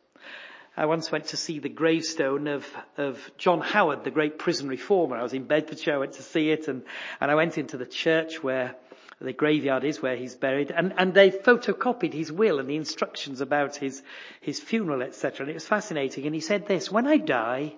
I 0.75 0.87
once 0.87 1.13
went 1.13 1.27
to 1.27 1.37
see 1.37 1.59
the 1.59 1.69
gravestone 1.69 2.47
of, 2.47 2.67
of 2.97 3.19
John 3.37 3.61
Howard, 3.61 4.05
the 4.05 4.11
great 4.11 4.39
prison 4.39 4.69
reformer. 4.69 5.17
I 5.19 5.23
was 5.23 5.35
in 5.35 5.45
Bedfordshire, 5.45 5.97
I 5.97 5.99
went 5.99 6.15
to 6.15 6.23
see 6.23 6.51
it, 6.51 6.67
and, 6.67 6.83
and 7.21 7.31
I 7.31 7.35
went 7.35 7.59
into 7.59 7.77
the 7.77 7.85
church 7.85 8.43
where 8.43 8.75
the 9.21 9.35
graveyard 9.35 9.85
is 9.85 10.01
where 10.01 10.17
he's 10.17 10.35
buried, 10.35 10.71
and, 10.71 10.95
and 10.97 11.13
they 11.13 11.31
photocopied 11.31 12.15
his 12.15 12.33
will 12.33 12.59
and 12.59 12.71
the 12.71 12.77
instructions 12.77 13.43
about 13.43 13.77
his, 13.77 14.03
his 14.41 14.59
funeral, 14.59 15.03
etc. 15.03 15.41
And 15.41 15.51
it 15.51 15.55
was 15.55 15.67
fascinating. 15.67 16.25
And 16.25 16.35
he 16.35 16.41
said 16.41 16.67
this, 16.67 16.91
when 16.91 17.07
I 17.07 17.19
die, 17.19 17.75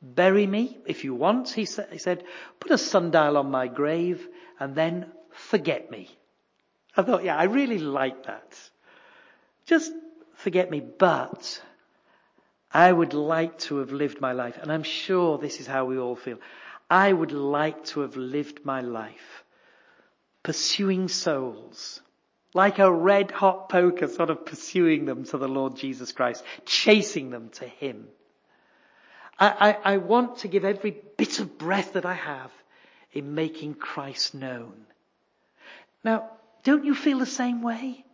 bury 0.00 0.46
me 0.46 0.78
if 0.86 1.04
you 1.04 1.14
want, 1.14 1.50
he, 1.50 1.66
sa- 1.66 1.90
he 1.92 1.98
said, 1.98 2.24
put 2.58 2.70
a 2.70 2.78
sundial 2.78 3.36
on 3.36 3.50
my 3.50 3.68
grave, 3.68 4.26
and 4.58 4.74
then 4.74 5.12
forget 5.30 5.90
me. 5.90 6.08
I 6.96 7.02
thought, 7.02 7.22
yeah, 7.22 7.36
I 7.36 7.44
really 7.44 7.78
like 7.78 8.24
that. 8.24 8.58
Just 9.66 9.92
forget 10.42 10.70
me, 10.70 10.80
but 10.80 11.62
I 12.70 12.92
would 12.92 13.14
like 13.14 13.58
to 13.60 13.78
have 13.78 13.92
lived 13.92 14.20
my 14.20 14.32
life, 14.32 14.58
and 14.60 14.72
I'm 14.72 14.82
sure 14.82 15.38
this 15.38 15.60
is 15.60 15.66
how 15.66 15.84
we 15.84 15.98
all 15.98 16.16
feel. 16.16 16.38
I 16.90 17.12
would 17.12 17.32
like 17.32 17.84
to 17.86 18.00
have 18.00 18.16
lived 18.16 18.64
my 18.64 18.80
life 18.80 19.44
pursuing 20.42 21.06
souls, 21.08 22.00
like 22.52 22.78
a 22.80 22.92
red 22.92 23.30
hot 23.30 23.68
poker 23.68 24.08
sort 24.08 24.28
of 24.28 24.44
pursuing 24.44 25.04
them 25.04 25.24
to 25.24 25.38
the 25.38 25.48
Lord 25.48 25.76
Jesus 25.76 26.12
Christ, 26.12 26.42
chasing 26.66 27.30
them 27.30 27.50
to 27.50 27.64
Him. 27.64 28.08
I, 29.38 29.76
I, 29.84 29.94
I 29.94 29.96
want 29.98 30.38
to 30.38 30.48
give 30.48 30.64
every 30.64 30.96
bit 31.16 31.38
of 31.38 31.58
breath 31.58 31.92
that 31.92 32.04
I 32.04 32.14
have 32.14 32.50
in 33.12 33.34
making 33.34 33.74
Christ 33.74 34.34
known. 34.34 34.86
Now, 36.02 36.30
don't 36.64 36.84
you 36.84 36.94
feel 36.94 37.18
the 37.18 37.26
same 37.26 37.62
way? 37.62 38.04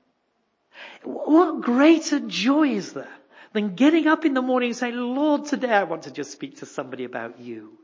What 1.02 1.60
greater 1.60 2.20
joy 2.20 2.70
is 2.70 2.92
there 2.92 3.08
than 3.52 3.74
getting 3.74 4.06
up 4.06 4.24
in 4.24 4.34
the 4.34 4.42
morning 4.42 4.70
and 4.70 4.76
saying, 4.76 4.96
Lord, 4.96 5.46
today 5.46 5.72
I 5.72 5.84
want 5.84 6.02
to 6.02 6.10
just 6.10 6.30
speak 6.30 6.58
to 6.58 6.66
somebody 6.66 7.04
about 7.04 7.40
you. 7.40 7.78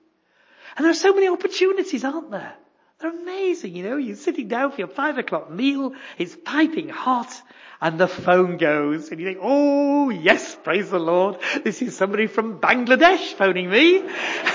And 0.77 0.85
there 0.85 0.91
are 0.91 0.95
so 0.95 1.15
many 1.15 1.29
opportunities, 1.29 2.05
aren't 2.05 2.31
there? 2.31 2.55
They're 2.99 3.11
amazing, 3.11 3.75
you 3.75 3.85
know, 3.85 3.97
you're 3.97 4.17
sitting 4.17 4.49
down 4.49 4.71
for 4.73 4.79
your 4.79 4.89
five 4.89 5.19
o'clock 5.19 5.51
meal, 5.51 5.95
it's 6.17 6.37
piping 6.45 6.89
hot, 6.89 7.31
and 7.85 8.01
the 8.01 8.09
phone 8.09 8.57
goes, 8.57 9.11
and 9.11 9.21
you 9.21 9.27
think, 9.27 9.41
oh 9.43 10.09
yes, 10.09 10.57
praise 10.65 10.89
the 10.89 10.99
Lord, 10.99 11.37
this 11.65 11.83
is 11.83 11.95
somebody 11.95 12.27
from 12.27 12.59
Bangladesh 12.59 13.35
phoning 13.35 13.69
me. 13.69 14.03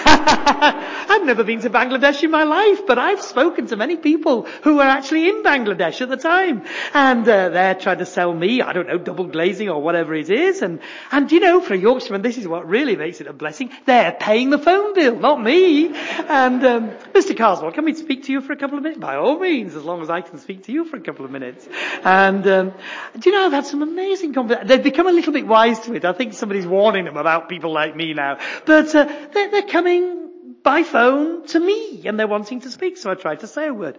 I've 0.09 1.23
never 1.25 1.43
been 1.43 1.59
to 1.61 1.69
Bangladesh 1.69 2.23
in 2.23 2.31
my 2.31 2.43
life, 2.43 2.87
but 2.87 2.97
I've 2.97 3.21
spoken 3.21 3.67
to 3.67 3.75
many 3.75 3.97
people 3.97 4.47
who 4.63 4.77
were 4.77 4.81
actually 4.81 5.29
in 5.29 5.43
Bangladesh 5.43 6.01
at 6.01 6.09
the 6.09 6.17
time. 6.17 6.63
And 6.95 7.21
uh, 7.29 7.49
they're 7.49 7.75
trying 7.75 7.99
to 7.99 8.07
sell 8.07 8.33
me, 8.33 8.63
I 8.63 8.73
don't 8.73 8.87
know, 8.87 8.97
double 8.97 9.25
glazing 9.25 9.69
or 9.69 9.79
whatever 9.79 10.15
it 10.15 10.31
is. 10.31 10.63
And, 10.63 10.79
and 11.11 11.31
you 11.31 11.39
know, 11.39 11.61
for 11.61 11.75
a 11.75 11.77
Yorkshireman, 11.77 12.23
this 12.23 12.39
is 12.39 12.47
what 12.47 12.67
really 12.67 12.95
makes 12.95 13.21
it 13.21 13.27
a 13.27 13.33
blessing. 13.33 13.69
They're 13.85 14.11
paying 14.11 14.49
the 14.49 14.57
phone 14.57 14.95
bill, 14.95 15.19
not 15.19 15.39
me. 15.39 15.93
And 15.93 16.65
um, 16.65 16.89
Mr. 17.13 17.37
Carswell, 17.37 17.73
can 17.73 17.85
we 17.85 17.93
speak 17.93 18.23
to 18.23 18.31
you 18.31 18.41
for 18.41 18.53
a 18.53 18.57
couple 18.57 18.79
of 18.79 18.83
minutes? 18.83 18.99
By 18.99 19.17
all 19.17 19.37
means, 19.37 19.75
as 19.75 19.83
long 19.83 20.01
as 20.01 20.09
I 20.09 20.21
can 20.21 20.39
speak 20.39 20.63
to 20.63 20.71
you 20.71 20.85
for 20.85 20.97
a 20.97 21.01
couple 21.01 21.25
of 21.25 21.31
minutes. 21.31 21.69
And 22.03 22.47
um, 22.47 22.73
do 23.19 23.29
you 23.29 23.35
know, 23.35 23.45
I've 23.45 23.51
had 23.51 23.65
some 23.65 23.81
amazing 23.81 24.33
conversations. 24.33 24.69
They've 24.69 24.83
become 24.83 25.07
a 25.07 25.11
little 25.11 25.33
bit 25.33 25.47
wise 25.47 25.79
to 25.81 25.93
it. 25.93 26.05
I 26.05 26.13
think 26.13 26.33
somebody's 26.33 26.67
warning 26.67 27.05
them 27.05 27.17
about 27.17 27.49
people 27.49 27.71
like 27.73 27.95
me 27.95 28.13
now. 28.13 28.39
But 28.65 28.93
uh, 28.95 29.05
they're, 29.33 29.51
they're 29.51 29.61
coming 29.63 30.19
by 30.63 30.83
phone 30.83 31.45
to 31.47 31.59
me 31.59 32.01
and 32.05 32.19
they're 32.19 32.27
wanting 32.27 32.61
to 32.61 32.71
speak. 32.71 32.97
So 32.97 33.11
I 33.11 33.15
try 33.15 33.35
to 33.35 33.47
say 33.47 33.67
a 33.67 33.73
word. 33.73 33.97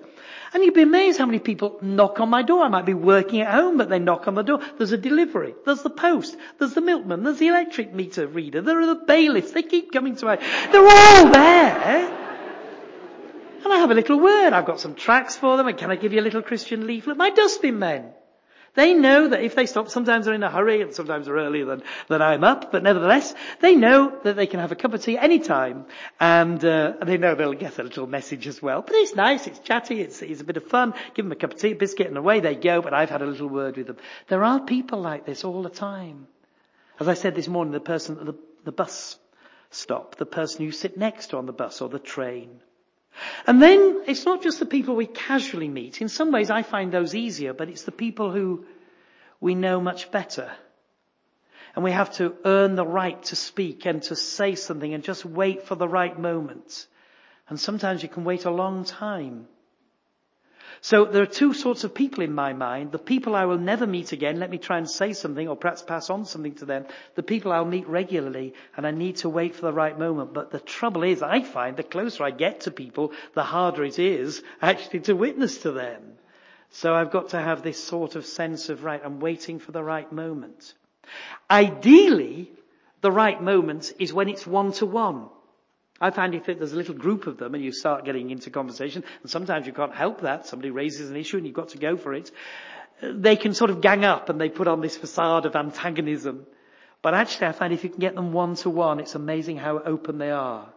And 0.52 0.62
you'd 0.62 0.74
be 0.74 0.82
amazed 0.82 1.18
how 1.18 1.26
many 1.26 1.38
people 1.38 1.78
knock 1.80 2.20
on 2.20 2.28
my 2.28 2.42
door. 2.42 2.62
I 2.64 2.68
might 2.68 2.86
be 2.86 2.94
working 2.94 3.40
at 3.40 3.52
home, 3.52 3.76
but 3.76 3.88
they 3.88 3.98
knock 3.98 4.26
on 4.28 4.34
the 4.34 4.42
door. 4.42 4.60
There's 4.78 4.92
a 4.92 4.98
delivery. 4.98 5.54
There's 5.64 5.82
the 5.82 5.90
post. 5.90 6.36
There's 6.58 6.74
the 6.74 6.80
milkman. 6.80 7.22
There's 7.22 7.38
the 7.38 7.48
electric 7.48 7.94
meter 7.94 8.26
reader. 8.26 8.60
There 8.60 8.80
are 8.80 8.86
the 8.86 9.04
bailiffs. 9.06 9.52
They 9.52 9.62
keep 9.62 9.92
coming 9.92 10.16
to 10.16 10.26
my, 10.26 10.36
they're 10.36 10.88
all 10.88 11.30
there. 11.30 12.16
And 13.62 13.72
I 13.72 13.76
have 13.78 13.90
a 13.90 13.94
little 13.94 14.18
word. 14.18 14.52
I've 14.52 14.66
got 14.66 14.80
some 14.80 14.94
tracts 14.94 15.36
for 15.36 15.56
them. 15.56 15.68
And 15.68 15.78
can 15.78 15.90
I 15.90 15.96
give 15.96 16.12
you 16.12 16.20
a 16.20 16.22
little 16.22 16.42
Christian 16.42 16.86
leaflet? 16.86 17.16
My 17.16 17.30
dustbin 17.30 17.78
men. 17.78 18.12
They 18.74 18.94
know 18.94 19.28
that 19.28 19.42
if 19.42 19.54
they 19.54 19.66
stop, 19.66 19.88
sometimes 19.88 20.26
they're 20.26 20.34
in 20.34 20.42
a 20.42 20.50
hurry 20.50 20.80
and 20.80 20.94
sometimes 20.94 21.26
they're 21.26 21.34
earlier 21.34 21.64
than, 21.64 21.82
than 22.08 22.22
I'm 22.22 22.44
up, 22.44 22.70
but 22.70 22.82
nevertheless, 22.82 23.34
they 23.60 23.74
know 23.74 24.16
that 24.22 24.36
they 24.36 24.46
can 24.46 24.60
have 24.60 24.70
a 24.70 24.76
cup 24.76 24.94
of 24.94 25.02
tea 25.02 25.18
anytime 25.18 25.86
and, 26.20 26.64
uh, 26.64 26.94
and 27.00 27.08
they 27.08 27.18
know 27.18 27.34
they'll 27.34 27.52
get 27.52 27.78
a 27.78 27.82
little 27.82 28.06
message 28.06 28.46
as 28.46 28.62
well. 28.62 28.82
But 28.82 28.94
it's 28.94 29.16
nice, 29.16 29.46
it's 29.48 29.58
chatty, 29.58 30.00
it's, 30.00 30.22
it's 30.22 30.40
a 30.40 30.44
bit 30.44 30.56
of 30.56 30.64
fun. 30.64 30.94
Give 31.14 31.24
them 31.24 31.32
a 31.32 31.36
cup 31.36 31.52
of 31.52 31.58
tea, 31.58 31.72
a 31.72 31.74
biscuit 31.74 32.06
and 32.06 32.16
away 32.16 32.40
they 32.40 32.54
go, 32.54 32.80
but 32.80 32.94
I've 32.94 33.10
had 33.10 33.22
a 33.22 33.26
little 33.26 33.48
word 33.48 33.76
with 33.76 33.88
them. 33.88 33.96
There 34.28 34.44
are 34.44 34.60
people 34.60 35.00
like 35.00 35.26
this 35.26 35.44
all 35.44 35.62
the 35.62 35.70
time. 35.70 36.28
As 37.00 37.08
I 37.08 37.14
said 37.14 37.34
this 37.34 37.48
morning, 37.48 37.72
the 37.72 37.80
person 37.80 38.18
at 38.18 38.26
the, 38.26 38.34
the 38.64 38.72
bus 38.72 39.18
stop, 39.70 40.16
the 40.16 40.26
person 40.26 40.64
you 40.64 40.72
sit 40.72 40.96
next 40.96 41.28
to 41.28 41.38
on 41.38 41.46
the 41.46 41.52
bus 41.52 41.80
or 41.80 41.88
the 41.88 41.98
train. 41.98 42.60
And 43.46 43.60
then 43.60 44.02
it's 44.06 44.24
not 44.24 44.42
just 44.42 44.60
the 44.60 44.66
people 44.66 44.96
we 44.96 45.06
casually 45.06 45.68
meet. 45.68 46.00
In 46.00 46.08
some 46.08 46.32
ways 46.32 46.50
I 46.50 46.62
find 46.62 46.92
those 46.92 47.14
easier, 47.14 47.52
but 47.52 47.68
it's 47.68 47.82
the 47.82 47.92
people 47.92 48.30
who 48.30 48.64
we 49.40 49.54
know 49.54 49.80
much 49.80 50.10
better. 50.10 50.50
And 51.74 51.84
we 51.84 51.92
have 51.92 52.12
to 52.14 52.34
earn 52.44 52.74
the 52.74 52.86
right 52.86 53.22
to 53.24 53.36
speak 53.36 53.86
and 53.86 54.02
to 54.04 54.16
say 54.16 54.54
something 54.54 54.92
and 54.92 55.04
just 55.04 55.24
wait 55.24 55.62
for 55.62 55.74
the 55.74 55.88
right 55.88 56.18
moment. 56.18 56.86
And 57.48 57.58
sometimes 57.58 58.02
you 58.02 58.08
can 58.08 58.24
wait 58.24 58.44
a 58.44 58.50
long 58.50 58.84
time. 58.84 59.46
So 60.82 61.04
there 61.04 61.22
are 61.22 61.26
two 61.26 61.52
sorts 61.52 61.84
of 61.84 61.94
people 61.94 62.24
in 62.24 62.32
my 62.32 62.54
mind. 62.54 62.90
The 62.90 62.98
people 62.98 63.36
I 63.36 63.44
will 63.44 63.58
never 63.58 63.86
meet 63.86 64.12
again, 64.12 64.40
let 64.40 64.50
me 64.50 64.56
try 64.56 64.78
and 64.78 64.88
say 64.88 65.12
something 65.12 65.46
or 65.46 65.56
perhaps 65.56 65.82
pass 65.82 66.08
on 66.08 66.24
something 66.24 66.54
to 66.54 66.64
them. 66.64 66.86
The 67.16 67.22
people 67.22 67.52
I'll 67.52 67.66
meet 67.66 67.86
regularly 67.86 68.54
and 68.76 68.86
I 68.86 68.90
need 68.90 69.16
to 69.16 69.28
wait 69.28 69.54
for 69.54 69.62
the 69.62 69.74
right 69.74 69.98
moment. 69.98 70.32
But 70.32 70.50
the 70.50 70.60
trouble 70.60 71.02
is, 71.02 71.22
I 71.22 71.42
find 71.42 71.76
the 71.76 71.82
closer 71.82 72.24
I 72.24 72.30
get 72.30 72.60
to 72.62 72.70
people, 72.70 73.12
the 73.34 73.42
harder 73.42 73.84
it 73.84 73.98
is 73.98 74.42
actually 74.62 75.00
to 75.00 75.12
witness 75.14 75.58
to 75.58 75.72
them. 75.72 76.14
So 76.70 76.94
I've 76.94 77.10
got 77.10 77.30
to 77.30 77.40
have 77.40 77.62
this 77.62 77.82
sort 77.82 78.16
of 78.16 78.24
sense 78.24 78.70
of, 78.70 78.82
right, 78.82 79.02
I'm 79.04 79.20
waiting 79.20 79.58
for 79.58 79.72
the 79.72 79.82
right 79.82 80.10
moment. 80.10 80.72
Ideally, 81.50 82.50
the 83.02 83.12
right 83.12 83.42
moment 83.42 83.92
is 83.98 84.12
when 84.12 84.28
it's 84.28 84.46
one 84.46 84.72
to 84.72 84.86
one. 84.86 85.28
I 86.00 86.10
find 86.10 86.34
if 86.34 86.46
there's 86.46 86.72
a 86.72 86.76
little 86.76 86.94
group 86.94 87.26
of 87.26 87.36
them 87.36 87.54
and 87.54 87.62
you 87.62 87.72
start 87.72 88.06
getting 88.06 88.30
into 88.30 88.50
conversation, 88.50 89.04
and 89.22 89.30
sometimes 89.30 89.66
you 89.66 89.72
can't 89.72 89.94
help 89.94 90.22
that, 90.22 90.46
somebody 90.46 90.70
raises 90.70 91.10
an 91.10 91.16
issue 91.16 91.36
and 91.36 91.46
you've 91.46 91.54
got 91.54 91.70
to 91.70 91.78
go 91.78 91.96
for 91.96 92.14
it, 92.14 92.30
they 93.02 93.36
can 93.36 93.52
sort 93.52 93.70
of 93.70 93.80
gang 93.80 94.04
up 94.04 94.28
and 94.28 94.40
they 94.40 94.48
put 94.48 94.68
on 94.68 94.80
this 94.80 94.96
facade 94.96 95.44
of 95.44 95.56
antagonism. 95.56 96.46
But 97.02 97.14
actually 97.14 97.48
I 97.48 97.52
find 97.52 97.72
if 97.72 97.84
you 97.84 97.90
can 97.90 98.00
get 98.00 98.14
them 98.14 98.32
one 98.32 98.54
to 98.56 98.70
one, 98.70 99.00
it's 99.00 99.14
amazing 99.14 99.58
how 99.58 99.78
open 99.78 100.18
they 100.18 100.30
are. 100.30 100.68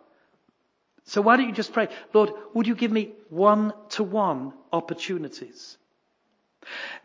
So 1.06 1.22
why 1.22 1.38
don't 1.38 1.48
you 1.48 1.54
just 1.54 1.74
pray, 1.74 1.90
Lord, 2.14 2.32
would 2.54 2.68
you 2.68 2.76
give 2.76 2.92
me 2.92 3.14
one 3.30 3.74
to 3.92 4.04
one 4.04 4.54
opportunities? 4.72 5.78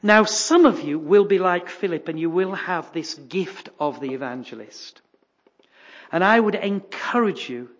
Now 0.02 0.24
some 0.24 0.66
of 0.66 0.80
you 0.82 0.98
will 0.98 1.24
be 1.24 1.38
like 1.38 1.68
Philip 1.68 2.06
and 2.08 2.18
you 2.18 2.30
will 2.30 2.54
have 2.54 2.92
this 2.92 3.14
gift 3.14 3.70
of 3.78 4.00
the 4.00 4.14
evangelist. 4.14 5.02
And 6.10 6.24
I 6.24 6.38
would 6.38 6.54
encourage 6.54 7.48
you 7.48 7.70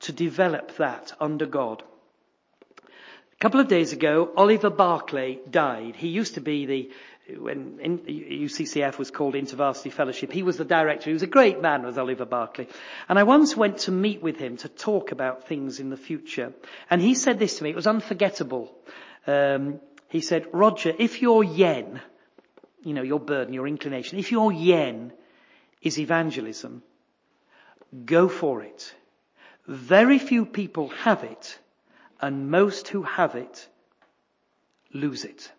to 0.00 0.12
develop 0.12 0.76
that 0.76 1.12
under 1.20 1.46
God. 1.46 1.82
A 2.78 3.36
couple 3.40 3.60
of 3.60 3.68
days 3.68 3.92
ago, 3.92 4.30
Oliver 4.36 4.70
Barclay 4.70 5.38
died. 5.50 5.96
He 5.96 6.08
used 6.08 6.34
to 6.34 6.40
be 6.40 6.66
the 6.66 6.90
when 7.38 7.78
UCCF 7.78 8.98
was 8.98 9.10
called 9.10 9.34
InterVarsity 9.34 9.92
Fellowship, 9.92 10.32
he 10.32 10.42
was 10.42 10.56
the 10.56 10.64
director. 10.64 11.10
He 11.10 11.14
was 11.14 11.22
a 11.22 11.28
great 11.28 11.60
man, 11.60 11.82
was 11.82 11.98
Oliver 11.98 12.24
Barclay. 12.24 12.66
And 13.08 13.18
I 13.18 13.22
once 13.22 13.56
went 13.56 13.78
to 13.78 13.92
meet 13.92 14.22
with 14.22 14.36
him 14.36 14.56
to 14.58 14.68
talk 14.68 15.12
about 15.12 15.46
things 15.46 15.80
in 15.80 15.90
the 15.90 15.96
future. 15.96 16.52
And 16.88 17.00
he 17.00 17.14
said 17.14 17.38
this 17.38 17.58
to 17.58 17.64
me, 17.64 17.70
it 17.70 17.76
was 17.76 17.86
unforgettable. 17.86 18.74
Um, 19.26 19.80
he 20.08 20.20
said, 20.20 20.46
Roger, 20.52 20.92
if 20.98 21.22
your 21.22 21.44
yen, 21.44 22.00
you 22.82 22.94
know, 22.94 23.02
your 23.02 23.20
burden, 23.20 23.54
your 23.54 23.68
inclination, 23.68 24.18
if 24.18 24.32
your 24.32 24.52
yen 24.52 25.12
is 25.82 25.98
evangelism, 25.98 26.82
go 28.04 28.28
for 28.28 28.62
it. 28.62 28.94
Very 29.70 30.18
few 30.18 30.46
people 30.46 30.88
have 30.88 31.22
it, 31.22 31.56
and 32.20 32.50
most 32.50 32.88
who 32.88 33.02
have 33.02 33.36
it 33.36 33.68
lose 34.92 35.24
it. 35.24 35.52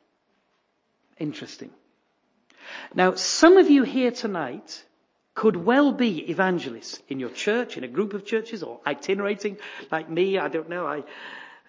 Interesting. 1.18 1.70
Now, 2.94 3.16
some 3.16 3.56
of 3.56 3.70
you 3.70 3.84
here 3.84 4.12
tonight 4.12 4.84
could 5.34 5.56
well 5.56 5.94
be 5.94 6.30
evangelists 6.30 7.02
in 7.08 7.22
your 7.22 7.30
church, 7.30 7.78
in 7.78 7.86
a 7.86 7.88
group 7.88 8.14
of 8.14 8.26
churches, 8.26 8.64
or 8.64 8.82
itinerating 8.86 9.58
like 9.94 10.10
me. 10.10 10.38
I 10.38 10.50
don't 10.50 10.68
know. 10.68 10.86
I, 10.86 11.04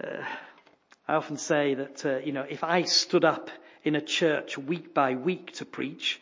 uh, 0.03 0.25
I 1.07 1.15
often 1.15 1.37
say 1.37 1.75
that, 1.75 2.05
uh, 2.05 2.17
you 2.19 2.33
know, 2.33 2.43
if 2.43 2.65
I 2.65 2.83
stood 2.83 3.25
up 3.25 3.51
in 3.85 3.95
a 3.95 4.01
church 4.01 4.59
week 4.59 4.93
by 4.93 5.15
week 5.15 5.53
to 5.59 5.65
preach, 5.65 6.21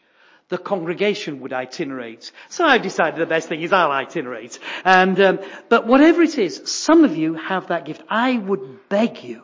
the 0.50 0.58
congregation 0.58 1.40
would 1.40 1.52
itinerate. 1.52 2.30
So 2.48 2.64
I've 2.64 2.82
decided 2.82 3.18
the 3.18 3.26
best 3.26 3.48
thing 3.48 3.62
is 3.62 3.72
I'll 3.72 3.92
itinerate. 3.92 4.58
And, 4.84 5.18
um, 5.20 5.40
but 5.68 5.86
whatever 5.86 6.22
it 6.22 6.36
is, 6.38 6.60
some 6.70 7.04
of 7.04 7.16
you 7.16 7.34
have 7.34 7.68
that 7.68 7.86
gift. 7.86 8.02
I 8.10 8.36
would 8.36 8.88
beg 8.88 9.22
you 9.24 9.42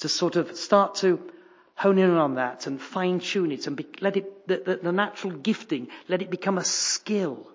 to 0.00 0.08
sort 0.08 0.36
of 0.36 0.56
start 0.56 0.96
to 0.96 1.20
hone 1.76 1.98
in 1.98 2.10
on 2.10 2.34
that 2.34 2.66
and 2.66 2.80
fine 2.80 3.20
tune 3.20 3.52
it 3.52 3.66
and 3.66 3.76
be, 3.76 3.86
let 4.00 4.16
it, 4.16 4.46
the, 4.46 4.62
the, 4.66 4.76
the 4.82 4.92
natural 4.92 5.32
gifting, 5.32 5.88
let 6.08 6.22
it 6.22 6.30
become 6.30 6.58
a 6.58 6.64
skill. 6.64 7.46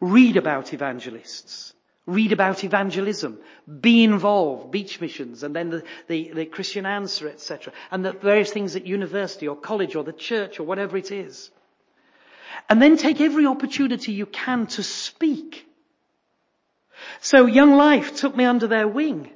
Read 0.00 0.36
about 0.38 0.72
evangelists. 0.72 1.74
Read 2.10 2.32
about 2.32 2.64
evangelism. 2.64 3.38
Be 3.80 4.02
involved. 4.04 4.70
Beach 4.70 5.00
missions 5.00 5.42
and 5.42 5.54
then 5.54 5.70
the, 5.70 5.82
the, 6.08 6.32
the 6.34 6.46
Christian 6.46 6.86
answer, 6.86 7.28
etc. 7.28 7.72
And 7.90 8.04
the 8.04 8.12
various 8.12 8.50
things 8.50 8.76
at 8.76 8.86
university 8.86 9.48
or 9.48 9.56
college 9.56 9.96
or 9.96 10.04
the 10.04 10.12
church 10.12 10.60
or 10.60 10.64
whatever 10.64 10.96
it 10.96 11.10
is. 11.10 11.50
And 12.68 12.80
then 12.80 12.96
take 12.96 13.20
every 13.20 13.46
opportunity 13.46 14.12
you 14.12 14.26
can 14.26 14.66
to 14.68 14.82
speak. 14.82 15.66
So 17.20 17.46
Young 17.46 17.74
Life 17.74 18.16
took 18.16 18.36
me 18.36 18.44
under 18.44 18.66
their 18.66 18.88
wing. 18.88 19.30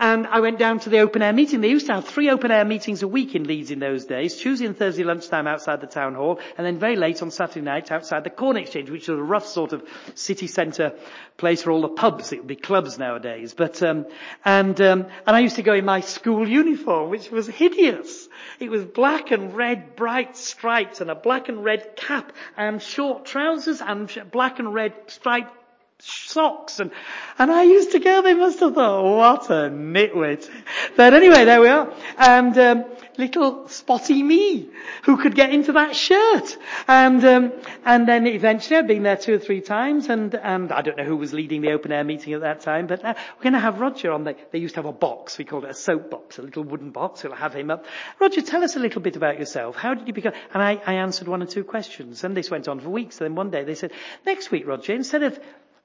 And 0.00 0.28
I 0.28 0.38
went 0.38 0.60
down 0.60 0.78
to 0.80 0.90
the 0.90 1.00
open 1.00 1.22
air 1.22 1.32
meeting. 1.32 1.60
They 1.60 1.70
used 1.70 1.86
to 1.86 1.94
have 1.94 2.04
three 2.04 2.30
open 2.30 2.52
air 2.52 2.64
meetings 2.64 3.02
a 3.02 3.08
week 3.08 3.34
in 3.34 3.44
Leeds 3.44 3.72
in 3.72 3.80
those 3.80 4.04
days. 4.04 4.36
Tuesday 4.36 4.66
and 4.66 4.76
Thursday 4.76 5.02
lunchtime 5.02 5.48
outside 5.48 5.80
the 5.80 5.88
town 5.88 6.14
hall, 6.14 6.38
and 6.56 6.64
then 6.64 6.78
very 6.78 6.94
late 6.94 7.20
on 7.20 7.32
Saturday 7.32 7.62
night 7.62 7.90
outside 7.90 8.22
the 8.22 8.30
Corn 8.30 8.56
Exchange, 8.56 8.90
which 8.90 9.08
was 9.08 9.18
a 9.18 9.22
rough 9.22 9.46
sort 9.46 9.72
of 9.72 9.82
city 10.14 10.46
centre 10.46 10.92
place 11.36 11.62
for 11.62 11.72
all 11.72 11.82
the 11.82 11.88
pubs. 11.88 12.32
It 12.32 12.38
would 12.38 12.46
be 12.46 12.54
clubs 12.54 12.96
nowadays. 12.96 13.54
But 13.54 13.82
um, 13.82 14.06
and 14.44 14.80
um, 14.80 15.06
and 15.26 15.36
I 15.36 15.40
used 15.40 15.56
to 15.56 15.62
go 15.62 15.74
in 15.74 15.84
my 15.84 16.00
school 16.00 16.48
uniform, 16.48 17.10
which 17.10 17.30
was 17.32 17.48
hideous. 17.48 18.28
It 18.60 18.70
was 18.70 18.84
black 18.84 19.32
and 19.32 19.52
red, 19.54 19.96
bright 19.96 20.36
stripes, 20.36 21.00
and 21.00 21.10
a 21.10 21.16
black 21.16 21.48
and 21.48 21.64
red 21.64 21.96
cap, 21.96 22.32
and 22.56 22.80
short 22.80 23.24
trousers, 23.24 23.80
and 23.80 24.08
black 24.30 24.60
and 24.60 24.72
red 24.72 24.94
striped 25.08 25.57
socks 26.00 26.80
and, 26.80 26.90
and 27.38 27.50
I 27.50 27.64
used 27.64 27.92
to 27.92 27.98
go, 27.98 28.22
they 28.22 28.34
must 28.34 28.60
have 28.60 28.74
thought, 28.74 29.04
what 29.04 29.50
a 29.50 29.70
nitwit. 29.70 30.48
But 30.96 31.14
anyway, 31.14 31.44
there 31.44 31.60
we 31.60 31.68
are. 31.68 31.92
And, 32.18 32.56
um, 32.58 32.84
little 33.18 33.68
spotty 33.68 34.22
me 34.22 34.68
who 35.02 35.16
could 35.16 35.34
get 35.34 35.50
into 35.50 35.72
that 35.72 35.94
shirt. 35.94 36.56
And, 36.86 37.22
um, 37.24 37.52
and 37.84 38.06
then 38.06 38.26
eventually 38.26 38.76
I'd 38.76 38.86
been 38.86 39.02
there 39.02 39.16
two 39.16 39.34
or 39.34 39.38
three 39.38 39.60
times 39.60 40.08
and, 40.08 40.34
and 40.36 40.72
I 40.72 40.82
don't 40.82 40.96
know 40.96 41.04
who 41.04 41.16
was 41.16 41.34
leading 41.34 41.60
the 41.60 41.72
open 41.72 41.90
air 41.90 42.04
meeting 42.04 42.32
at 42.32 42.40
that 42.42 42.60
time, 42.60 42.86
but 42.86 43.04
uh, 43.04 43.14
we're 43.36 43.42
going 43.42 43.52
to 43.54 43.58
have 43.58 43.80
Roger 43.80 44.12
on 44.12 44.24
the, 44.24 44.36
they 44.52 44.58
used 44.58 44.76
to 44.76 44.82
have 44.82 44.88
a 44.88 44.92
box, 44.92 45.36
we 45.36 45.44
called 45.44 45.64
it 45.64 45.70
a 45.70 45.74
soap 45.74 46.10
box, 46.10 46.38
a 46.38 46.42
little 46.42 46.62
wooden 46.62 46.90
box, 46.90 47.24
we'll 47.24 47.34
have 47.34 47.54
him 47.54 47.70
up. 47.70 47.84
Roger, 48.20 48.40
tell 48.40 48.62
us 48.62 48.76
a 48.76 48.80
little 48.80 49.02
bit 49.02 49.16
about 49.16 49.38
yourself. 49.38 49.74
How 49.74 49.94
did 49.94 50.06
you 50.06 50.14
become, 50.14 50.32
and 50.54 50.62
I, 50.62 50.80
I 50.86 50.94
answered 50.94 51.26
one 51.26 51.42
or 51.42 51.46
two 51.46 51.64
questions 51.64 52.22
and 52.22 52.36
this 52.36 52.50
went 52.50 52.68
on 52.68 52.78
for 52.78 52.88
weeks. 52.88 53.20
And 53.20 53.26
then 53.26 53.34
one 53.34 53.50
day 53.50 53.64
they 53.64 53.74
said, 53.74 53.90
next 54.24 54.52
week 54.52 54.66
Roger, 54.66 54.94
instead 54.94 55.24
of 55.24 55.38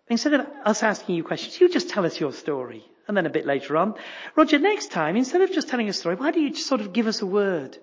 Instead 0.10 0.34
of 0.34 0.48
us 0.66 0.84
asking 0.84 1.16
you 1.16 1.24
questions, 1.24 1.60
you 1.60 1.70
just 1.70 1.90
tell 1.90 2.06
us 2.06 2.20
your 2.20 2.34
story. 2.34 2.84
And 3.08 3.18
then 3.18 3.26
a 3.26 3.30
bit 3.30 3.46
later 3.46 3.78
on, 3.78 3.96
Roger, 4.36 4.60
next 4.60 4.92
time, 4.92 5.16
instead 5.16 5.42
of 5.42 5.52
just 5.52 5.68
telling 5.68 5.90
a 5.90 5.94
story, 5.94 6.16
why 6.16 6.32
don't 6.32 6.44
you 6.44 6.56
sort 6.56 6.82
of 6.82 6.94
give 6.94 7.08
us 7.08 7.22
a 7.22 7.26
word? 7.26 7.78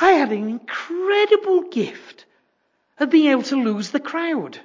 I 0.00 0.12
had 0.12 0.32
an 0.32 0.48
incredible 0.48 1.68
gift 1.68 2.24
of 2.98 3.10
being 3.10 3.30
able 3.30 3.42
to 3.44 3.62
lose 3.62 3.90
the 3.90 4.00
crowd. 4.00 4.58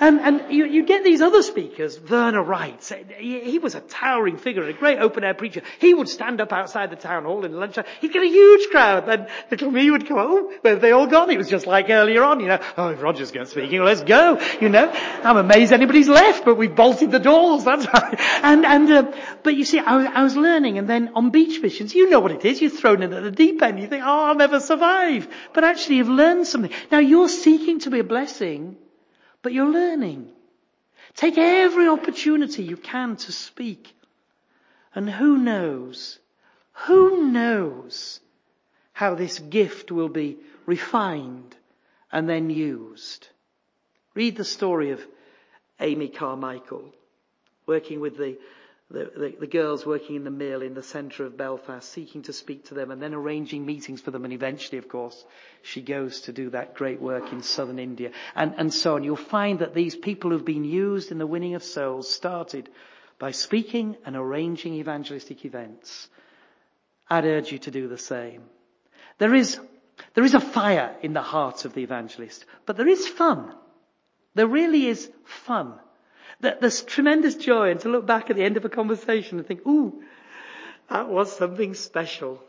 And, 0.00 0.20
and 0.20 0.52
you, 0.52 0.66
you 0.66 0.84
get 0.84 1.04
these 1.04 1.22
other 1.22 1.42
speakers, 1.42 1.98
Werner 2.00 2.42
Wright, 2.42 2.92
he, 3.18 3.40
he 3.40 3.58
was 3.58 3.74
a 3.74 3.80
towering 3.80 4.36
figure, 4.36 4.62
a 4.64 4.72
great 4.72 4.98
open 4.98 5.24
air 5.24 5.34
preacher. 5.34 5.62
He 5.78 5.94
would 5.94 6.08
stand 6.08 6.40
up 6.40 6.52
outside 6.52 6.90
the 6.90 6.96
town 6.96 7.24
hall 7.24 7.44
in 7.44 7.52
lunchtime. 7.52 7.84
He'd 8.00 8.12
get 8.12 8.22
a 8.22 8.28
huge 8.28 8.70
crowd. 8.70 9.06
Then 9.06 9.26
little 9.50 9.70
me 9.70 9.90
would 9.90 10.06
come, 10.06 10.18
oh, 10.18 10.52
where 10.60 10.74
have 10.74 10.82
they 10.82 10.92
all 10.92 11.06
gone? 11.06 11.30
It 11.30 11.38
was 11.38 11.48
just 11.48 11.66
like 11.66 11.90
earlier 11.90 12.22
on, 12.22 12.40
you 12.40 12.48
know. 12.48 12.60
Oh, 12.76 12.88
if 12.88 13.02
Roger's 13.02 13.30
going 13.30 13.46
to 13.46 13.50
speaking, 13.50 13.82
let's 13.82 14.02
go, 14.02 14.40
you 14.60 14.68
know. 14.68 14.90
I'm 14.90 15.36
amazed 15.36 15.72
anybody's 15.72 16.08
left, 16.08 16.44
but 16.44 16.56
we 16.56 16.68
bolted 16.68 17.10
the 17.10 17.18
doors, 17.18 17.64
that's 17.66 17.86
right. 17.86 18.20
And, 18.42 18.64
and, 18.64 18.90
uh, 18.90 19.12
but 19.42 19.54
you 19.54 19.64
see, 19.64 19.78
I 19.78 19.96
was, 19.96 20.06
I 20.06 20.22
was 20.22 20.36
learning 20.36 20.78
and 20.78 20.88
then 20.88 21.10
on 21.14 21.30
beach 21.30 21.60
missions, 21.60 21.94
you 21.94 22.10
know 22.10 22.20
what 22.20 22.32
it 22.32 22.44
is. 22.44 22.60
You're 22.60 22.70
thrown 22.70 23.02
in 23.02 23.12
at 23.12 23.22
the 23.22 23.30
deep 23.30 23.62
end. 23.62 23.80
You 23.80 23.88
think, 23.88 24.02
oh, 24.04 24.24
I'll 24.26 24.34
never 24.34 24.60
survive. 24.60 25.28
But 25.52 25.64
actually 25.64 25.96
you've 25.96 26.08
learned 26.08 26.46
something. 26.46 26.70
Now 26.90 26.98
you're 26.98 27.28
seeking 27.28 27.80
to 27.80 27.90
be 27.90 28.00
a 28.00 28.04
blessing 28.04 28.76
but 29.46 29.52
you're 29.52 29.70
learning. 29.70 30.26
Take 31.14 31.38
every 31.38 31.86
opportunity 31.86 32.64
you 32.64 32.76
can 32.76 33.14
to 33.14 33.30
speak. 33.30 33.94
And 34.92 35.08
who 35.08 35.38
knows, 35.38 36.18
who 36.72 37.30
knows 37.30 38.18
how 38.92 39.14
this 39.14 39.38
gift 39.38 39.92
will 39.92 40.08
be 40.08 40.38
refined 40.66 41.54
and 42.10 42.28
then 42.28 42.50
used. 42.50 43.28
Read 44.16 44.36
the 44.36 44.44
story 44.44 44.90
of 44.90 45.00
Amy 45.78 46.08
Carmichael 46.08 46.92
working 47.66 48.00
with 48.00 48.16
the 48.16 48.38
the, 48.90 49.10
the, 49.16 49.34
the, 49.40 49.46
girls 49.48 49.84
working 49.84 50.14
in 50.14 50.22
the 50.22 50.30
mill 50.30 50.62
in 50.62 50.74
the 50.74 50.82
centre 50.82 51.24
of 51.24 51.36
Belfast, 51.36 51.90
seeking 51.90 52.22
to 52.22 52.32
speak 52.32 52.66
to 52.66 52.74
them 52.74 52.92
and 52.92 53.02
then 53.02 53.14
arranging 53.14 53.66
meetings 53.66 54.00
for 54.00 54.12
them. 54.12 54.24
And 54.24 54.32
eventually, 54.32 54.78
of 54.78 54.88
course, 54.88 55.24
she 55.62 55.82
goes 55.82 56.22
to 56.22 56.32
do 56.32 56.50
that 56.50 56.74
great 56.74 57.00
work 57.00 57.32
in 57.32 57.42
southern 57.42 57.80
India 57.80 58.12
and, 58.36 58.54
and 58.56 58.72
so 58.72 58.94
on. 58.94 59.02
You'll 59.02 59.16
find 59.16 59.58
that 59.58 59.74
these 59.74 59.96
people 59.96 60.30
who've 60.30 60.44
been 60.44 60.64
used 60.64 61.10
in 61.10 61.18
the 61.18 61.26
winning 61.26 61.56
of 61.56 61.64
souls 61.64 62.08
started 62.08 62.68
by 63.18 63.32
speaking 63.32 63.96
and 64.04 64.14
arranging 64.14 64.74
evangelistic 64.74 65.44
events. 65.44 66.08
I'd 67.08 67.24
urge 67.24 67.50
you 67.50 67.58
to 67.58 67.70
do 67.72 67.88
the 67.88 67.98
same. 67.98 68.42
There 69.18 69.34
is, 69.34 69.58
there 70.14 70.24
is 70.24 70.34
a 70.34 70.40
fire 70.40 70.94
in 71.02 71.12
the 71.12 71.22
heart 71.22 71.64
of 71.64 71.74
the 71.74 71.82
evangelist, 71.82 72.44
but 72.66 72.76
there 72.76 72.88
is 72.88 73.08
fun. 73.08 73.52
There 74.34 74.46
really 74.46 74.86
is 74.86 75.10
fun. 75.24 75.74
That 76.40 76.60
there's 76.60 76.82
tremendous 76.82 77.34
joy 77.34 77.70
and 77.70 77.80
to 77.80 77.88
look 77.88 78.06
back 78.06 78.30
at 78.30 78.36
the 78.36 78.44
end 78.44 78.56
of 78.56 78.64
a 78.64 78.68
conversation 78.68 79.38
and 79.38 79.46
think, 79.46 79.66
ooh, 79.66 80.02
that 80.90 81.08
was 81.08 81.36
something 81.36 81.74
special. 81.74 82.42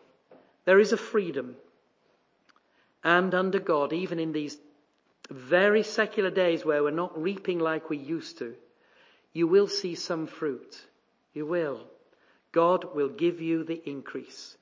There 0.65 0.79
is 0.79 0.91
a 0.91 0.97
freedom. 0.97 1.55
And 3.03 3.33
under 3.33 3.59
God, 3.59 3.93
even 3.93 4.19
in 4.19 4.33
these 4.33 4.57
very 5.29 5.83
secular 5.83 6.29
days 6.29 6.65
where 6.65 6.83
we're 6.83 6.91
not 6.91 7.21
reaping 7.21 7.59
like 7.59 7.89
we 7.89 7.97
used 7.97 8.39
to, 8.39 8.55
you 9.33 9.47
will 9.47 9.67
see 9.67 9.95
some 9.95 10.27
fruit. 10.27 10.77
You 11.33 11.45
will. 11.45 11.81
God 12.51 12.95
will 12.95 13.09
give 13.09 13.41
you 13.41 13.63
the 13.63 13.81
increase. 13.89 14.57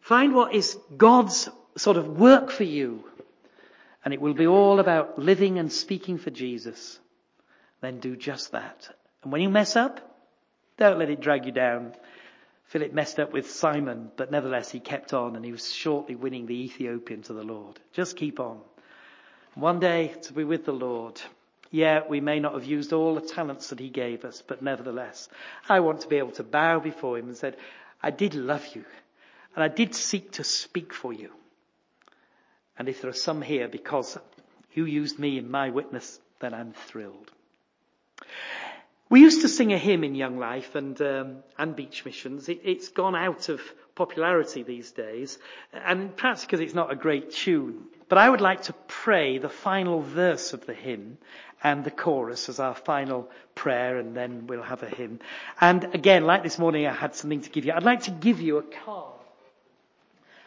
Find 0.00 0.34
what 0.34 0.54
is 0.54 0.76
God's 0.96 1.48
sort 1.76 1.96
of 1.96 2.18
work 2.18 2.50
for 2.50 2.64
you. 2.64 3.04
And 4.04 4.12
it 4.12 4.20
will 4.20 4.34
be 4.34 4.46
all 4.48 4.80
about 4.80 5.18
living 5.18 5.58
and 5.58 5.72
speaking 5.72 6.18
for 6.18 6.30
Jesus 6.30 6.98
then 7.82 7.98
do 7.98 8.16
just 8.16 8.52
that. 8.52 8.88
And 9.22 9.30
when 9.30 9.42
you 9.42 9.50
mess 9.50 9.76
up, 9.76 10.00
don't 10.78 10.98
let 10.98 11.10
it 11.10 11.20
drag 11.20 11.44
you 11.44 11.52
down. 11.52 11.92
Philip 12.64 12.94
messed 12.94 13.20
up 13.20 13.32
with 13.32 13.50
Simon, 13.50 14.10
but 14.16 14.30
nevertheless 14.30 14.70
he 14.70 14.80
kept 14.80 15.12
on 15.12 15.36
and 15.36 15.44
he 15.44 15.52
was 15.52 15.70
shortly 15.70 16.14
winning 16.14 16.46
the 16.46 16.64
Ethiopian 16.64 17.20
to 17.22 17.34
the 17.34 17.42
Lord. 17.42 17.78
Just 17.92 18.16
keep 18.16 18.40
on. 18.40 18.60
One 19.54 19.80
day 19.80 20.14
to 20.22 20.32
be 20.32 20.44
with 20.44 20.64
the 20.64 20.72
Lord. 20.72 21.20
Yeah, 21.70 22.00
we 22.08 22.20
may 22.20 22.40
not 22.40 22.54
have 22.54 22.64
used 22.64 22.92
all 22.92 23.14
the 23.14 23.20
talents 23.20 23.68
that 23.68 23.80
he 23.80 23.90
gave 23.90 24.24
us, 24.24 24.42
but 24.46 24.62
nevertheless, 24.62 25.28
I 25.68 25.80
want 25.80 26.00
to 26.02 26.08
be 26.08 26.16
able 26.16 26.32
to 26.32 26.42
bow 26.42 26.80
before 26.80 27.18
him 27.18 27.28
and 27.28 27.36
said, 27.36 27.56
I 28.02 28.10
did 28.10 28.34
love 28.34 28.66
you 28.74 28.84
and 29.54 29.62
I 29.62 29.68
did 29.68 29.94
seek 29.94 30.32
to 30.32 30.44
speak 30.44 30.94
for 30.94 31.12
you. 31.12 31.30
And 32.78 32.88
if 32.88 33.02
there 33.02 33.10
are 33.10 33.14
some 33.14 33.42
here 33.42 33.68
because 33.68 34.16
you 34.72 34.86
used 34.86 35.18
me 35.18 35.36
in 35.36 35.50
my 35.50 35.70
witness, 35.70 36.18
then 36.40 36.54
I'm 36.54 36.72
thrilled. 36.72 37.30
We 39.12 39.20
used 39.20 39.42
to 39.42 39.48
sing 39.50 39.74
a 39.74 39.76
hymn 39.76 40.04
in 40.04 40.14
Young 40.14 40.38
Life 40.38 40.74
and 40.74 40.98
um, 41.02 41.42
and 41.58 41.76
Beach 41.76 42.02
Missions. 42.06 42.48
It, 42.48 42.62
it's 42.64 42.88
gone 42.88 43.14
out 43.14 43.50
of 43.50 43.60
popularity 43.94 44.62
these 44.62 44.90
days, 44.90 45.38
and 45.70 46.16
perhaps 46.16 46.46
because 46.46 46.60
it's 46.60 46.72
not 46.72 46.90
a 46.90 46.96
great 46.96 47.30
tune. 47.30 47.88
But 48.08 48.16
I 48.16 48.30
would 48.30 48.40
like 48.40 48.62
to 48.62 48.72
pray 48.88 49.36
the 49.36 49.50
final 49.50 50.00
verse 50.00 50.54
of 50.54 50.64
the 50.64 50.72
hymn 50.72 51.18
and 51.62 51.84
the 51.84 51.90
chorus 51.90 52.48
as 52.48 52.58
our 52.58 52.74
final 52.74 53.28
prayer, 53.54 53.98
and 53.98 54.16
then 54.16 54.46
we'll 54.46 54.62
have 54.62 54.82
a 54.82 54.88
hymn. 54.88 55.20
And 55.60 55.94
again, 55.94 56.24
like 56.24 56.42
this 56.42 56.58
morning, 56.58 56.86
I 56.86 56.94
had 56.94 57.14
something 57.14 57.42
to 57.42 57.50
give 57.50 57.66
you. 57.66 57.74
I'd 57.74 57.82
like 57.82 58.04
to 58.04 58.12
give 58.12 58.40
you 58.40 58.56
a 58.56 58.62
card, 58.62 59.20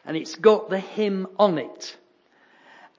and 0.08 0.18
it's 0.18 0.34
got 0.34 0.72
the 0.72 0.80
hymn 0.80 1.28
on 1.38 1.60
it 1.60 1.96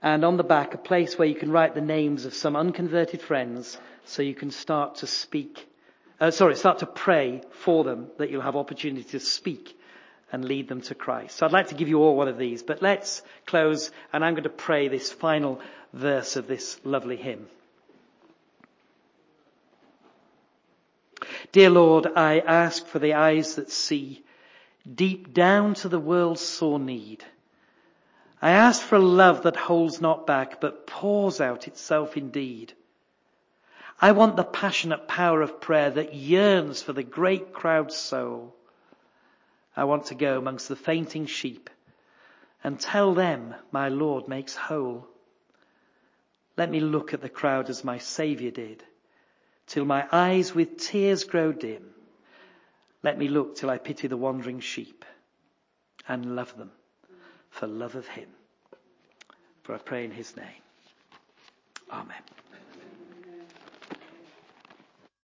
and 0.03 0.24
on 0.24 0.36
the 0.36 0.44
back 0.44 0.74
a 0.74 0.78
place 0.78 1.18
where 1.18 1.28
you 1.28 1.34
can 1.34 1.51
write 1.51 1.74
the 1.74 1.80
names 1.80 2.24
of 2.24 2.34
some 2.34 2.57
unconverted 2.57 3.20
friends 3.20 3.78
so 4.05 4.22
you 4.22 4.34
can 4.34 4.51
start 4.51 4.97
to 4.97 5.07
speak, 5.07 5.68
uh, 6.20 6.30
sorry, 6.30 6.57
start 6.57 6.78
to 6.78 6.86
pray 6.86 7.42
for 7.51 7.84
them 7.84 8.09
that 8.18 8.30
you'll 8.30 8.42
have 8.42 8.57
opportunity 8.57 9.05
to 9.05 9.20
speak 9.20 9.78
and 10.32 10.44
lead 10.44 10.68
them 10.68 10.80
to 10.82 10.94
Christ. 10.94 11.36
So 11.36 11.47
I'd 11.47 11.53
like 11.53 11.68
to 11.68 11.74
give 11.74 11.88
you 11.88 11.99
all 12.03 12.16
one 12.16 12.28
of 12.28 12.38
these, 12.38 12.62
but 12.62 12.82
let's 12.82 13.22
close 13.47 13.90
and 14.12 14.24
I'm 14.24 14.34
going 14.34 14.44
to 14.44 14.49
pray 14.49 14.88
this 14.88 15.11
final 15.11 15.61
verse 15.92 16.36
of 16.36 16.47
this 16.47 16.78
lovely 16.84 17.16
hymn. 17.16 17.47
Dear 21.53 21.70
Lord, 21.70 22.07
I 22.16 22.40
ask 22.40 22.86
for 22.86 22.99
the 22.99 23.14
eyes 23.14 23.55
that 23.55 23.70
see 23.70 24.22
deep 24.92 25.32
down 25.32 25.74
to 25.74 25.88
the 25.88 25.99
world's 25.99 26.40
sore 26.40 26.78
need 26.78 27.24
I 28.47 28.51
ask 28.51 28.80
for 28.80 28.94
a 28.94 29.01
love 29.01 29.42
that 29.42 29.57
holds 29.57 30.01
not 30.01 30.24
back, 30.24 30.61
but 30.61 30.86
pours 30.86 31.40
out 31.40 31.66
itself 31.66 32.16
indeed. 32.16 32.74
I 34.01 34.12
want 34.12 34.36
the 34.36 34.44
passionate 34.44 35.09
power 35.09 35.42
of 35.42 35.61
prayer 35.61 35.90
that 35.90 36.14
yearns 36.14 36.80
for 36.80 36.92
the 36.92 37.03
great 37.03 37.53
crowd's 37.53 37.97
soul. 37.97 38.55
I 39.76 39.82
want 39.82 40.07
to 40.07 40.14
go 40.14 40.38
amongst 40.38 40.68
the 40.68 40.76
fainting 40.76 41.26
sheep 41.26 41.68
and 42.62 42.78
tell 42.78 43.14
them 43.14 43.53
my 43.72 43.88
Lord 43.88 44.28
makes 44.28 44.55
whole. 44.55 45.09
Let 46.57 46.70
me 46.70 46.78
look 46.78 47.12
at 47.14 47.22
the 47.22 47.28
crowd 47.28 47.68
as 47.68 47.82
my 47.82 47.99
Saviour 47.99 48.53
did, 48.53 48.84
till 49.66 49.84
my 49.84 50.07
eyes 50.12 50.55
with 50.55 50.78
tears 50.78 51.24
grow 51.24 51.51
dim. 51.51 51.82
Let 53.03 53.18
me 53.18 53.26
look 53.26 53.57
till 53.57 53.70
I 53.70 53.78
pity 53.78 54.07
the 54.07 54.16
wandering 54.16 54.61
sheep 54.61 55.05
and 56.07 56.36
love 56.36 56.57
them 56.57 56.70
for 57.51 57.66
love 57.66 57.97
of 57.97 58.07
him. 58.07 58.28
For 59.66 59.74
I 59.74 59.78
pray 59.78 60.04
in 60.04 60.12
his 60.12 60.36
name. 60.36 60.62
Amen. 61.90 62.22